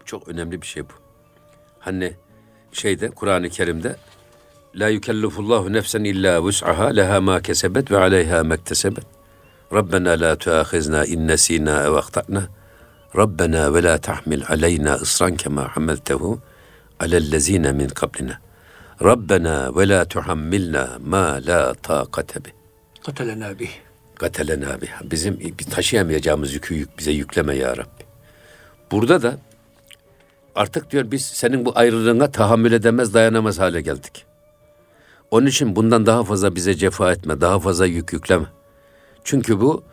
Çok 0.04 0.28
önemli 0.28 0.62
bir 0.62 0.66
şey 0.66 0.84
bu. 0.84 0.92
Hani 1.78 2.12
şeyde 2.72 3.10
Kur'an-ı 3.10 3.48
Kerim'de 3.48 3.96
La 4.74 4.88
yukellifullahu 4.88 5.72
nefsen 5.72 6.04
illa 6.04 6.42
vus'aha 6.42 6.96
leha 6.96 7.20
ma 7.20 7.40
kesebet 7.40 7.90
ve 7.90 7.98
aleyha 7.98 8.44
mektesebet. 8.44 9.04
Rabbena 9.72 10.20
la 10.20 10.36
tuahizna 10.36 11.04
in 11.04 11.28
nesina 11.28 11.84
ev 11.86 11.94
ahtana. 11.94 12.48
Rabbena 13.16 13.74
ve 13.74 13.82
la 13.82 13.98
tahmil 13.98 14.42
aleyna 14.48 14.94
ısran 14.94 15.36
kema 15.36 15.76
hameltehu 15.76 16.40
alellezine 17.00 17.72
min 17.72 17.88
kablina. 17.88 18.40
Rabbena 19.02 19.76
ve 19.76 19.88
la 19.88 20.04
tuhammilna 20.04 20.98
ma 21.06 21.38
la 21.46 21.74
taqate 21.74 22.44
bih. 22.44 22.50
Katelena 23.06 23.58
bih. 23.58 23.70
Gatelena 24.18 24.80
biha. 24.80 25.00
Bizim 25.10 25.54
taşıyamayacağımız 25.70 26.54
yükü 26.54 26.74
yük, 26.74 26.98
bize 26.98 27.10
yükleme 27.12 27.54
ya 27.56 27.76
Rabbi. 27.76 28.04
Burada 28.90 29.22
da 29.22 29.38
artık 30.54 30.90
diyor 30.90 31.10
biz 31.10 31.26
senin 31.26 31.64
bu 31.64 31.72
ayrılığına 31.78 32.30
tahammül 32.30 32.72
edemez, 32.72 33.14
dayanamaz 33.14 33.58
hale 33.58 33.80
geldik. 33.80 34.33
Onun 35.34 35.46
için 35.46 35.76
bundan 35.76 36.06
daha 36.06 36.24
fazla 36.24 36.54
bize 36.54 36.74
cefa 36.74 37.12
etme, 37.12 37.40
daha 37.40 37.58
fazla 37.58 37.86
yük 37.86 38.12
yükleme. 38.12 38.46
Çünkü 39.24 39.60
bu 39.60 39.84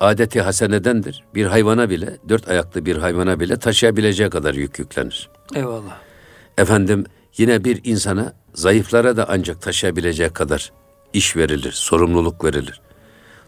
adeti 0.00 0.40
hasenedendir. 0.40 1.24
Bir 1.34 1.46
hayvana 1.46 1.90
bile, 1.90 2.16
dört 2.28 2.48
ayaklı 2.48 2.86
bir 2.86 2.96
hayvana 2.96 3.40
bile 3.40 3.56
taşıyabileceği 3.56 4.30
kadar 4.30 4.54
yük 4.54 4.78
yüklenir. 4.78 5.30
Eyvallah. 5.54 5.98
Efendim 6.58 7.04
yine 7.36 7.64
bir 7.64 7.80
insana 7.84 8.32
zayıflara 8.54 9.16
da 9.16 9.26
ancak 9.28 9.62
taşıyabileceği 9.62 10.30
kadar 10.30 10.72
iş 11.12 11.36
verilir, 11.36 11.72
sorumluluk 11.72 12.44
verilir. 12.44 12.80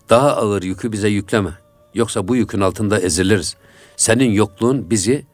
Daha 0.09 0.37
ağır 0.37 0.63
yükü 0.63 0.93
bize 0.93 1.09
yükleme. 1.09 1.51
Yoksa 1.95 2.29
bu 2.29 2.37
yükün 2.37 2.61
altında 2.61 3.01
eziliriz. 3.01 3.57
Senin 3.97 4.31
yokluğun 4.31 4.91
bizi 4.91 5.27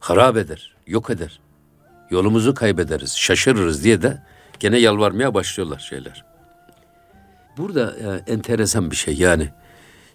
harap 0.00 0.36
eder, 0.36 0.76
yok 0.86 1.10
eder. 1.10 1.40
Yolumuzu 2.10 2.54
kaybederiz, 2.54 3.16
şaşırırız 3.16 3.84
diye 3.84 4.02
de 4.02 4.22
gene 4.62 4.78
yalvarmaya 4.78 5.34
başlıyorlar 5.34 5.78
şeyler. 5.78 6.24
Burada 7.56 7.96
e, 7.96 8.32
enteresan 8.32 8.90
bir 8.90 8.96
şey 8.96 9.14
yani. 9.14 9.48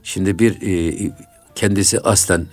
Şimdi 0.03 0.39
bir 0.39 0.61
e, 0.61 1.11
kendisi 1.55 1.99
aslen 1.99 2.47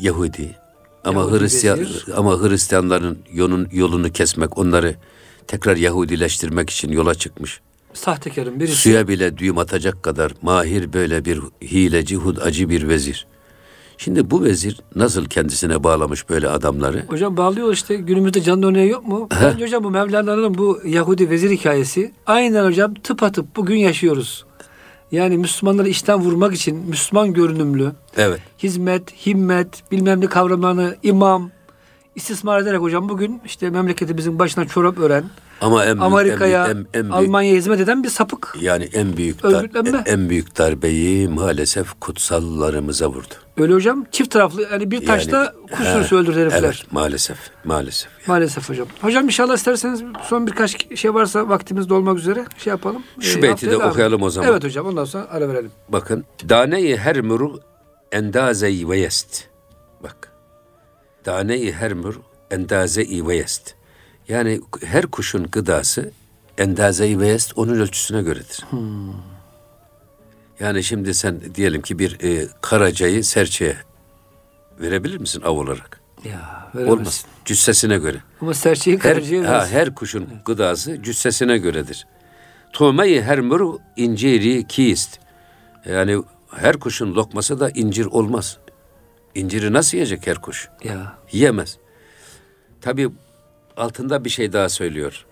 Yahudi 0.00 0.56
ama 1.04 1.20
Yahudi 1.20 1.40
Hristiyan 1.40 1.80
vezir. 1.80 2.04
ama 2.16 2.42
Hristiyanların 2.42 3.18
yolun, 3.32 3.68
yolunu 3.72 4.12
kesmek, 4.12 4.58
onları 4.58 4.94
tekrar 5.46 5.76
Yahudileştirmek 5.76 6.70
için 6.70 6.92
yola 6.92 7.14
çıkmış. 7.14 7.60
Sahtekarın 7.92 8.60
birisi. 8.60 8.76
Suya 8.76 9.08
bile 9.08 9.38
düğüm 9.38 9.58
atacak 9.58 10.02
kadar 10.02 10.32
mahir 10.42 10.92
böyle 10.92 11.24
bir 11.24 11.40
hileci, 11.62 12.16
hudacı 12.16 12.68
bir 12.68 12.88
vezir. 12.88 13.26
Şimdi 13.98 14.30
bu 14.30 14.42
vezir 14.44 14.80
nasıl 14.94 15.24
kendisine 15.24 15.84
bağlamış 15.84 16.28
böyle 16.30 16.48
adamları? 16.48 17.04
Hocam 17.08 17.36
bağlıyor 17.36 17.72
işte 17.72 17.96
günümüzde 17.96 18.42
canlı 18.42 18.66
örneği 18.70 18.90
yok 18.90 19.08
mu? 19.08 19.28
Bence 19.42 19.64
hocam 19.64 19.84
bu 19.84 19.90
Mevlana'nın 19.90 20.58
bu 20.58 20.80
Yahudi 20.84 21.30
vezir 21.30 21.50
hikayesi 21.50 22.12
aynen 22.26 22.64
hocam 22.64 22.94
tıpatıp 22.94 23.56
bugün 23.56 23.76
yaşıyoruz. 23.76 24.44
Yani 25.12 25.38
Müslümanları 25.38 25.88
işten 25.88 26.20
vurmak 26.20 26.54
için 26.54 26.76
Müslüman 26.76 27.32
görünümlü, 27.32 27.92
Evet. 28.16 28.40
hizmet, 28.62 29.26
himmet, 29.26 29.92
bilmem 29.92 30.20
ne 30.20 30.26
kavramlarını 30.26 30.96
imam 31.02 31.50
istismar 32.14 32.60
ederek 32.62 32.80
hocam 32.80 33.08
bugün 33.08 33.40
işte 33.44 33.70
memleketimizin 33.70 34.38
başına 34.38 34.68
çorap 34.68 34.98
ören, 34.98 35.24
Ama 35.60 35.84
en 35.84 35.96
Amerika'ya, 35.96 36.66
en, 36.68 36.86
en, 36.94 37.04
en 37.04 37.10
Almanya'ya 37.10 37.56
hizmet 37.56 37.80
eden 37.80 38.04
bir 38.04 38.08
sapık. 38.08 38.56
yani 38.60 38.84
en 38.92 39.16
büyük 39.16 39.42
dar, 39.42 39.66
en, 40.06 40.28
büyük 40.30 40.58
darbeyi 40.58 41.28
maalesef 41.28 42.00
kutsallarımıza 42.00 43.08
vurdu. 43.08 43.34
Öyle 43.58 43.74
hocam 43.74 44.06
çift 44.10 44.30
taraflı 44.30 44.62
yani 44.72 44.90
bir 44.90 45.06
taşta 45.06 45.36
Yani, 45.36 45.50
kuş 45.78 45.86
sürüsü 45.88 46.16
öldürdü 46.16 46.40
herifler. 46.40 46.62
Evet, 46.62 46.92
maalesef, 46.92 47.38
maalesef. 47.64 48.10
Maalesef 48.28 48.68
hocam. 48.68 48.86
Hocam 49.00 49.24
inşallah 49.24 49.54
isterseniz 49.54 50.02
son 50.22 50.46
birkaç 50.46 50.96
şey 50.98 51.14
varsa 51.14 51.48
vaktimiz 51.48 51.88
dolmak 51.88 52.18
üzere 52.18 52.44
şey 52.58 52.70
yapalım. 52.70 53.02
Şu 53.20 53.38
Ee, 53.38 53.42
beyti 53.42 53.70
de 53.70 53.76
okuyalım 53.76 54.14
edelim. 54.14 54.22
o 54.22 54.30
zaman. 54.30 54.50
Evet 54.50 54.64
hocam 54.64 54.86
ondan 54.86 55.04
sonra 55.04 55.26
ara 55.30 55.48
verelim. 55.48 55.70
Bakın. 55.88 56.24
Daneyi 56.48 56.96
her 56.96 57.20
muru 57.20 57.60
endaze-i 58.12 58.88
ve 58.88 58.98
yest. 58.98 59.44
Bak. 61.26 61.34
Daneyi 61.34 61.72
her 61.72 61.92
muru 61.92 62.22
endaze-i 62.50 63.26
ve 63.26 63.36
yest. 63.36 63.74
Yani 64.28 64.60
her 64.84 65.06
kuşun 65.06 65.46
gıdası 65.50 66.10
endaze-i 66.58 67.20
ve 67.20 67.26
yest 67.28 67.52
onun 67.56 67.80
ölçüsüne 67.80 68.22
göredir. 68.22 68.64
Yani 70.60 70.84
şimdi 70.84 71.14
sen 71.14 71.40
diyelim 71.54 71.82
ki 71.82 71.98
bir 71.98 72.20
e, 72.22 72.48
karacayı 72.60 73.24
serçeye 73.24 73.76
verebilir 74.80 75.18
misin 75.18 75.42
av 75.42 75.56
olarak? 75.56 76.00
Ya 76.24 76.70
veremezsin. 76.74 76.98
Olmaz. 76.98 77.24
Cüssesine 77.44 77.98
göre. 77.98 78.18
Ama 78.40 78.54
serçeyi 78.54 78.96
Her, 78.96 79.02
karıcıya 79.02 79.50
ha, 79.50 79.66
her 79.66 79.94
kuşun 79.94 80.28
gıdası 80.44 81.02
cüssesine 81.02 81.58
göredir. 81.58 82.06
Tuğmeyi 82.72 83.22
her 83.22 83.40
muru 83.40 83.78
inciri 83.96 84.66
kist. 84.66 85.18
Yani 85.88 86.22
her 86.56 86.76
kuşun 86.76 87.14
lokması 87.14 87.60
da 87.60 87.70
incir 87.70 88.06
olmaz. 88.06 88.58
İnciri 89.34 89.72
nasıl 89.72 89.96
yiyecek 89.96 90.26
her 90.26 90.40
kuş? 90.40 90.68
Ya 90.84 91.18
Yiyemez. 91.32 91.78
Tabi 92.80 93.10
altında 93.76 94.24
bir 94.24 94.30
şey 94.30 94.52
daha 94.52 94.68
söylüyor. 94.68 95.26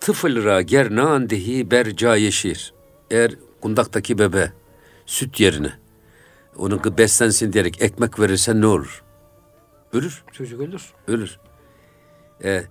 Tıfılra 0.00 0.62
gernan 0.62 1.30
dehi 1.30 1.70
ber 1.70 1.96
cayeşir. 1.96 2.72
Eğer 3.10 3.34
kundaktaki 3.60 4.18
bebe 4.18 4.52
süt 5.06 5.40
yerine 5.40 5.72
onu 6.56 6.98
beslensin 6.98 7.52
diyerek 7.52 7.82
ekmek 7.82 8.20
verirsen 8.20 8.60
ne 8.60 8.66
olur? 8.66 9.02
Ölür 9.92 10.24
çocuk 10.32 10.60
ölür. 10.60 10.82
ölür. 11.08 11.38
E, 12.44 12.64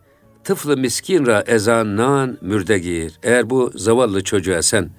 tıflı 0.43 0.77
miskinra 0.77 1.41
ezannan 1.47 2.38
mürdegir. 2.41 3.19
Eğer 3.23 3.49
bu 3.49 3.71
zavallı 3.75 4.23
çocuğa 4.23 4.61
sen 4.61 4.89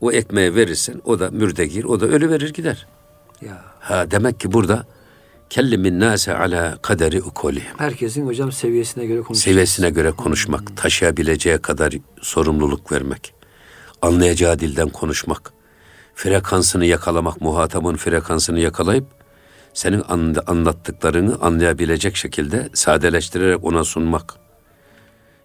o 0.00 0.12
ekmeği 0.12 0.54
verirsen 0.54 1.00
o 1.04 1.18
da 1.18 1.30
mürdegir, 1.30 1.84
o 1.84 2.00
da 2.00 2.06
ölü 2.06 2.30
verir 2.30 2.52
gider. 2.52 2.86
Ya 3.42 3.64
Ha 3.80 4.10
demek 4.10 4.40
ki 4.40 4.52
burada 4.52 4.86
kellimin 5.50 6.00
nase 6.00 6.34
ala 6.36 6.78
kaderi 6.82 7.22
ukolihim. 7.22 7.78
herkesin 7.78 8.26
hocam 8.26 8.52
seviyesine 8.52 9.06
göre 9.06 9.18
konuşacağız. 9.22 9.42
Seviyesine 9.44 9.90
göre 9.90 10.10
konuşmak, 10.10 10.76
taşıyabileceği 10.76 11.58
kadar 11.58 11.94
sorumluluk 12.22 12.92
vermek, 12.92 13.34
anlayacağı 14.02 14.58
dilden 14.58 14.88
konuşmak, 14.88 15.52
frekansını 16.14 16.84
yakalamak, 16.84 17.40
muhatabın 17.40 17.96
frekansını 17.96 18.60
yakalayıp 18.60 19.04
senin 19.74 20.02
anla- 20.08 20.42
anlattıklarını 20.46 21.36
anlayabilecek 21.40 22.16
şekilde 22.16 22.68
sadeleştirerek 22.74 23.64
ona 23.64 23.84
sunmak. 23.84 24.34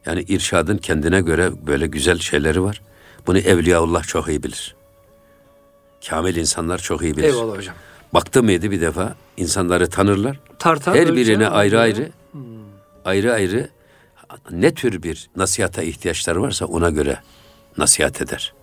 Yani 0.06 0.22
irşadın 0.28 0.78
kendine 0.78 1.22
göre 1.22 1.66
böyle 1.68 1.88
güzel 1.88 2.20
şeyleri 2.20 2.64
var. 2.64 2.82
Bunu 3.28 3.38
Evliyaullah 3.38 4.04
çok 4.04 4.28
iyi 4.30 4.44
bilir. 4.44 4.76
Kamil 6.10 6.36
insanlar 6.36 6.78
çok 6.78 7.02
iyi 7.02 7.18
bilir. 7.18 7.24
Eyvallah 7.28 7.58
hocam. 7.58 7.76
baktı 8.14 8.44
mıydı 8.44 8.72
bir 8.72 8.82
defa 8.82 9.16
insanları 9.38 9.90
tanırlar. 9.90 10.40
Tartar. 10.60 10.96
Her 10.96 11.16
birine 11.16 11.48
ayrı 11.48 11.80
ayrı 11.80 12.12
ayrı 13.06 13.34
ayrı 13.34 13.70
ne 14.52 14.74
tür 14.74 15.04
bir 15.04 15.30
nasihata 15.36 15.82
ihtiyaçları 15.84 16.42
varsa 16.42 16.66
ona 16.66 16.90
göre 16.90 17.20
nasihat 17.78 18.22
eder. 18.22 18.54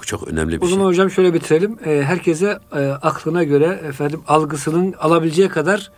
Bu 0.00 0.04
çok 0.04 0.28
önemli 0.28 0.60
bir 0.60 0.66
O 0.66 0.68
zaman 0.68 0.82
şey. 0.82 0.86
hocam 0.86 1.10
şöyle 1.10 1.34
bitirelim. 1.34 1.78
Ee, 1.84 2.02
herkese 2.06 2.58
e, 2.76 2.78
aklına 2.88 3.44
göre 3.44 3.80
efendim 3.88 4.22
algısının 4.28 4.92
alabileceği 4.92 5.48
kadar 5.48 5.90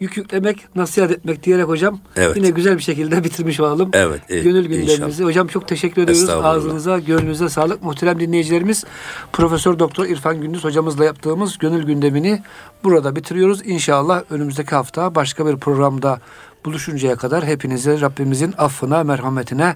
yük 0.00 0.16
yüklemek, 0.16 0.76
nasihat 0.76 1.10
etmek 1.10 1.42
diyerek 1.42 1.68
hocam 1.68 2.00
Evet. 2.16 2.36
yine 2.36 2.50
güzel 2.50 2.76
bir 2.76 2.82
şekilde 2.82 3.24
bitirmiş 3.24 3.60
olalım. 3.60 3.90
Evet, 3.92 4.20
e, 4.28 4.40
Gönül 4.40 4.66
gündemimizi. 4.66 5.24
Hocam 5.24 5.46
çok 5.46 5.68
teşekkür 5.68 6.02
ediyoruz. 6.02 6.28
Ağzınıza, 6.28 6.98
gönlünüze 6.98 7.48
sağlık. 7.48 7.82
Muhterem 7.82 8.20
dinleyicilerimiz 8.20 8.84
Profesör 9.32 9.78
Doktor 9.78 10.06
İrfan 10.06 10.40
Gündüz 10.40 10.64
hocamızla 10.64 11.04
yaptığımız 11.04 11.58
gönül 11.58 11.82
gündemini 11.86 12.42
burada 12.84 13.16
bitiriyoruz. 13.16 13.66
İnşallah 13.66 14.22
önümüzdeki 14.30 14.74
hafta 14.74 15.14
başka 15.14 15.46
bir 15.46 15.56
programda 15.56 16.20
buluşuncaya 16.64 17.16
kadar 17.16 17.44
hepinize 17.44 18.00
Rabbimizin 18.00 18.54
affına, 18.58 19.04
merhametine 19.04 19.74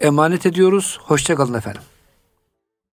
emanet 0.00 0.46
ediyoruz. 0.46 0.98
Hoşçakalın 1.02 1.54
efendim. 1.54 1.82